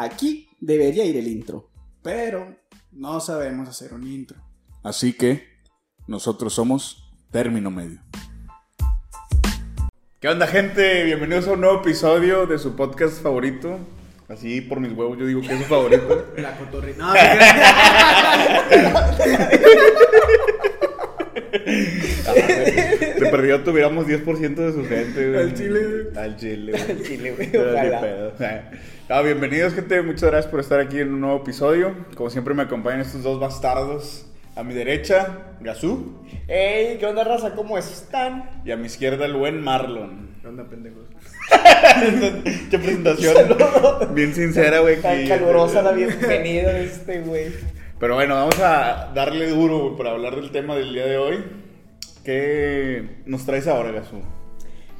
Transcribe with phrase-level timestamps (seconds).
[0.00, 1.68] Aquí debería ir el intro,
[2.02, 2.56] pero
[2.90, 4.38] no sabemos hacer un intro.
[4.82, 5.46] Así que
[6.06, 8.00] nosotros somos Término Medio.
[10.18, 11.04] ¿Qué onda, gente?
[11.04, 13.78] Bienvenidos a un nuevo episodio de su podcast favorito.
[14.26, 16.32] Así por mis huevos yo digo que es su favorito.
[16.38, 16.94] La cotorri...
[16.96, 17.12] No,
[22.34, 25.40] De perdido tuviéramos 10% de su gente, güey.
[25.40, 26.24] Al chile, güey.
[26.24, 26.82] Al chile, güey.
[26.90, 28.70] Al chile, güey, ojalá.
[29.08, 30.02] Ah, bienvenidos, gente.
[30.02, 31.94] Muchas gracias por estar aquí en un nuevo episodio.
[32.14, 34.26] Como siempre, me acompañan estos dos bastardos.
[34.56, 36.22] A mi derecha, Gazú.
[36.46, 37.54] Ey, ¿qué onda, raza?
[37.54, 38.62] ¿Cómo están?
[38.64, 40.30] Y a mi izquierda, el buen Marlon.
[40.40, 41.04] ¿Qué onda, pendejos?
[42.70, 43.34] Qué presentación.
[44.14, 45.00] Bien sincera, güey.
[45.00, 47.46] Tan calurosa la bienvenida de este güey.
[47.98, 51.44] Pero bueno, vamos a darle duro güey, para hablar del tema del día de hoy.
[52.24, 54.20] ¿Qué nos traes ahora, Gazú?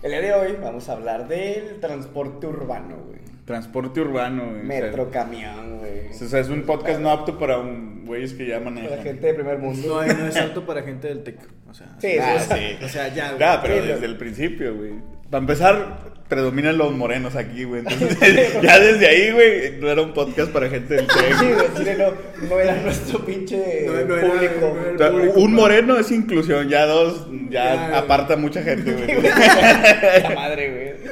[0.03, 3.21] El día de hoy vamos a hablar del transporte urbano, güey.
[3.45, 4.63] Transporte urbano, güey.
[4.63, 6.09] Metro, O camión, güey.
[6.09, 8.91] o sea, es un podcast no apto para un güeyes que ya manejan.
[8.91, 10.03] La gente de primer mundo.
[10.03, 11.39] No, no es alto para gente del TEC.
[11.69, 12.85] O sea, Sí, Ah, sí, o sea, sí.
[12.85, 13.41] O sea, ya, güey.
[13.41, 14.93] Ya, pero Sí, desde el principio, güey.
[15.31, 17.81] Para empezar, predominan los morenos aquí, güey.
[17.87, 21.55] Entonces, ya desde ahí, güey, no era un podcast para gente del Sí, TEC.
[21.55, 24.77] güey, Chile no, no era nuestro pinche No, no era- público.
[24.77, 29.23] no era- público, un moreno es inclusión, ya dos, ya, Ya, aparta mucha gente, güey.
[30.23, 31.11] La madre, güey.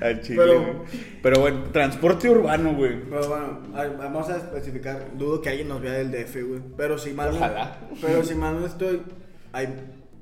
[0.00, 0.74] Al chile, Pero- güey.
[1.22, 2.98] Pero bueno, transporte urbano, güey.
[3.10, 3.60] Pero bueno,
[3.98, 5.04] vamos a especificar.
[5.18, 6.60] Dudo que alguien nos vea del DF, güey.
[6.78, 7.76] Pero si mal no- Ojalá.
[8.00, 9.02] Pero si mal no estoy,
[9.52, 9.68] hay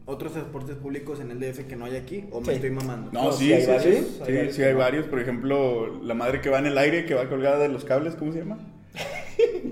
[0.09, 2.25] otros transportes públicos en el DF que no hay aquí.
[2.33, 2.53] O me Sí.
[2.53, 3.13] estoy mamando.
[3.13, 3.89] No, No, sí, sí sí, varios, sí.
[3.89, 4.79] hay Sí, varios sí hay no.
[4.79, 5.07] varios.
[5.07, 8.15] Por ejemplo, la madre que va en el aire, que va colgada de los cables,
[8.17, 8.59] ¿cómo se llama?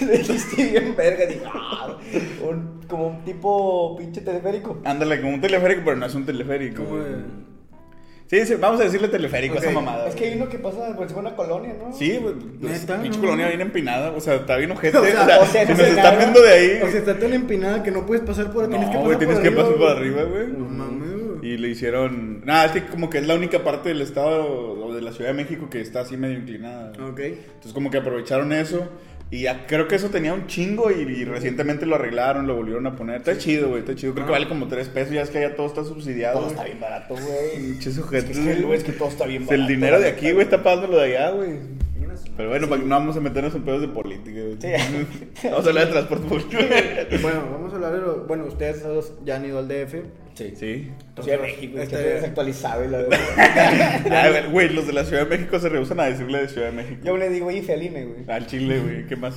[0.00, 1.26] Le dijiste bien verga.
[1.26, 1.96] Dije, ah,
[2.42, 4.80] un, como un tipo pinche teleférico.
[4.84, 6.84] Ándale, como un teleférico, pero no es un teleférico.
[6.84, 7.12] ¿Cómo güey.
[7.12, 7.51] de-
[8.32, 9.62] Sí, sí, vamos a decirle teleférico, Ok.
[9.62, 10.08] esa mamada.
[10.08, 11.92] Es que hay uno que pasa por encima de una colonia, ¿no?
[11.92, 12.34] Sí, güey.
[12.60, 13.02] pues, ¿Neta?
[13.02, 13.24] Pinche No.
[13.24, 14.10] colonia bien empinada.
[14.12, 14.96] O sea, está bien ojete.
[14.96, 16.80] O O sea, sea, o sea, si no nos se están viendo de ahí.
[16.82, 19.18] O sea, está tan empinada que no puedes pasar por tienes que No, pasar güey,
[19.18, 20.46] tienes por que arriba, pasar por arriba, güey.
[20.48, 21.52] No mames, güey.
[21.52, 22.40] Y le hicieron.
[22.46, 24.46] Nada, es que como que es la única parte del estado
[24.86, 26.92] o de la Ciudad de México que está así medio inclinada.
[27.06, 27.20] Ok.
[27.20, 28.88] Entonces, como que aprovecharon eso.
[29.32, 32.86] Y ya creo que eso tenía un chingo y, y recientemente lo arreglaron, lo volvieron
[32.86, 33.16] a poner.
[33.16, 34.12] Está chido, güey, está chido.
[34.12, 34.34] Creo que Ah.
[34.34, 36.38] vale como tres pesos, ya es que allá todo está subsidiado.
[36.40, 37.70] Todo está bien barato, güey.
[37.72, 38.18] Es que, es que,
[38.74, 39.68] es que todo está bien El barato.
[39.68, 41.52] dinero de aquí, güey, está pagando lo de allá, güey.
[42.36, 44.40] Pero bueno, no vamos a meternos en pedos de política.
[44.58, 44.68] Sí.
[45.48, 46.50] vamos a hablar de transporte público.
[47.22, 48.24] Bueno, vamos a hablar de lo.
[48.26, 49.94] Bueno, ustedes dos ya han ido al DF.
[50.34, 50.54] Sí.
[50.56, 50.90] sí.
[51.20, 53.04] Ciudad de México, Este- que desactualizado y la.
[54.10, 56.68] Ah, güey, güey, los de la Ciudad de México se rehusan a decirle de Ciudad
[56.70, 57.00] de México.
[57.04, 58.24] Yo le digo IFE al INE, güey.
[58.28, 59.34] Al Chile, güey, ¿qué más?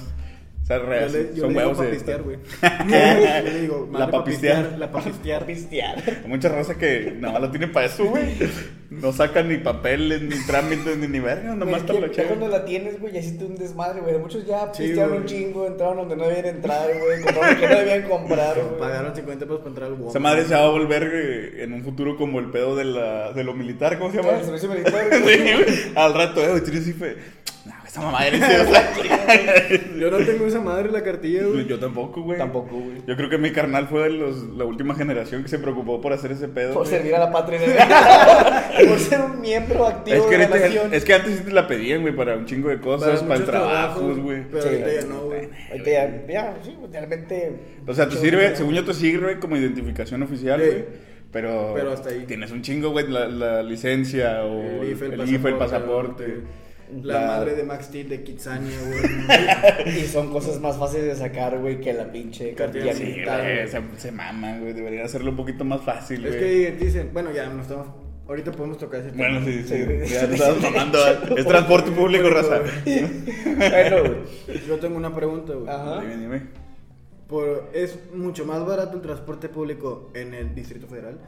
[0.65, 2.37] O sea, Yo re- le, yo son le digo huevos pa' de- pistear, güey.
[2.89, 4.75] Yo le digo, La madre pa' pa' pistear.
[4.79, 5.01] La pa'
[5.45, 5.95] pistear.
[6.27, 8.25] Mucha raza que nada más lo tiene para eso, güey.
[8.89, 12.47] No sacan ni papeles, ni trámites, ni ni verga, Güey, nomás que la ya cuando
[12.47, 14.17] la tienes, güey, ya hiciste un desmadre, güey.
[14.17, 17.21] Muchos ya Sí, pistearon un chingo, entraron donde no debían entrar, güey.
[17.21, 18.79] Compraron lo que no debían comprar, güey.
[18.79, 20.09] Pagaron 50 pesos para entrar al Walmart.
[20.11, 23.33] Esa madre se va a volver eh, en un futuro como el pedo de, la,
[23.33, 24.39] de lo militar, ¿cómo se llama?
[24.39, 25.65] El servicio militar, Sí, güey.
[25.95, 26.85] Al rato, eh, güey, tienes
[27.97, 28.89] esa idiota.
[29.99, 31.65] Yo no tengo esa madre en la cartilla, güey.
[31.65, 32.37] Yo tampoco, güey.
[32.37, 32.97] Tampoco, güey.
[33.07, 36.13] Yo creo que mi carnal fue de los, la última generación que se preocupó por
[36.13, 36.73] hacer ese pedo.
[36.73, 36.95] Por güey.
[36.95, 37.59] servir a la patria.
[38.87, 40.93] por ser un miembro activo Es que, de la ahorita- nación.
[40.93, 43.45] es que antes sí te la pedían, güey, para un chingo de cosas, para, el
[43.45, 44.43] trabajos, güey.
[44.49, 45.49] Pero Sí, ahorita ya no, güey.
[45.71, 47.51] Ahorita ya, ya, sí, pues, realmente.
[47.87, 50.67] O sea, te sirve, según yo te sirve como identificación oficial, Sí.
[50.69, 50.85] güey.
[51.31, 52.23] Pero, Pero hasta ahí.
[52.25, 56.37] tienes un chingo, güey, la, la licencia o El IFE, el, el, IFE, el pasaporte.
[57.03, 59.97] La, La- madre de Max Steel de Kitsania, güey.
[59.99, 63.67] Y son cosas más fáciles de sacar, güey, que la pinche Cartilla Sí, militar, güey,
[63.67, 64.73] se, se maman, güey.
[64.73, 66.39] Deberían hacerlo un poquito más fácil, es güey.
[66.39, 67.87] que dicen, bueno, ya no estamos.
[68.27, 69.29] Ahorita podemos tocar ese tema.
[69.29, 69.85] Bueno, sí, sí.
[70.05, 70.13] Sí.
[70.13, 70.97] Ya estás mamando.
[71.37, 72.59] Es transporte público, raza.
[72.85, 74.61] Bueno, güey.
[74.67, 75.69] Yo tengo una pregunta, güey.
[75.69, 76.01] Ajá.
[76.01, 76.41] Dime, dime.
[77.27, 81.19] Por, es mucho más barato el transporte público en el Distrito Federal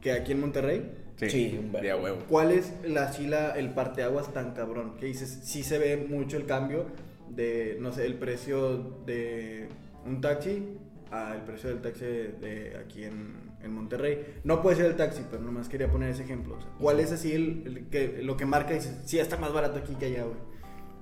[0.00, 0.90] que aquí en Monterrey.
[1.28, 1.84] Sí, un verbo.
[1.84, 2.18] de a huevo.
[2.28, 4.96] ¿Cuál es la, así la, el parteaguas tan cabrón?
[4.98, 6.86] Que dices, sí se ve mucho el cambio
[7.28, 9.68] de, no sé, el precio de
[10.06, 10.76] un taxi
[11.10, 14.36] al precio del taxi de aquí en, en Monterrey.
[14.44, 16.54] No puede ser el taxi, pero nomás quería poner ese ejemplo.
[16.56, 19.36] O sea, ¿Cuál es así el, el que, lo que marca y dices, sí, está
[19.36, 20.36] más barato aquí que allá, güey?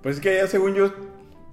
[0.02, 0.90] Pues es que allá, según yo,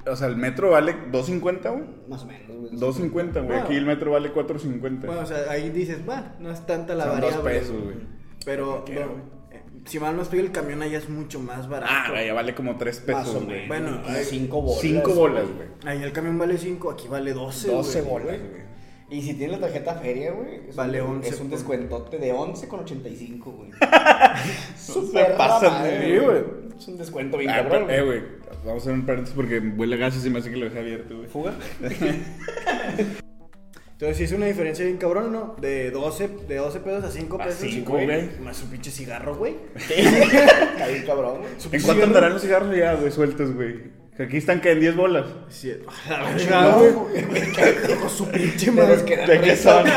[0.07, 1.83] o sea, el metro vale 2.50, güey.
[2.07, 2.71] Más o menos, güey.
[2.71, 3.45] 2.50, güey.
[3.45, 3.63] Bueno.
[3.63, 5.05] Aquí el metro vale 4.50.
[5.05, 7.59] Bueno, o sea, ahí dices, va, no es tanta la Son dos variable.
[7.59, 7.95] pesos, güey.
[8.45, 9.21] Pero, ¿Qué, no, güey?
[9.51, 11.91] eh, si mal no estoy, el camión allá es mucho más barato.
[11.93, 13.67] ah, güey, ya vale como 3 Más pesos, güey.
[13.67, 14.81] Bueno, Como hay cinco bolas.
[14.81, 15.67] 5 bolas, güey.
[15.85, 17.71] Ahí el camión vale 5, aquí vale 12.
[17.71, 18.11] 12 güey.
[18.13, 18.65] bolas, güey.
[19.07, 23.43] Y si tienes la tarjeta feria, güey, Vale un, 11 es un descuentote de 11,85,
[23.43, 23.69] güey.
[24.75, 26.43] se Súper pasan de madre, güey.
[26.77, 27.83] Es un descuento bien Ah, cabrón.
[27.87, 28.35] pero, eh, güey.
[28.65, 30.65] Vamos a hacer un paréntesis porque huele a gas y se me hace que lo
[30.65, 31.27] dejé abierto, güey.
[31.29, 31.53] ¿Fuga?
[33.95, 35.55] Entonces, sí es una diferencia bien cabrón, ¿no?
[35.61, 37.59] De 12, de 12 pesos a 5 A pesos.
[37.61, 38.05] cinco, güey.
[38.05, 38.29] güey.
[38.43, 39.55] Más un pinche cigarro, güey.
[39.75, 41.51] Está bien cabrón, güey.
[41.71, 44.05] ¿En cuánto andarán los cigarros ya, güey, sueltos, güey?
[44.17, 45.25] Que Aquí están que en 10 bolas.
[45.49, 45.71] Sí,
[46.09, 47.97] a la No, verga, güey.
[47.99, 49.25] Con su pinche De madre.
[49.27, 49.85] ¿De qué son?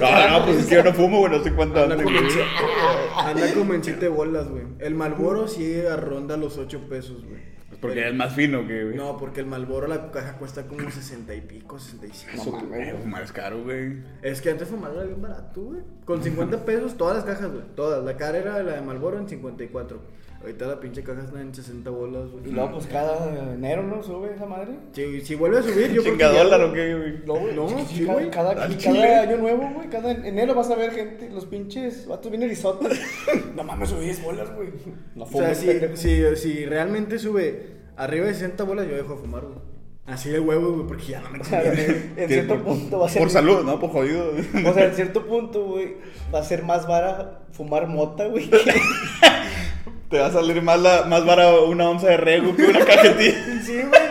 [0.00, 2.18] No, no, pues es que yo no fumo, güey, no sé cuánto Anda anda, como,
[2.18, 2.32] güey.
[2.32, 4.64] en, anda como en 7 bolas, güey.
[4.78, 7.40] El Malboro sí ronda los 8 pesos, güey.
[7.86, 8.96] Porque Pero- es más fino que, güey.
[8.96, 12.58] No, porque el Malboro la caja cuesta como 60 y pico, 65.
[12.60, 13.98] No güey, fumar es caro, güey.
[14.22, 15.80] Es que antes fumar era bien barato, güey.
[16.04, 17.64] Con 50 pesos todas las cajas, güey.
[17.74, 18.04] Todas.
[18.04, 20.16] La cara era la de Malboro en 54.
[20.38, 22.52] Ahorita la pinche caja está en 60 bolas, Y güey.
[22.52, 24.02] luego, pues cada enero, ¿no?
[24.02, 24.68] Sube esa madre.
[24.92, 27.12] Si, si vuelve a subir, yo creo que ¿Chinga ya, dólar o qué, güey?
[27.26, 27.54] No, güey.
[27.56, 28.30] No, sí, sí, cada, güey.
[28.30, 29.88] cada, y cada año nuevo, güey.
[29.88, 33.00] Cada en- enero vas a ver gente, los pinches vatos bien erizotes.
[33.56, 34.68] no mames, subí 10 bolas, güey.
[35.16, 39.20] No O sea, si, si, si realmente sube arriba de 60 bolas, yo dejo de
[39.20, 39.58] fumar, güey.
[40.06, 43.08] Así de huevo, güey, porque ya no me Claro, en cierto por- punto va a
[43.08, 43.22] ser.
[43.22, 43.80] Por salud, ¿no?
[43.80, 44.30] Por jodido.
[44.64, 45.96] O sea, en cierto punto, güey,
[46.32, 48.48] va a ser más vara fumar mota, güey.
[48.48, 48.56] que-
[50.10, 53.60] Te va a salir más, la, más vara una onza de rego que una cajetilla.
[53.64, 54.02] Sí, güey.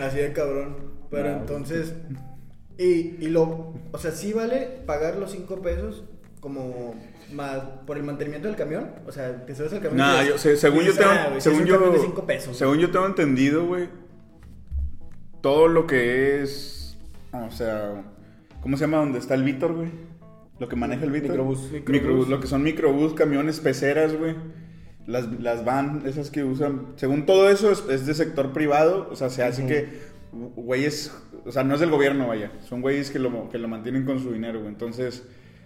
[0.00, 0.76] Así de cabrón.
[1.10, 1.36] Pero No.
[1.38, 1.94] entonces.
[2.78, 3.74] Y, y lo.
[3.92, 6.04] O sea, sí vale pagar los 5 pesos
[6.40, 6.94] como.
[7.34, 8.90] Más, por el mantenimiento del camión.
[9.06, 9.98] O sea, que subes al camión.
[9.98, 12.56] Nah, yo, se- según yo tengo, "Ah, güey, sí según yo, camión de 5 pesos.
[12.56, 13.88] según yo tengo entendido, güey,
[15.40, 16.96] todo lo que es,
[17.32, 18.02] o sea,
[18.60, 19.88] ¿cómo se llama donde está el Víctor, güey?
[20.58, 21.30] Lo que maneja el Víctor.
[21.32, 21.70] Microbús.
[21.72, 21.88] Microbús.
[21.88, 22.28] Microbús.
[22.28, 24.36] lo que son microbús, camiones, peceras, güey.
[25.06, 26.92] Las, las van, esas que usan.
[26.96, 29.08] Según todo eso, es, es de sector privado.
[29.10, 29.88] O sea, se hace que
[30.32, 31.12] güeyes.
[31.44, 32.52] O sea, no es del gobierno, vaya.
[32.62, 34.70] Son güeyes que lo, que lo mantienen con su dinero, güey.
[34.72, 35.24] Entonces,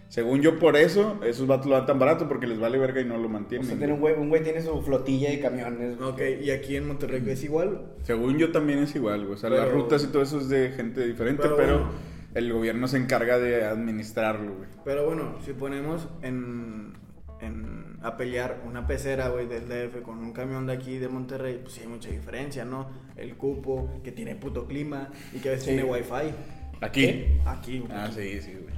[0.08, 3.04] según yo, por eso, esos vatos lo dan tan barato porque les vale verga y
[3.04, 3.66] no lo O mantienen.
[3.66, 5.98] sea, tiene un güey, un güey tiene su flotilla de camiones.
[5.98, 6.08] güey.
[6.10, 7.82] Ok, y aquí en Monterrey es igual.
[8.04, 9.34] Según yo también es igual, güey.
[9.34, 11.90] O sea, Pero- las rutas y todo eso es de gente diferente, Pero pero, bueno.
[12.34, 14.68] el gobierno se encarga de administrarlo, güey.
[14.84, 16.94] Pero bueno, si ponemos en,
[17.40, 21.58] en a pelear una pecera, güey, del DF con un camión de aquí de Monterrey,
[21.60, 22.88] pues sí hay mucha diferencia, ¿no?
[23.16, 25.72] El cupo, que tiene puto clima y que a veces Sí.
[25.74, 26.32] tiene wifi.
[26.80, 27.02] Aquí.
[27.06, 27.40] ¿Qué?
[27.44, 27.92] Aquí, güey.
[27.92, 28.77] Ah, sí, sí, güey.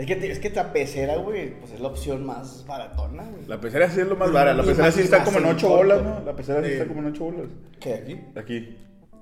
[0.00, 3.46] Es que, es que la pecera, güey, pues es la opción más baratona, güey.
[3.46, 4.56] La pecera sí es lo más barato.
[4.56, 5.76] La pecera sí está como en en 8 corto.
[5.82, 6.20] bolas, ¿no?
[6.24, 6.72] La pecera sí Sí.
[6.74, 7.46] está como en 8 bolas.
[7.78, 8.20] ¿Qué, aquí?
[8.34, 8.76] Aquí.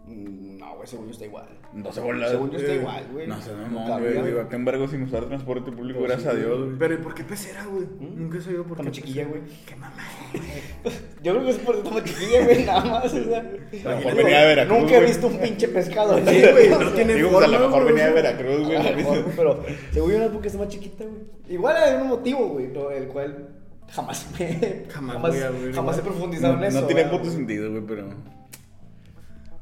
[0.09, 1.47] Mm, No, güey, según yo está igual.
[1.73, 2.31] 12 bolas.
[2.31, 3.27] Según yo está Eh, igual, güey.
[3.27, 4.39] No sé, no, no, güey.
[4.41, 6.79] acá en sin usar transporte público, Pero gracias sí, a Dios, güey.
[6.79, 7.85] Pero ¿y por qué pecera, güey?
[7.85, 8.23] ¿Mm?
[8.23, 8.83] Nunca he sabido por qué.
[8.85, 9.43] muy chiquilla, güey.
[9.67, 10.03] Qué mamá.
[11.23, 13.15] Yo creo que es por esta muy chiquilla, güey, nada más.
[13.15, 15.09] O sea, A lo mejor venía de Veracruz, Nunca he güey.
[15.09, 16.19] visto un pinche pescado.
[16.19, 18.13] Sí, güey, no tiene Digo, pues a lo mejor venía de.
[18.13, 18.79] Veracruz, güey.
[18.79, 21.21] No pero según yo no es porque está más chiquita, güey.
[21.49, 22.91] Igual hay un motivo, güey, ¿no?
[22.91, 23.49] el cual
[23.91, 24.85] jamás me.
[24.89, 26.81] Jamás voy a ver jamás he profundizado No, en eso.
[26.81, 28.09] no tiene puto sentido, güey, pero.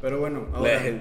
[0.01, 1.01] Pero bueno, ahora, Le-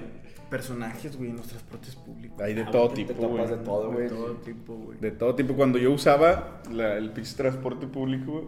[0.50, 2.40] personajes, güey, en los transportes públicos.
[2.40, 3.58] Hay de Ah, todo te- te tipo, topas güey.
[3.58, 4.02] de todo, güey.
[4.04, 4.98] De todo tipo, güey.
[4.98, 5.54] De todo tipo.
[5.54, 8.44] Cuando yo usaba la- el pinche transporte público, güey,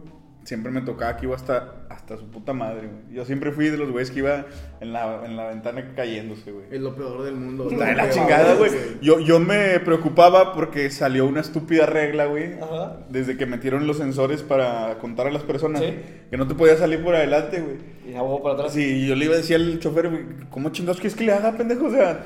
[0.49, 3.15] siempre me tocaba que iba hasta, hasta su puta madre, güey.
[3.15, 4.47] Yo siempre fui de los güeyes que iba
[4.81, 6.65] en la, en la ventana cayéndose, güey.
[6.71, 7.69] Es lo peor del mundo.
[7.71, 8.71] Está de la chingada, güey.
[9.03, 12.55] Yo, yo me preocupaba porque salió una estúpida regla, güey.
[12.55, 12.97] Ajá.
[13.11, 15.83] Desde que metieron los sensores para contar a las personas.
[15.83, 15.99] Sí.
[16.31, 17.77] Que no te podías salir por adelante, güey.
[18.09, 18.73] Y huevo para atrás.
[18.73, 21.33] Sí, y yo le iba a decir al chofer, güey, ¿cómo chingados quieres que le
[21.35, 21.89] haga, pendejo?
[21.89, 22.25] O sea,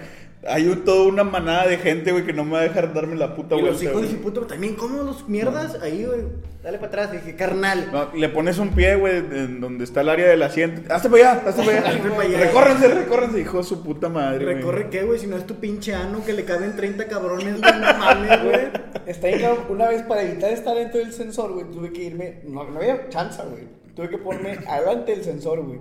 [0.48, 3.16] hay un- toda una manada de gente, güey, que no me va a dejar darme
[3.16, 3.72] la puta Y vuelta.
[3.72, 6.20] los hijos de puta, también cómodos, mierdas, ahí, güey.
[6.62, 7.88] Dale para atrás, dije, carnal.
[7.92, 10.80] No, le pones un pie, güey, en donde está el área del asiento.
[10.94, 11.78] Hazte para allá, hazte para
[12.20, 12.38] allá.
[12.38, 14.44] Recórrense, recórrense, hijo de su puta madre.
[14.44, 14.56] güey.
[14.56, 15.18] ¿Recorre qué, güey?
[15.18, 18.60] Si no es tu pinche ano que le caben 30 cabrones, güey, no mames, güey.
[19.06, 19.64] Está cabrón.
[19.70, 22.42] Una vez para evitar estar dentro del sensor, güey, tuve que irme.
[22.46, 23.64] No, no había chance, güey.
[23.96, 25.80] Tuve que ponerme adelante del sensor, güey.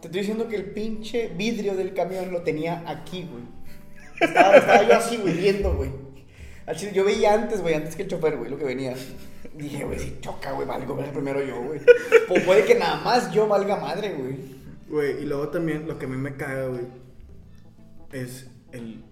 [0.00, 3.44] Te estoy diciendo que el pinche vidrio del camión lo tenía aquí, güey.
[4.20, 5.90] Estaba, estaba yo así, güey, viendo, güey.
[6.92, 8.94] Yo veía antes, güey, antes que el chofer, güey, lo que venía.
[9.54, 11.80] Dije, güey, si choca, güey, valgo ver primero yo, güey.
[12.28, 14.36] O puede que nada más yo valga madre, güey.
[14.88, 16.82] Güey, y luego también lo que a mí me caga, güey,
[18.12, 19.04] es el,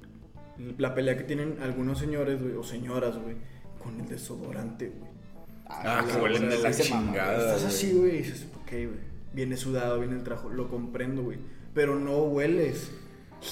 [0.77, 3.37] la pelea que tienen algunos señores, güey, o señoras, güey,
[3.83, 5.11] con el desodorante, güey.
[5.67, 7.55] Ah, la que huelen de la mama, chingada.
[7.55, 9.09] Estás así, güey, y dices, ok, güey.
[9.33, 11.39] Viene sudado, viene el trabajo, lo comprendo, güey.
[11.75, 12.91] Pero no hueles.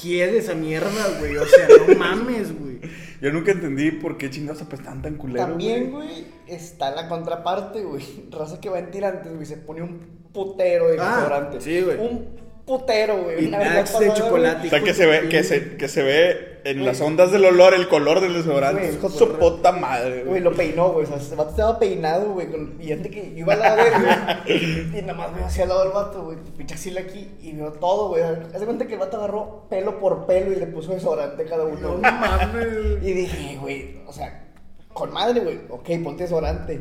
[0.03, 1.37] Hiede esa mierda, güey.
[1.37, 2.81] O sea, no mames, güey.
[3.21, 5.47] Yo nunca entendí por qué chingados apestaban tan culero.
[5.47, 8.03] También, güey, está la contraparte, güey.
[8.31, 10.01] Raza que va en tirantes, güey, se pone un
[10.33, 11.61] putero de Ah, desodorante.
[11.61, 11.99] sí, güey.
[11.99, 12.27] Un
[12.67, 13.45] putero, güey.
[13.45, 14.67] Y Una vez la Axe de chocolate.
[14.67, 16.87] O sea, que de se ve, que se, que se ve en Güey.
[16.87, 18.91] las ondas del olor, el color del desodorante.
[18.91, 20.41] Güey, de su puta madre, Güey, güey.
[20.41, 21.05] lo peinó, güey.
[21.05, 22.49] O sea, ese vato estaba peinado, güey.
[22.51, 24.99] con- Y antes que yo iba a la verga, güey.
[24.99, 26.39] Y nada más veo hacia el lado del vato, güey.
[26.59, 27.31] Pinche axila aquí.
[27.41, 28.23] Y veo todo, güey.
[28.25, 31.47] Haz de cuenta que el vato agarró pelo por pelo y le puso desodorante a
[31.47, 31.79] cada uno.
[31.81, 32.01] No güey.
[32.03, 32.67] mames.
[33.03, 34.43] Y dije, güey, o sea,
[34.93, 35.61] con madre, güey.
[35.71, 36.81] Ok, ponte desodorante.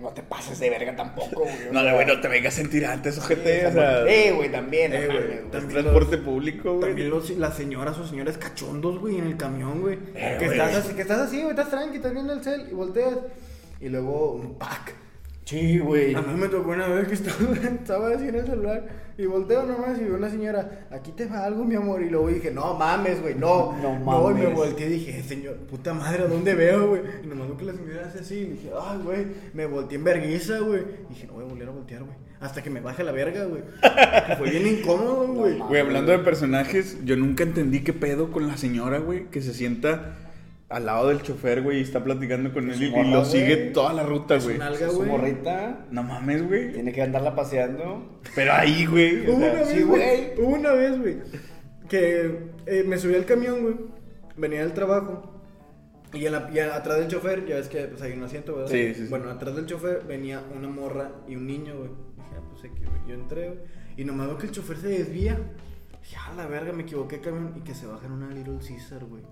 [0.00, 1.72] No te pases de verga tampoco, güey.
[1.72, 3.66] No, güey, no te vengas a sentir antes, ojete.
[3.66, 4.92] o O sea, Eh, güey, también.
[4.94, 6.88] Eh, güey, también transporte los- público, güey.
[6.90, 9.98] También los, las señoras o señores cachondos, güey, en el camión, güey.
[10.14, 10.58] Eh, que, güey.
[10.58, 13.14] estás así, que estás así, güey, estás tranqui, estás viendo el cel y volteas.
[13.80, 14.94] Y luego un pack.
[15.48, 16.14] Sí, güey.
[16.14, 18.86] A mí me tocó una vez que estaba, estaba así en el celular
[19.16, 22.02] y volteo nomás y veo una señora, aquí te va algo, mi amor.
[22.02, 23.72] Y luego dije, no mames, güey, no.
[23.80, 24.54] No y me mames.
[24.54, 27.00] volteé y dije, señor, puta madre, ¿a dónde veo, güey?
[27.24, 28.34] Y nomás veo que la señora hace así.
[28.34, 30.82] Y dije, ay, güey, me volteé en vergüenza, güey.
[31.08, 32.16] Y dije, no voy a volver a voltear, güey.
[32.40, 33.62] Hasta que me baje la verga, güey.
[34.36, 35.58] Fue bien incómodo, güey.
[35.58, 39.40] No Güey, hablando de personajes, yo nunca entendí qué pedo con la señora, güey, que
[39.40, 40.14] se sienta
[40.68, 43.24] al lado del chofer, güey, y está platicando con él y, lo güey.
[43.24, 44.58] sigue toda la ruta, Es güey.
[44.90, 45.08] Su güey.
[45.08, 46.72] morrita No mames, güey.
[46.72, 48.20] tiene que andarla paseando.
[48.34, 49.28] Pero ahí, güey.
[49.30, 49.82] Hubo sea, una sí,
[50.38, 51.16] una vez, güey.
[51.88, 53.76] Que eh, me subí al camión, güey.
[54.36, 55.34] Venía del trabajo.
[56.12, 58.70] Y, en la- y atrás del chofer, ya ves que pues, hay un asiento, ¿verdad?
[58.70, 59.06] Sí, sí, sí.
[59.08, 61.90] Bueno, atrás del chofer venía una morra y un niño, güey.
[62.16, 63.00] Dije, ah, pues aquí, güey.
[63.08, 63.58] Yo entré, güey.
[63.96, 65.38] Y nomás veo que el chofer se desvía.
[66.02, 67.52] Dije, ah, la verga, me equivoqué camión.
[67.56, 69.22] Y que se baja en una Little Caesar, güey.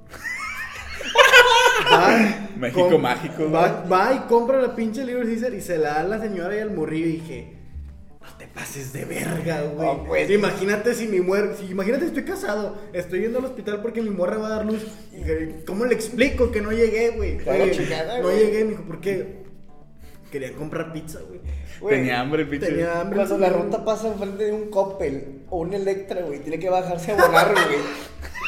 [1.92, 5.90] Va, México com- mágico, Va, va y compra la pinche Little Caesar y se la
[5.95, 7.06] da a la señora y al morrillo.
[7.06, 7.52] Y dije,
[8.21, 9.87] no te pases de verga, güey.
[9.87, 10.30] No, pues.
[10.30, 14.38] Imagínate si mi muer, si imagínate estoy casado, estoy yendo al hospital porque mi morra
[14.38, 14.85] va a dar luz.
[15.12, 17.37] Y, ¿Cómo le explico que no llegué, güey?
[17.38, 19.45] No llegué, me dijo, ¿por qué?
[20.30, 21.40] Quería comprar pizza, güey.
[21.80, 22.66] Güey, Tenía hambre, pinche.
[22.66, 23.16] Tenía hambre.
[23.18, 27.12] Cuando la ruta pasa enfrente de un Coppel o un Electra, güey, tiene que bajarse
[27.12, 27.64] a volar, güey.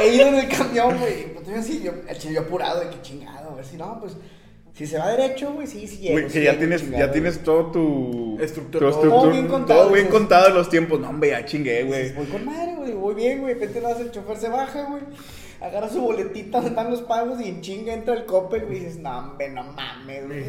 [0.00, 1.34] He ido en el camión, güey.
[1.34, 3.98] Pues yo así, yo, el chile yo apurado, de que chingado, a ver si no,
[4.00, 4.16] pues.
[4.74, 6.12] Si se va derecho, güey, sí, sí llego.
[6.12, 8.38] Güey, sí que ya llego, tienes, chingado, ya tienes todo tu...
[8.38, 11.00] Estructura, tu todo bien contado, Todo bien contado los tiempos.
[11.00, 12.12] No, hombre, ya chingué, güey.
[12.12, 13.54] Voy con madre, güey, voy bien, güey.
[13.54, 15.02] De repente nada, el chofer se baja, güey.
[15.62, 18.76] Agarra su boletita donde están los pagos y en chinga entra el Coppel, güey.
[18.76, 20.44] Y dices, no, hombre, no mames, güey.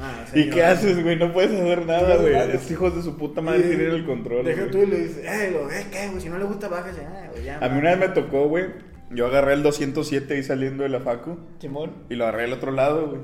[0.00, 1.16] Ah, ¿Y qué haces, güey?
[1.16, 2.32] No puedes hacer nada, güey.
[2.32, 2.52] nada.
[2.54, 4.44] Es hijos de su puta madre tienen el control.
[4.46, 6.20] Deja tú y le dices, eh, lo, eh, ¿qué, güey?
[6.22, 7.02] Si no le gusta, bájese.
[7.04, 7.58] Ah, ya.
[7.58, 8.64] A mí una vez me tocó, güey.
[9.10, 11.36] Yo agarré el 207 ahí saliendo de la facu.
[11.58, 11.92] Simón.
[12.08, 13.20] Y lo agarré del otro lado, güey.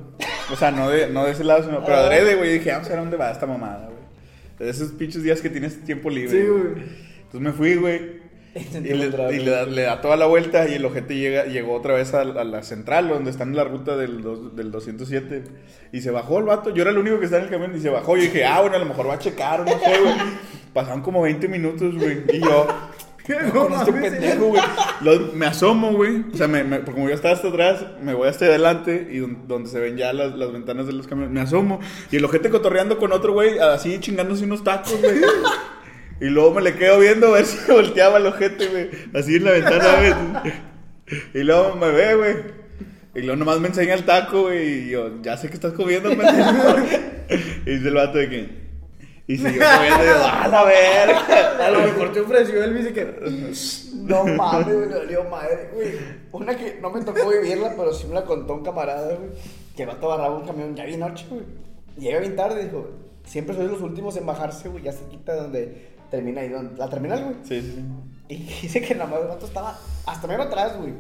[0.53, 1.83] O sea, no de, no de ese lado, sino.
[1.85, 2.07] Pero Ah.
[2.07, 2.53] adrede, güey.
[2.55, 3.97] Dije, vamos a ver a dónde va esta mamada, güey.
[4.59, 6.31] De esos pinches días que tienes tiempo libre.
[6.31, 6.85] Sí, güey.
[7.19, 8.26] Entonces me fui, güey.
[8.85, 11.75] Y, le, y le da, le da toda la vuelta y el ojete llega, llegó
[11.75, 15.45] otra vez a, a la central, donde está en la ruta del, dos- del 207.
[15.93, 16.71] Y se bajó el vato.
[16.71, 18.17] Yo era el único que estaba en el camión y se bajó.
[18.17, 20.15] Yo dije, ah, bueno, a lo mejor va a checar, no sé, güey.
[20.73, 22.23] Pasaron como 20 minutos, güey.
[22.33, 22.67] Y yo,
[23.53, 24.63] con este mames, pendejo, güey.
[25.35, 26.25] Me asomo, güey.
[26.33, 29.19] O sea, me, me- porque como yo estaba hasta atrás, me voy hasta adelante y
[29.19, 31.33] don- donde se ven ya las, las ventanas de los camiones.
[31.33, 31.81] Me asomo.
[32.11, 35.21] Y el ojete cotorreando con otro, güey, así chingándose unos tacos, güey.
[36.21, 38.91] Y luego me le quedo viendo a ver si volteaba el ojete, güey.
[39.15, 40.53] Así en la ventana, güey.
[41.35, 42.35] Y luego me ve, güey.
[43.15, 44.87] Y luego nomás me enseña el taco, güey.
[44.87, 46.77] Y yo, ya sé que estás comiendo, pendejo.
[47.67, 48.67] Y dice el vato de que.
[49.27, 50.05] Y siguió comiendo.
[50.05, 51.57] Y yo, ¡a la verga!
[51.67, 53.05] A lo mejor te ofreció el bici que.
[53.95, 55.89] No mames, güey, me dolió madre, güey.
[56.31, 59.31] Una que no me tocó vivirla, pero sí me la contó un camarada, güey.
[59.75, 61.43] Que el vato agarraba un camión ya bien noche, güey.
[61.99, 62.91] Llega bien tarde, dijo.
[63.25, 64.85] Siempre soy los últimos en bajarse, güey.
[64.85, 67.37] Ya se quita donde termina ahí, donde, la terminal, güey.
[67.45, 67.85] Sí, sí.
[68.29, 70.93] Y dice que nada más el vato estaba hasta menos atrás, güey.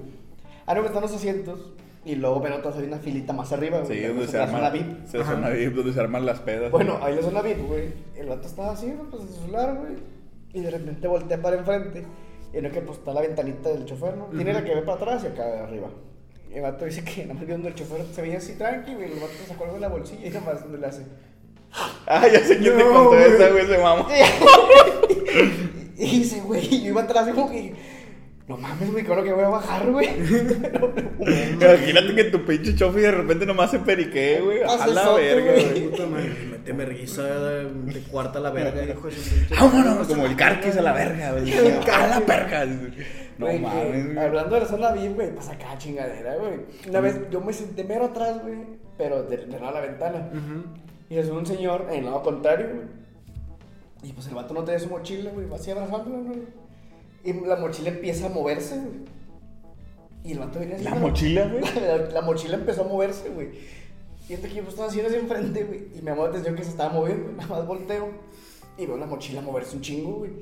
[0.67, 1.73] Ah, no, que están los asientos.
[2.05, 3.97] Y luego ven otras, hay una filita más arriba, güey.
[3.97, 4.59] Sí, La donde se la arma.
[4.59, 5.07] zona VIP.
[5.07, 6.71] Se zona VIP, donde se arman las pedas.
[6.71, 7.89] Bueno, ahí la zona VIP, güey.
[8.15, 9.95] El vato estaba así, güey, pues en su celular, güey.
[10.53, 12.05] Y de repente voltea para enfrente.
[12.55, 14.27] Y no que pues está la ventanita del chofer, ¿no?
[14.27, 15.89] Tiene la que ve para atrás y acá de arriba.
[16.49, 19.13] Y el vato dice que nada más viendo el chofer se veía así tranqui, güey.
[19.13, 21.03] El vato sacó algo de la bolsilla y nada más donde le hace.
[22.07, 23.25] Ah, ya sé quién te contó güey.
[23.25, 24.07] esa, güey, se mamó.
[25.99, 27.75] y dice, güey, y yo iba atrás y como que.
[28.49, 30.09] No mames, güey, creo que voy a bajar, güey.
[31.19, 34.63] Imagínate que tu pinche chofi de repente nomás se periquee, güey.
[34.63, 35.89] A la verga, güey.
[35.89, 39.17] Puta madre, risa de cuarta a la verga, hijo de
[39.51, 41.53] Vámonos, como el carquis a la verga, güey.
[41.93, 42.67] A la verga.
[43.39, 44.19] No mames, güey.
[44.25, 46.61] Hablando de la zona VIP, güey, pasa acá chingadera, güey.
[46.89, 48.59] Una vez yo me senté mero atrás, güey,
[48.97, 50.31] pero de, de la ventana.
[51.09, 52.89] Y es un señor en el lado contrario, güey.
[54.03, 56.43] Y pues el vato no trae su mochila, güey, va así abrazándolo, güey.
[57.25, 59.17] Y la mochila empieza a moverse, güey.
[60.25, 60.85] Y el vato viene así.
[60.85, 61.01] La ¿no?
[61.01, 61.63] mochila, güey.
[61.81, 63.49] La, la mochila empezó a moverse, güey.
[64.29, 65.87] Y entonces que yo estaba haciendo así enfrente, güey.
[65.95, 67.33] Y me llamó la atención que se estaba moviendo.
[67.37, 68.09] Nada más volteo.
[68.77, 70.33] Y veo la mochila moverse un chingo, güey.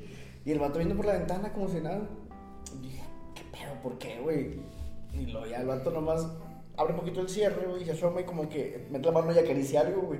[0.43, 2.07] Y el vato viendo por la ventana como si nada.
[2.73, 3.03] Y dije,
[3.35, 3.81] ¿qué pedo?
[3.81, 4.59] ¿Por qué, güey?
[5.13, 6.27] Y luego ya el vato nomás
[6.77, 9.33] abre un poquito el cierre, güey, y se asoma y como que mete la mano
[9.33, 10.19] y acaricia algo, güey.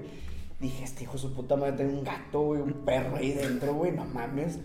[0.60, 3.74] Dije, este hijo de su puta madre tiene un gato, güey, un perro ahí dentro,
[3.74, 4.60] güey, no mames.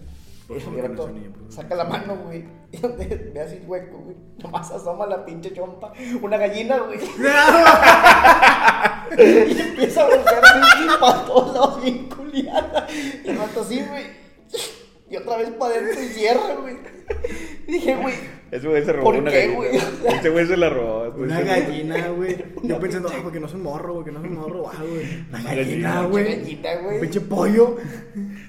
[0.48, 1.12] El favor.
[1.48, 5.92] saca la mano, güey, y donde ve así hueco, güey, nomás asoma la pinche chompa,
[6.20, 6.98] una gallina, güey.
[9.18, 12.86] y empieza a así para todos lados bien culiada.
[13.24, 14.06] Y el vato así, güey.
[15.08, 16.76] Y otra vez para adentro y cierra, güey.
[17.66, 18.14] Y dije, güey,
[18.50, 19.56] Ese güey se robó ¿Por una qué, gallina.
[19.56, 20.16] güey?
[20.18, 21.14] Ese güey se la robó.
[21.16, 22.36] Una gallina, güey.
[22.56, 24.76] Una Yo pensando, ah, porque no es un morro, porque no es un morro, ah,
[24.80, 25.04] güey.
[25.28, 25.54] Una Una gallina,
[25.94, 26.24] gallina, güey.
[26.24, 26.94] gallina, güey.
[26.96, 27.76] Un pinche pollo.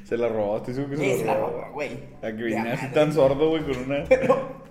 [0.04, 1.64] Se la robó, estoy seguro que Sí, se se la la robó.
[1.74, 1.90] güey.
[2.18, 4.04] A que Ya, viniera así tan sordo, güey, con una.
[4.10, 4.62] Pero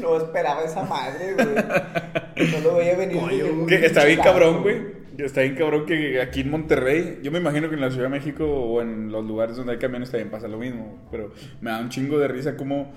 [0.00, 2.50] no esperaba esa madre, güey.
[2.52, 3.20] No lo veía venir.
[3.20, 3.66] Pollo, güey.
[3.66, 4.98] Que está bien cabrón, güey.
[5.18, 8.10] Está bien cabrón que aquí en Monterrey, yo me imagino que en la Ciudad de
[8.10, 11.06] México o en los lugares donde hay camiones también pasa lo mismo.
[11.10, 12.92] Pero me da un chingo de risa como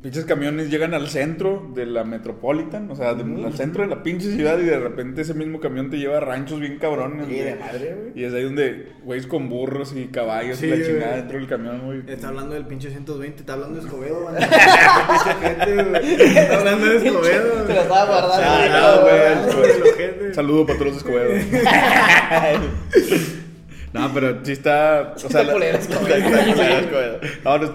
[0.00, 4.02] pinches camiones llegan al centro de la Metropolitan, o sea, de- al centro de la
[4.04, 7.26] pinche ciudad y de repente ese mismo camión te lleva a ranchos bien cabrones.
[7.26, 7.44] Sí, güey.
[7.44, 8.12] de madre, güey.
[8.14, 11.48] Y es ahí donde güeyes con burros y caballos Sí, y la chingada dentro del
[11.48, 12.02] camión, güey.
[12.06, 14.36] Está hablando del pinche 120, está hablando de Escobedo, güey.
[16.36, 17.66] Está hablando de Escobedo, güey.
[17.66, 19.54] Te la estaba guardando.
[20.34, 21.42] Saludo para todos los escobedos.
[23.98, 25.12] No, pero sí está.
[25.16, 25.98] O sea, Está culero, está-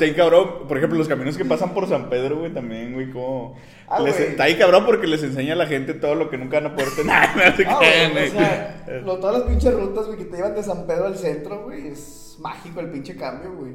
[0.05, 0.67] ahí cabrón.
[0.67, 3.57] Por ejemplo, los caminos que pasan por San Pedro, güey, también, güey, como.
[3.87, 4.29] Ah, les- güey.
[4.29, 6.75] está ahí cabrón porque les enseña a la gente todo lo que nunca van a
[6.75, 7.13] poder tener.
[7.35, 7.79] No se Ah,
[8.11, 11.05] güey, o sea, lo- todas las pinches rutas, güey, que te llevan de San Pedro
[11.05, 13.73] al centro, güey, es mágico el pinche cambio, güey.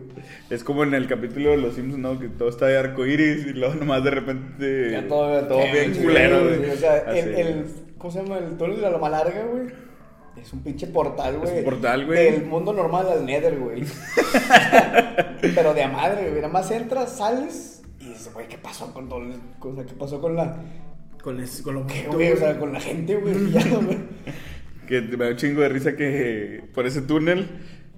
[0.51, 2.19] Es como en el capítulo de Los Simpsons, ¿no?
[2.19, 4.91] Que todo está de arco iris y luego nomás de repente.
[4.93, 6.71] Ya todo, todo bien culero, güey.
[6.71, 7.65] O sea, Así, el, el,
[7.99, 8.39] ¿cómo se llama?
[8.39, 9.67] El túnel de la Loma Larga, güey.
[10.43, 11.59] Es un pinche portal, güey.
[11.59, 12.33] un portal, güey.
[12.33, 13.83] Del mundo normal al Nether, güey.
[15.55, 16.41] Pero de a madre, güey.
[16.41, 19.35] Nada más entras, sales y dices, güey, ¿qué pasó con todo el...
[19.61, 20.57] O sea, ¿qué pasó con la...
[21.23, 22.33] Con, es- con lo ¿Qué, bonito, güey?
[22.33, 23.35] O sea, con la gente, güey.
[24.87, 27.47] Que me da un chingo de risa que por ese túnel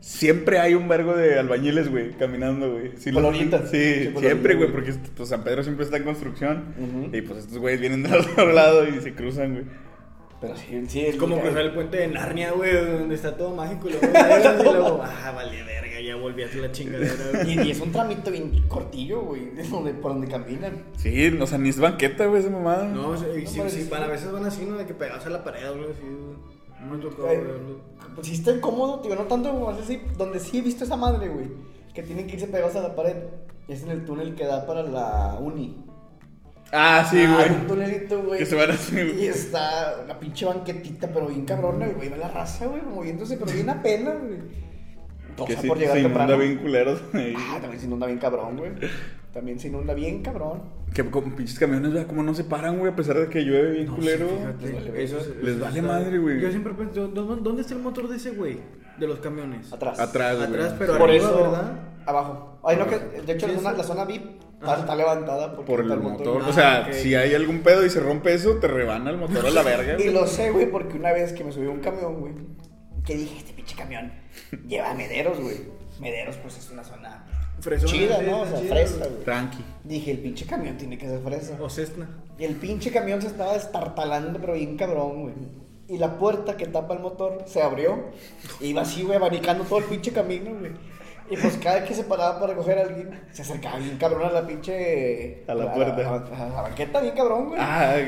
[0.01, 2.93] siempre hay un vergo de albañiles, güey, caminando, güey.
[2.97, 3.71] Sí, Colonitas.
[3.71, 7.11] Sí, Sí, siempre, güey, porque pues, San Pedro siempre está en construcción.
[7.13, 9.65] Y pues estos güeyes vienen del otro lado y se cruzan, güey.
[10.41, 11.01] Pero sí, sí.
[11.05, 14.07] Es como que cruzar el puente de Narnia, güey, donde está todo mágico y luego
[14.13, 17.13] llegas y luego, ah, vale, verga, ya volví a hacer la chingadera.
[17.45, 17.59] güey.
[17.59, 20.83] Y, y es un tramito bien cortillo, güey, de donde, por donde caminan.
[20.97, 22.85] Sí, o sea, ni es banqueta, güey, esa mamada.
[22.87, 24.11] No, o sea, sí, No, sí, pero van, a sí.
[24.13, 24.77] veces van así, ¿no?
[24.79, 26.61] De que pegas a la pared algo así, güey.
[26.89, 27.81] No me tocó verlo.
[28.15, 31.29] Pues sí está incómodo, tío, no tanto como así, donde sí he visto esa madre,
[31.29, 31.49] güey.
[31.93, 33.17] Que tienen que irse pegados a la pared.
[33.69, 35.85] Es en el túnel que da para la uni.
[36.73, 37.49] Ah, sí, Ah, güey.
[37.49, 38.39] Hay un tunelito, güey.
[38.39, 39.25] Que se van así, güey.
[39.25, 42.09] Y está una pinche banquetita, pero bien cabrona, güey.
[42.09, 44.39] Ve la raza, güey, moviéndose, pero bien apenas, güey.
[45.39, 46.43] O sea, sí, por llegar se inunda temprano.
[46.43, 47.03] bien culeros.
[47.15, 47.35] ahí.
[47.37, 48.71] Ah, también se inunda bien cabrón, güey.
[49.33, 50.63] También se inunda bien cabrón.
[50.93, 52.07] Que como pinches camiones, ¿verdad?
[52.09, 54.29] Como no se paran, güey, a pesar de que llueve bien culero.
[54.29, 55.17] Fíjate, Les vale eso-.
[55.41, 56.41] Les eso vale está- madre, güey.
[56.41, 58.59] Yo siempre pienso, ¿dónde, dónde está el motor de ese güey?
[58.99, 59.73] De los camiones.
[59.73, 59.99] Atrás.
[59.99, 60.49] Atrás, güey.
[60.49, 61.73] Atrás, pero Por arriba, eso, ¿verdad?
[62.07, 62.59] abajo.
[62.65, 65.81] Ay, no, que de hecho Sí, la zona, la zona VIP está, levantada porque Por
[65.81, 66.43] el motor.
[66.45, 69.47] Ah, O sea, si hay algún pedo y se rompe eso, te rebana el motor
[69.47, 70.03] a la verga.
[70.03, 72.35] Y lo sé, güey, porque una vez que me subí a un camión, güey,
[73.05, 74.13] que dije, este pinche camión
[74.67, 75.81] lleva mederos, güey.
[76.01, 77.27] Mederos, pues es una zona
[77.61, 78.41] Fresona, chida, ¿no?
[78.41, 79.25] O sea, chida, fresa, güey.
[79.25, 79.65] Tranqui.
[79.85, 81.57] Dije, el pinche camión tiene que ser fresa.
[81.61, 82.09] O Cessna.
[82.39, 85.35] Y el pinche camión se estaba destartalando, pero bien cabrón, güey.
[85.89, 88.11] Y la puerta que tapa el motor se abrió.
[88.61, 90.73] Iba así, güey, abanicando todo el pinche camino, güey.
[91.31, 94.33] Y pues cada que se paraba para recoger a alguien, se acercaba bien cabrón a
[94.33, 95.45] la pinche.
[95.47, 95.95] A la puerta.
[95.95, 97.61] A, la- a la banqueta, bien cabrón, güey.
[97.63, 98.03] Ah, que,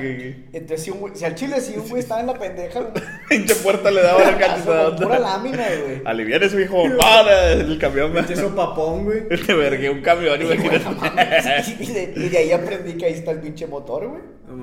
[0.50, 0.58] que.
[0.58, 2.92] Entonces, si, un güey, si al chile, si un güey estaba en la pendeja, güey.
[3.28, 5.02] Pinche puerta le daba la Con cachetadota.
[5.04, 6.02] pura lámina, güey.
[6.04, 6.82] Aliviar ese hijo.
[6.98, 8.12] Para el camión.
[8.12, 9.28] Pinche sopapón, güey.
[9.46, 10.58] Te vergué un camión, Y, güey.
[11.78, 14.20] Y de, y de ahí aprendí que ahí está el pinche motor, güey.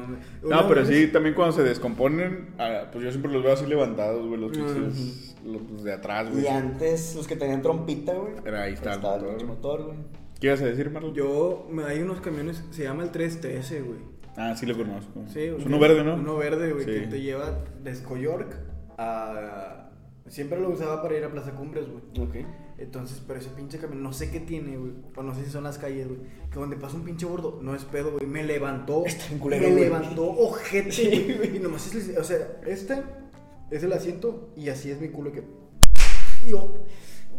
[0.09, 0.41] No mames.
[0.41, 3.53] No, Una pero vez- sí, también cuando se descomponen, ah, pues yo siempre los veo
[3.53, 6.43] así levantados, güey, los pinches, los de atrás, güey.
[6.43, 8.33] Y antes, los que tenían trompita, güey.
[8.45, 9.45] Era ahí está el estaba el motor.
[9.45, 9.97] motor, güey.
[10.39, 11.13] ¿Qué ibas a decir, Marlon?
[11.13, 13.99] Yo, hay unos camiones, se llama el 313, güey.
[14.37, 15.23] Ah, sí lo conozco.
[15.27, 16.13] Sí, es un- uno verde, ¿no?
[16.15, 16.91] Uno verde, güey, Sí.
[16.91, 18.55] que te lleva de Escoyork
[18.97, 19.89] a...
[20.27, 22.27] Siempre lo usaba para ir a Plaza Cumbres, güey.
[22.27, 22.47] Ok.
[22.79, 24.93] Entonces, pero ese pinche camión, no sé qué tiene, güey.
[25.15, 26.19] O no sé si son las calles, güey.
[26.51, 28.25] Que donde pasa un pinche gordo, no es pedo, güey.
[28.25, 29.03] Me levantó.
[29.05, 29.83] Está culero, me güey.
[29.83, 31.57] levantó ojete, Sí, güey.
[31.57, 33.03] Y nomás es, o sea, este
[33.69, 35.43] es el asiento y así es mi culo que.
[36.47, 36.73] Y yo.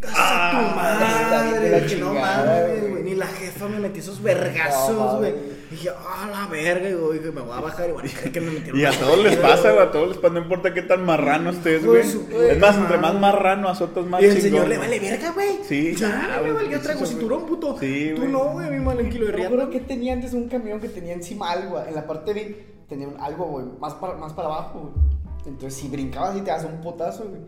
[0.01, 1.81] ¡Casa Ah, tu de madre!
[1.81, 3.03] la que no mames, güey.
[3.03, 5.33] Ni la jefa me metió esos No, vergazos, güey.
[5.33, 5.71] mames.
[5.71, 8.81] dije, ah, la verga, y güey, me voy a bajar y bueno, que me metieron
[8.81, 11.51] Y a todos les pasa, güey, a todos les pasa, no importa qué tan marrano
[11.51, 12.01] estés, güey.
[12.01, 15.31] Es más, no entre más marrano azotas más Y el chingón, señor le vale verga,
[15.33, 15.59] güey.
[15.69, 17.77] Sí, ya, ya, güey, yo traigo cinturón, puto.
[17.79, 19.51] Sí, Tú no, güey, a mí mal en kilo de Yo riata.
[19.51, 23.09] recuerdo que tenía antes un camión que tenía encima algo, en la parte VIP tenía
[23.21, 25.21] algo, güey, más para, más para abajo, güey.
[25.47, 27.41] Entonces, si brincabas y te das un potazo, güey.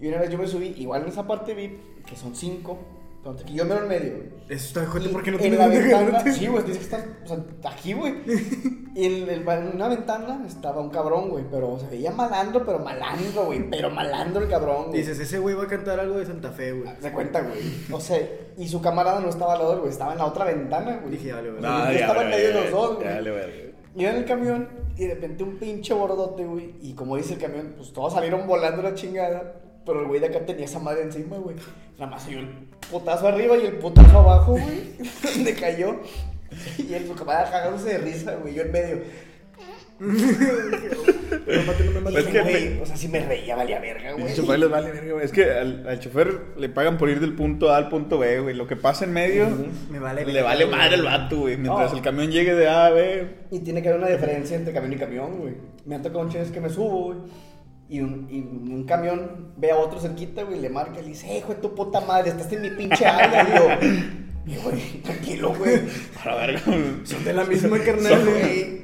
[0.00, 2.78] Y una vez yo me subí, igual en esa parte VIP, que son cinco,
[3.22, 4.28] ponte que yo me en medio, güey.
[4.48, 6.84] Eso está joder, Y ¿por qué no en tienes la ventana, sí, güey, tienes que
[6.96, 7.38] estar, o sea,
[7.70, 8.14] aquí, güey.
[8.92, 12.80] Y en, el- en una ventana estaba un cabrón, güey, pero se veía malandro, pero
[12.80, 14.98] malandro, güey, pero malandro el cabrón, güey.
[14.98, 16.90] Dices, ese güey va a cantar algo de Santa Fe, güey.
[17.00, 17.60] Se cuenta, güey.
[17.92, 18.18] O sea,
[18.58, 21.12] y su camarada no estaba al lado, güey, estaba en la otra ventana, güey.
[21.12, 21.62] Dije, vale, güey.
[21.62, 23.06] No, ya, estaba en medio de los dos, güey.
[23.06, 23.54] vale, verga.
[23.94, 26.74] Iba en el camión y de repente un pinche bordote, güey.
[26.82, 29.54] Y como dice el camión, pues todos salieron volando la chingada.
[29.86, 31.56] Pero el güey de acá tenía esa madre encima, güey.
[31.98, 32.48] Nada más oyó el
[32.90, 34.92] putazo arriba y el putazo abajo, güey.
[35.34, 35.96] Donde cayó.
[36.78, 38.54] Y el su camarada cagándose de risa, güey.
[38.54, 38.98] Yo en medio.
[40.00, 42.18] Mate, no me.
[42.18, 44.34] Es que- Güey, o sea, si me reía, valía verga, El güey.
[44.34, 45.24] chofer les vale verga, güey.
[45.24, 48.40] Es que al, al chofer le pagan por ir del punto A al punto B,
[48.40, 48.54] güey.
[48.54, 49.46] Lo que pasa en medio,
[49.90, 50.76] Me vale le vale güey.
[50.76, 51.56] madre el vato, güey.
[51.56, 51.96] Mientras No.
[51.98, 53.28] el camión llegue de A a B.
[53.50, 55.54] Y tiene que haber una diferencia entre camión y camión, güey.
[55.84, 57.18] Me han tocado un chingo que me subo, güey.
[57.90, 61.26] Y un, y un camión ve a otro cerquita, güey, le marca y le dice,
[61.30, 64.54] "Eh, hijo de tu puta madre, estás en mi pinche área, y yo.
[64.54, 65.80] Y güey, tranquilo, güey.
[66.22, 66.62] Para verga.
[67.04, 68.80] Son de la misma carnal, Son- güey.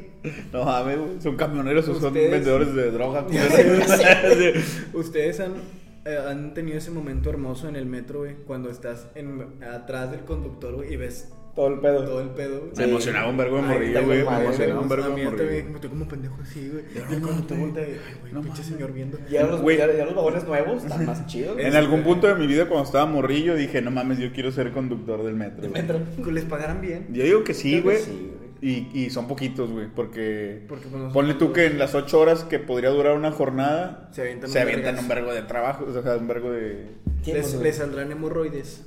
[0.53, 1.21] No mames, güey.
[1.23, 3.23] Son camioneros o son vendedores de droga.
[3.23, 3.38] güey.
[4.95, 5.53] Ustedes han,
[6.05, 10.21] eh, han tenido ese momento hermoso en el metro, güey, cuando estás en, atrás del
[10.21, 12.05] conductor, güey, y ves Todo el pedo.
[12.05, 12.71] todo el pedo.
[12.77, 14.19] Me emocionaba un vergo de está güey.
[14.25, 16.85] Me emocionaba un vergo de también me estoy como pendejo así, güey.
[16.95, 19.19] Ya cuando te volteas, ay, güey, No pinche señor viendo.
[19.31, 19.79] Ya los, Güey.
[19.79, 21.59] ya, ya los vagones nuevos están más chidos.
[21.59, 24.71] En algún punto de mi vida, cuando estaba morrillo, dije, no mames, yo quiero ser
[24.73, 25.64] conductor del metro.
[25.64, 25.83] El güey".
[25.83, 26.01] metro.
[26.23, 27.07] Que les pagaran bien.
[27.12, 27.97] Yo digo que sí, güey.
[27.99, 28.47] sí, güey.
[28.61, 30.64] Y, y son poquitos, güey, porque...
[30.66, 34.23] Porque, pues, Ponle tú que en las ocho horas que podría durar una jornada, Se
[34.23, 35.03] avientan se un avientan vergazo.
[35.03, 36.87] un vergo de trabajo, o sea, un vergo de...
[37.27, 38.87] Les, pues, les saldrán hemorroides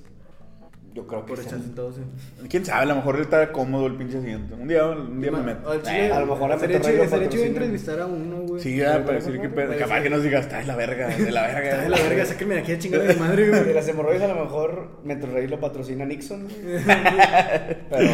[0.96, 1.66] Yo creo que por estar sí.
[1.66, 2.48] sentados en.
[2.48, 2.82] ¿Quién sabe?
[2.82, 4.56] A lo mejor está cómodo el pinche asiento.
[4.56, 5.72] Un día, un día me meto.
[5.88, 7.48] Eh, a lo mejor a estaría chido patrocinan.
[7.48, 8.62] entrevistar a uno, güey.
[8.62, 9.78] Sí, ya, para decir que pedo.
[9.78, 11.70] Capaz que nos diga, está de la verga, de la verga.
[11.70, 13.74] Está de la verga, sáquenme de aquí a chingar a mi madre, De güey.
[13.74, 16.48] las hemorroides a lo mejor Metrorrey lo patrocina Nixon.
[17.90, 18.10] Pero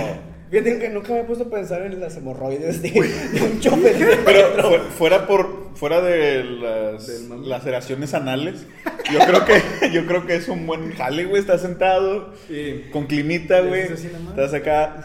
[0.51, 3.97] fíjate que nunca me he puesto a pensar en las hemorroides de, de un chofer.
[3.97, 7.07] de Pero fuera por fuera de las
[7.45, 8.65] laceraciones anales,
[9.11, 12.85] yo creo que yo creo que es un buen jale, güey, estás sentado Sí.
[12.91, 13.83] con climita, güey.
[13.83, 15.03] Estás acá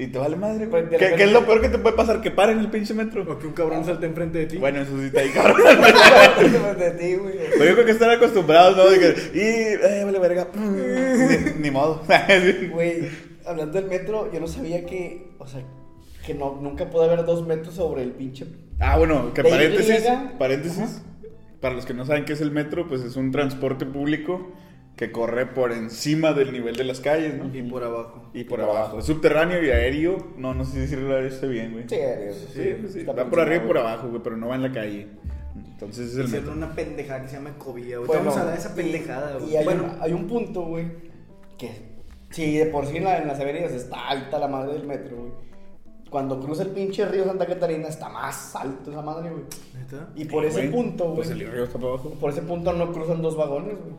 [0.00, 0.86] y te vale madre, güey.
[0.88, 2.20] Pues, ¿Qué, es lo peor que te puede pasar?
[2.20, 3.24] Que paren el pinche metro.
[3.28, 4.56] O que un cabrón salte enfrente de ti.
[4.56, 5.58] Bueno, eso sí está ahí, cabrón.
[6.78, 7.34] de ti, güey.
[7.50, 8.88] Pero yo creo que están acostumbrados, ¿no?
[8.88, 10.46] De que, y, eh, vale, verga.
[10.54, 12.02] Ni, ni modo.
[12.70, 13.08] Güey,
[13.44, 15.62] hablando del metro, yo no sabía que, o sea,
[16.24, 18.46] que no, nunca puede haber dos metros sobre el pinche.
[18.78, 20.04] Ah, bueno, que paréntesis,
[20.38, 20.78] paréntesis.
[20.78, 21.02] Ajá.
[21.60, 24.52] Para los que no saben qué es el metro, pues es un transporte público
[24.96, 27.54] que corre por encima del nivel de las calles, ¿no?
[27.56, 28.30] Y por abajo.
[28.34, 28.98] Y por abajo.
[28.98, 30.32] Es subterráneo y aéreo.
[30.36, 31.84] No, no sé si decirlo está bien, güey.
[31.88, 31.96] Sí,
[32.52, 33.00] Sí, pues sí.
[33.00, 35.06] está Va por arriba y por abajo, güey, pero no va en la calle.
[35.72, 36.66] Entonces es el Hicieron metro.
[36.66, 38.08] una pendejada que se llama Ecovía, güey.
[38.08, 39.52] Bueno, Vamos a de esa y- pendejada, güey.
[39.52, 40.86] Y hay, bueno, un, hay un punto, güey,
[41.56, 41.70] que
[42.30, 45.16] si de por sí en, la- en las avenidas está alta la madre del metro,
[45.16, 45.32] güey.
[46.10, 49.42] Cuando cruza el pinche río Santa Catarina está más alto esa madre, güey.
[49.74, 50.08] ¿neta?
[50.16, 50.70] Y por Sí, ese güey.
[50.72, 51.16] punto, güey.
[51.16, 52.10] Pues el río está para abajo.
[52.20, 53.94] Por ese punto no cruzan dos vagones, güey.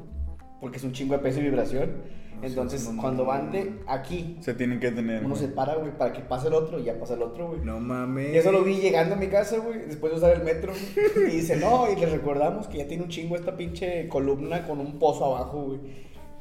[0.60, 2.20] Porque es un chingo de peso y vibración.
[2.42, 5.20] Entonces, no, no, cuando no, van no, de aquí, Se tienen que tener.
[5.26, 5.42] uno güey.
[5.48, 7.60] se para, güey, para que pase el otro y ya pasa el otro, güey.
[7.66, 8.34] No mames.
[8.34, 10.72] Y eso lo vi llegando a mi casa, güey, después de usar el metro.
[11.16, 11.34] güey.
[11.34, 14.80] Y dice, no, y les recordamos que ya tiene un chingo esta pinche columna con
[14.80, 15.80] un pozo abajo, güey.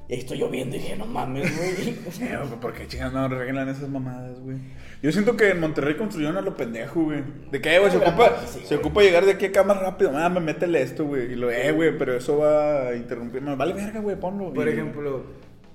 [0.09, 1.95] Y ahí estoy lloviendo y dije, no mames, güey.
[2.23, 4.57] Eh, ¿Por qué chingas no arreglan esas mamadas, güey?
[5.03, 7.23] Yo siento que en Monterrey construyeron a lo pendejo, güey.
[7.51, 8.79] De que, eh, güey, se, ocupa, sí, se güey.
[8.87, 10.17] ocupa llegar de aquí acá más rápido.
[10.17, 11.33] Ah, me métele esto, güey.
[11.33, 13.43] Y lo, eh, güey, pero eso va a interrumpir.
[13.43, 14.53] Me vale verga, güey, ponlo.
[14.55, 15.25] Por Y- ejemplo,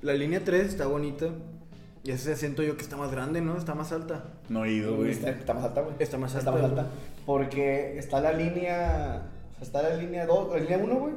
[0.02, 1.28] la línea 3 está bonita.
[2.04, 3.56] Y ese siento yo que está más grande, ¿no?
[3.56, 4.26] Está más alta.
[4.50, 5.12] No he ido, güey.
[5.12, 5.96] Está, está más alta, güey.
[6.00, 6.80] Está más Está alta, más güey.
[6.86, 6.91] alta.
[7.26, 9.22] Porque está la línea.
[9.52, 11.13] O sea, está la línea 2, la línea 1, güey.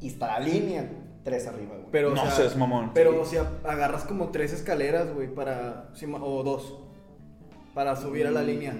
[0.00, 0.88] Y está la línea
[1.24, 1.86] 3 arriba, güey.
[1.90, 2.92] Pero, No o sea, seas mamón.
[2.94, 5.90] Pero, o sea, agarras como tres escaleras, güey, para.
[6.20, 6.78] O dos.
[7.74, 8.74] Para subir a la línea.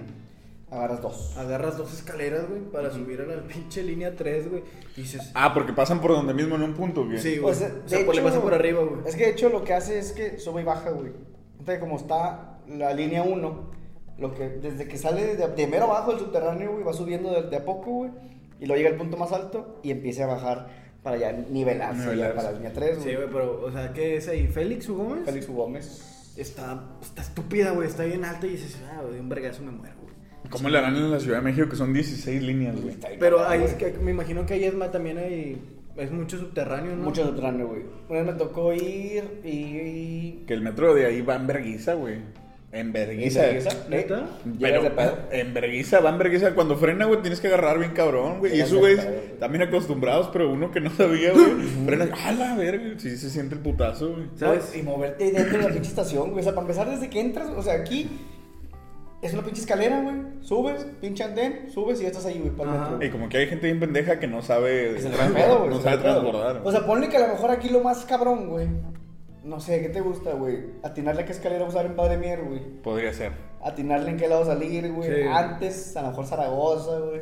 [0.70, 1.36] Agarras dos.
[1.36, 4.62] Agarras dos escaleras, güey, para subir a la pinche línea 3, güey.
[4.96, 5.32] Dices.
[5.34, 7.18] Ah, porque pasan por donde mismo en un punto, güey.
[7.18, 7.52] Sí, güey.
[7.52, 9.00] O sea, O sea, de pues le hecho, pasa por arriba, güey.
[9.04, 11.12] Es que de hecho lo que hace es que sube y baja, güey.
[11.58, 13.70] Entonces, como está la línea 1,
[14.18, 17.50] lo que, desde que sale de, de mero abajo del subterráneo, güey, va subiendo de,
[17.50, 18.10] de a poco, güey.
[18.60, 20.68] Y luego llega al punto más alto y empieza a bajar
[21.02, 22.36] para ya nivelarse, ya Nivelarse.
[22.36, 23.16] para la línea 3, Sí, güey.
[23.16, 24.46] güey, pero, o sea, ¿qué es ahí?
[24.48, 25.24] ¿Félix u Gómez?
[25.24, 25.52] Félix U.
[25.54, 26.32] Gómez.
[26.36, 29.94] Está, está estúpida, güey, está bien alta y dices, ah, de un vergazo me muero,
[30.02, 30.14] güey.
[30.50, 32.96] ¿Cómo le harán en la Ciudad de México que son 16 líneas, güey?
[33.18, 33.70] Pero ahí güey.
[33.70, 35.60] es que me imagino que ahí es más, también hay,
[35.96, 37.04] es mucho subterráneo, ¿no?
[37.04, 37.82] Mucho subterráneo, güey.
[38.08, 40.44] Una vez me tocó ir y...
[40.46, 42.18] Que el metro de ahí va en verguiza, güey.
[42.72, 43.42] En verguiza.
[43.52, 43.70] ¿Neta?
[43.88, 44.28] ¿Neta?
[44.60, 44.82] Pero
[45.32, 46.54] en verguiza, va en verguiza.
[46.54, 48.56] Cuando frena, güey, tienes que agarrar bien cabrón, güey.
[48.56, 48.96] Y eso, güey,
[49.40, 51.50] también acostumbrados, pero uno que no sabía, güey,
[51.84, 52.08] frena.
[52.24, 52.94] ¡Ah, la verga!
[52.98, 54.26] Sí, se siente el putazo, güey.
[54.36, 54.76] ¿Sabes?
[54.76, 56.40] Y moverte ahí dentro de la pinche estación, güey.
[56.40, 58.08] O sea, para empezar, desde que entras, o sea, aquí
[59.20, 60.16] es una pinche escalera, güey.
[60.40, 62.98] Subes, pinche andén, subes y ya estás ahí, güey, para.
[63.04, 64.96] Y como que hay gente bien pendeja que no sabe.
[64.96, 65.70] Es el gran pedo, güey.
[65.70, 66.62] No sabe transbordar.
[66.64, 68.68] O sea, ponle que a lo mejor aquí lo más cabrón, güey.
[69.44, 70.58] No sé, ¿qué te gusta, güey?
[70.82, 72.60] Atinarle a qué escalera usar en Padre Mier, güey.
[72.82, 73.32] Podría ser.
[73.62, 75.08] Atinarle en qué lado salir, güey.
[75.14, 75.22] Sí.
[75.28, 77.20] Antes, a lo mejor Zaragoza, güey.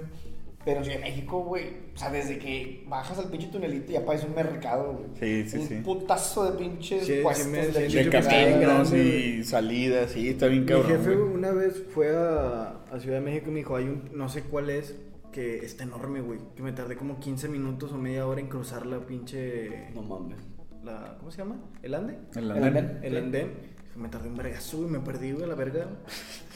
[0.65, 1.69] Pero en Ciudad de México, güey.
[1.95, 5.07] O sea, desde que bajas al pinche tunelito ya parece un mercado, güey.
[5.45, 5.75] Sí, sí, un sí.
[5.85, 10.63] putazo de pinches Sí, sí puestos me- de De caminos y salidas, sí, está bien
[10.63, 10.87] Mi cabrón.
[10.89, 11.35] jefe güey.
[11.35, 14.43] una vez fue a, a Ciudad de México y me dijo, hay un, no sé
[14.43, 14.97] cuál es,
[15.33, 16.41] que está enorme, güey.
[16.57, 19.89] Que me tardé como 15 minutos o media hora en cruzar la pinche...
[19.95, 20.39] No mames.
[20.85, 21.57] La, ¿Cómo se llama?
[21.83, 22.19] ¿El ande?
[22.37, 22.65] El El andén.
[22.77, 22.99] andén.
[23.03, 23.79] El andén.
[23.97, 25.87] Me tardé un vergazo, güey, me perdí, güey, la verga.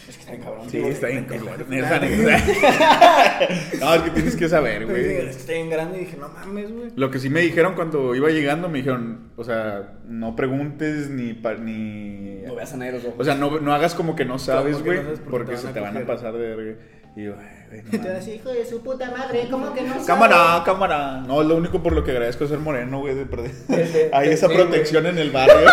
[0.08, 0.70] Es que está bien cabrón.
[0.70, 0.92] Sí, güey.
[0.92, 1.66] está bien cabrón.
[1.68, 1.80] güey.
[3.80, 5.28] No, es que tienes que saber, Pero dije, güey.
[5.28, 6.90] está bien grande y dije, no mames, güey.
[6.94, 11.32] Lo que sí me dijeron cuando iba llegando, me dijeron, o sea, no preguntes ni...
[11.34, 12.42] pa- ni...
[12.46, 13.14] No veas a nadie los ojos.
[13.18, 15.56] O sea, no, no hagas como que no sabes, que güey, no porque porque te
[15.58, 16.80] se te van a pasar de verga.
[17.16, 20.06] Y ay, güey, no decir, hijo de su puta madre, ¿cómo que no sabes?
[20.06, 21.20] Cámara, cámara.
[21.26, 23.52] No, es lo único por lo que agradezco es ser moreno, güey, de perder.
[24.12, 25.54] Hay esa sí, protección en el barrio.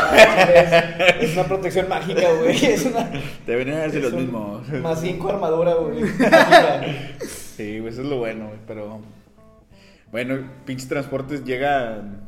[0.55, 2.55] es, es una protección mágica, güey.
[2.65, 3.09] Es una.
[3.45, 4.67] Deberían hacer es los mismos.
[4.69, 6.03] Más 5 armadura, güey.
[7.27, 9.01] Sí, güey, eso es lo bueno, güey, pero...
[10.12, 12.21] Bueno, pinches transportes llegan,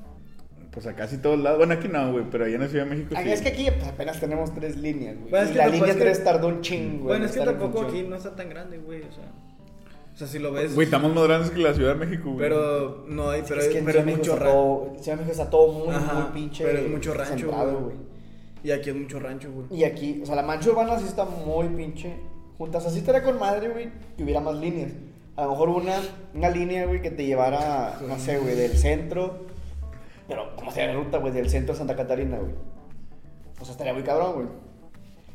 [0.72, 1.58] pues a casi todos lados.
[1.58, 3.16] Bueno, aquí no, güey, pero allá en la Ciudad de México sí.
[3.18, 5.32] Ah, Es que aquí pues, apenas tenemos tres líneas, güey.
[5.32, 7.02] Bueno, es y que la tampoco línea es que- 3 tardó un chingo, güey.
[7.04, 9.32] Bueno, en es que tampoco aquí no está tan grande, güey, o sea...
[10.14, 10.76] O sea, si lo ves...
[10.76, 12.40] Güey, estamos más grandes que la Ciudad de México, güey.
[12.40, 14.52] Pero no hay, pero, es que pero es mucho México está rancho.
[14.54, 16.64] todo- Ciudad de México está todo muy, Ajá, muy pinche.
[16.66, 17.84] pero es mucho rancho, centrado, güey.
[17.84, 17.98] güey.
[18.64, 19.66] Y aquí es mucho rancho, güey.
[19.72, 22.14] Y aquí, o sea, la mancha urbana sí está muy pinche
[22.58, 22.78] junta.
[22.78, 24.92] O sea, sí estaría con madre, güey, que hubiera más líneas.
[25.38, 25.96] A lo mejor una,
[26.36, 29.46] una línea, güey, que te llevara, no sé, güey, del centro.
[30.28, 31.34] Pero, ¿cómo sería la ruta, güey?
[31.34, 32.54] Del centro a Santa Catarina, güey.
[33.60, 34.48] O sea, estaría muy cabrón, güey.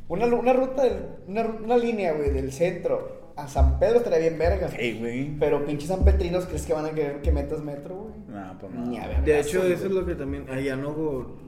[0.09, 4.38] Una, una ruta, del- una, una línea, güey, del centro a San Pedro estaría bien
[4.38, 4.68] verga.
[4.77, 5.38] Hey, güey.
[5.38, 8.14] Pero pinches San Petrinos, ¿crees que van a querer que metas metro, güey?
[8.29, 8.87] No, pues no.
[8.87, 9.22] Ni a ver.
[9.25, 9.72] De hecho, güey.
[9.72, 10.46] eso es lo que también.
[10.51, 10.94] Allá no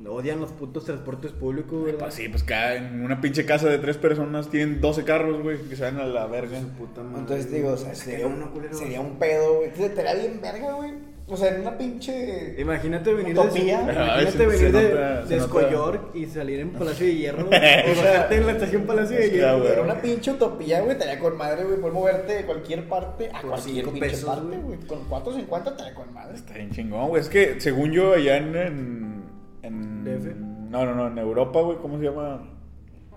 [0.09, 2.01] odian los putos transportes públicos, ¿verdad?
[2.01, 5.59] Pues sí, pues cada en una pinche casa de tres personas tienen 12 carros, güey,
[5.63, 6.61] que se van a la verga.
[6.61, 7.21] Su puta madre.
[7.21, 9.73] Entonces digo, o sea, sería, un, sería un pedo, güey.
[9.73, 10.93] Te estaría bien verga, güey.
[11.31, 12.55] O sea, en una pinche.
[12.59, 13.83] Imagínate venir Utopía.
[13.83, 15.35] de, imagínate se- venir se de, nota- de nota.
[15.37, 17.47] Escoyork y salir en Palacio de Hierro.
[17.47, 19.59] o bajarte en la estación Palacio de Hierro.
[19.59, 19.73] güey.
[19.73, 20.93] Era una pinche utopía, güey.
[20.93, 21.77] Estaría con madre, güey.
[21.79, 24.79] Poder moverte de cualquier parte a cualquier pinche pesos, parte, güey.
[24.87, 26.35] Con 4.50 estaría con madre.
[26.35, 27.21] Está bien chingón, güey.
[27.21, 28.57] Es que según yo, allá en.
[28.57, 29.23] En.
[29.63, 30.35] en- DF.
[30.71, 32.49] No, no, no, en Europa, güey, ¿cómo se llama?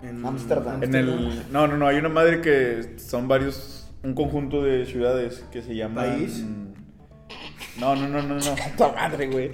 [0.02, 0.82] En Ámsterdam.
[0.82, 1.50] En el.
[1.50, 3.78] No, no, no, hay una madre que son varios.
[4.04, 6.02] Un conjunto de ciudades que se llama.
[6.02, 6.44] ¿País?
[7.78, 8.40] No, no, no, no, no.
[8.76, 9.50] ¡Tu madre, güey!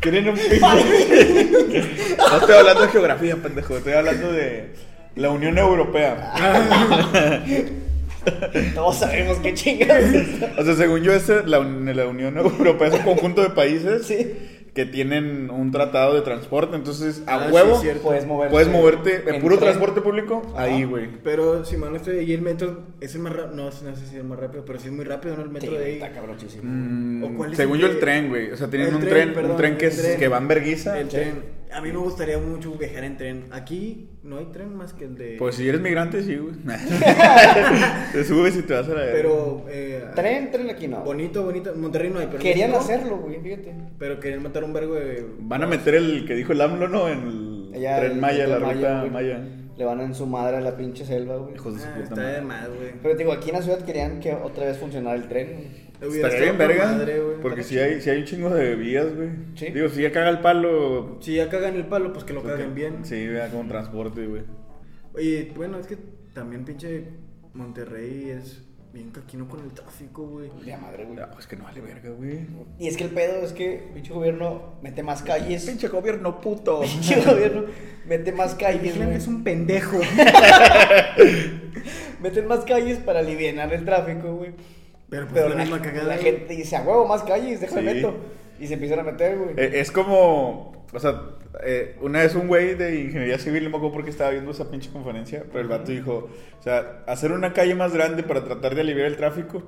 [0.00, 0.58] Tienen un pinche.
[0.58, 3.76] No estoy hablando de geografía, pendejo.
[3.76, 4.70] Estoy hablando de
[5.16, 6.32] la Unión Europea.
[8.74, 10.04] Todos sabemos qué chingas.
[10.58, 14.32] O sea, según yo, esta, la, la Unión Europea es un conjunto de países Sí.
[14.74, 16.74] Que tienen un tratado de transporte.
[16.74, 17.80] Entonces, a Ah, huevo.
[18.02, 18.50] Puedes moverte.
[18.52, 19.68] puedes moverte en en puro tren.
[19.68, 20.42] transporte público.
[20.52, 20.62] Ajá.
[20.64, 21.08] Ahí, güey.
[21.22, 23.54] Pero si mal no estoy, y el metro es el más rápido.
[23.56, 25.42] No, no sé si es el más rápido, pero sí es muy rápido, ¿no?
[25.44, 25.92] El metro Sí, de ahí.
[25.94, 26.62] está cabroncísimo.
[26.64, 28.50] Mm, ¿O cuál es según el yo, el tren, güey.
[28.50, 30.18] O sea, tienen un tren, tren, perdón, un tren que, el es- tren.
[30.18, 30.98] que va en verguiza.
[30.98, 31.34] El tren.
[31.74, 33.44] A mí me gustaría mucho viajar en tren.
[33.50, 35.36] Aquí no hay tren más que el de.
[35.38, 36.54] Pues si eres migrante, sí, güey.
[38.12, 39.00] te subes y te vas a la.
[39.12, 39.64] Pero.
[39.68, 41.00] Eh, Tren, tren aquí no.
[41.00, 41.72] Bonito, bonito.
[41.72, 42.38] En Monterrey no hay, pero.
[42.38, 43.74] Querían hacerlo, güey, fíjate.
[43.98, 45.26] Pero querían matar un vergo de.
[45.40, 47.08] Van a meter el que dijo el AMLO, ¿no?
[47.08, 49.12] En el Allá, tren el- Maya, el la Maya, ruta.
[49.12, 49.40] Maya.
[49.76, 51.54] Le van en su madre a la pinche selva, güey.
[51.54, 52.32] Hijos de su Ah, puta está madre.
[52.34, 52.92] de más, güey.
[53.02, 55.84] Pero te digo, aquí en la ciudad querían que otra vez funcionara el tren.
[56.00, 56.84] Estaría bien con verga.
[56.92, 57.40] madre, güey.
[57.40, 59.30] porque si hay, si hay un chingo de vías, güey.
[59.56, 59.66] Sí.
[59.70, 61.16] Digo, si ya caga el palo.
[61.20, 63.04] Si ya cagan el palo, pues que lo pues, caguen que- bien.
[63.04, 64.42] Sí, vea, como transporte, güey.
[65.14, 65.96] Oye, bueno, es que
[66.34, 67.04] también pinche
[67.54, 68.63] Monterrey es
[68.94, 70.48] bien caquino con el tráfico, güey.
[70.64, 71.16] De madre, güey.
[71.16, 72.46] No, es que no vale verga, güey.
[72.78, 75.64] Y es que el pedo es que pinche gobierno mete más calles.
[75.66, 76.80] Pinche gobierno puto.
[76.82, 77.64] Pinche gobierno
[78.06, 79.14] mete más calles, güey.
[79.14, 79.98] es un pendejo.
[82.22, 84.52] Meten más calles para aliviar el tráfico, güey.
[85.10, 86.08] Pero pues Pero la la, misma cagada.
[86.16, 87.96] la gente dice, a huevo, más calles, déjame Sí.
[87.96, 88.16] meto.
[88.58, 89.50] Y se empiezan a meter, güey.
[89.56, 91.22] Eh, es como, o sea,
[91.64, 94.50] eh, una vez un güey de ingeniería civil, no me acuerdo por qué estaba viendo
[94.52, 98.44] esa pinche conferencia, pero el vato dijo, o sea, hacer una calle más grande para
[98.44, 99.62] tratar de aliviar el tráfico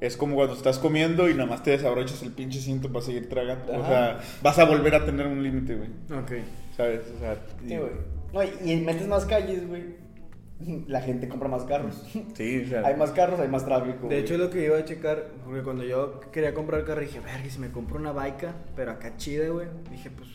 [0.00, 3.28] es como cuando estás comiendo y nada más te desabrochas el pinche cinto para seguir
[3.28, 3.72] tragando.
[3.72, 5.88] O sea, vas a volver a tener un límite, güey.
[6.20, 6.32] Ok.
[6.76, 7.00] ¿Sabes?
[7.16, 7.90] O sea, y- Sí, güey.
[8.34, 9.84] No, y, metes más calles, güey.
[10.88, 12.02] La gente compra más carros.
[12.34, 14.00] Sí, o sea, Hay más carros, hay más tráfico.
[14.02, 14.18] De güey.
[14.18, 17.48] hecho, es lo que iba a checar, porque cuando yo quería comprar carro, dije, verga,
[17.48, 19.68] si me compro una baica, pero acá chida, güey.
[19.90, 20.28] Dije, pues,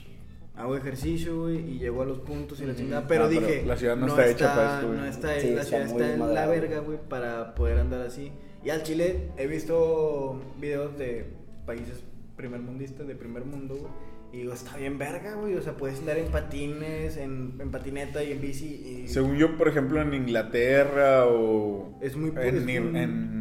[0.62, 3.08] hago ejercicio, güey, y llego a los puntos y la chingada.
[3.08, 5.00] Pero Ah, pero dije, la ciudad no está hecha para esto, güey.
[5.00, 8.32] No está, Sí, la ciudad muy está en la verga, güey, para poder andar así.
[8.63, 11.26] Y al Chile he visto videos de
[11.65, 12.04] países
[12.36, 13.91] primermundistas, de primer mundo, güey.
[14.34, 15.56] Y digo, está bien verga, güey.
[15.56, 19.04] O sea, puedes andar en patines, en, en patineta y en bici.
[19.04, 23.40] Y según yo, por ejemplo, en Inglaterra o Es muy- en, es un- en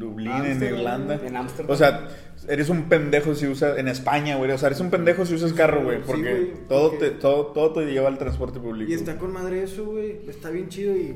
[0.00, 1.20] Dublín, en Irlanda.
[1.24, 1.70] En Ámsterdam.
[1.72, 2.08] O sea,
[2.48, 4.50] eres un pendejo si usas en España, güey.
[4.50, 7.16] O sea, eres un pendejo si usas carro, güey, Sí, porque güey, todo porque- te
[7.16, 8.90] todo todo te lleva al transporte público.
[8.90, 10.20] Y está con madre eso, güey.
[10.28, 11.14] Está bien chido y.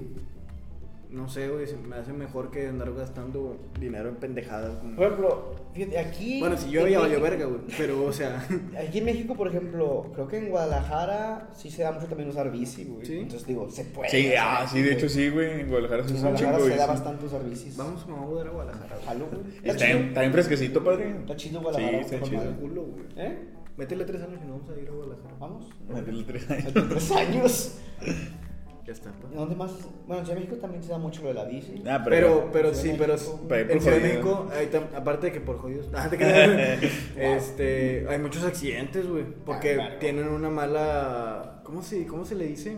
[1.15, 1.65] No sé, güey.
[1.67, 4.77] Se me hace mejor que andar gastando dinero en pendejadas.
[4.79, 6.41] como- Por ejemplo, fíjate, aquí.
[6.41, 7.61] Bueno, si yo en ya valió verga, güey.
[7.79, 8.45] Pero, o sea.
[8.89, 12.51] Aquí en México, por ejemplo, creo que en Guadalajara sí se da mucho también usar
[12.51, 13.07] bici, güey.
[13.07, 13.19] ¿Sí?
[13.19, 14.11] Entonces digo, se puede.
[14.11, 14.95] Sí, ah, aquí, sí, de güey.
[14.97, 15.61] hecho sí, güey.
[15.61, 17.77] En Guadalajara se En usa un Guadalajara chingo, se da bastante usar bicis.
[17.77, 18.97] Vamos, me vamos a mudar a Guadalajara.
[19.07, 19.57] Jalo, güey.
[19.57, 21.11] Está Está bien, está fresquecito, padre.
[21.21, 22.01] Está chido Sí, Guadalajara.
[22.01, 22.43] está con chido.
[22.43, 22.57] madre.
[22.61, 23.05] culo, güey.
[23.17, 23.39] ¿Eh?
[23.77, 25.35] Métele tres años y no vamos a ir a Guadalajara.
[25.39, 25.69] Vamos.
[25.89, 26.67] Métele tres años.
[26.67, 27.79] Hace tres años.
[28.87, 29.29] Ya está, pa.
[29.35, 29.71] ¿Dónde más?
[30.07, 31.83] Bueno, en Ciudad de México también se da mucho lo de la bici.
[31.89, 34.03] Ah, Pero, pero Ciudad sí, pero por en Ciudad de.
[34.03, 36.11] México, tam- aparte de que por jodidos, ah,
[37.17, 39.97] este, hay muchos accidentes, güey, porque Ah, claro.
[40.01, 42.77] tienen una mala, ¿cómo se, cómo se le dice?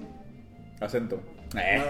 [0.80, 1.20] Acento.
[1.56, 1.82] Eh.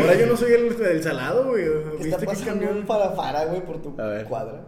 [0.00, 1.64] Ahora yo no soy el, el salado, güey.
[1.64, 4.24] Te está ¿Viste que pasando un farafara, güey, por tu A ver.
[4.26, 4.64] cuadra.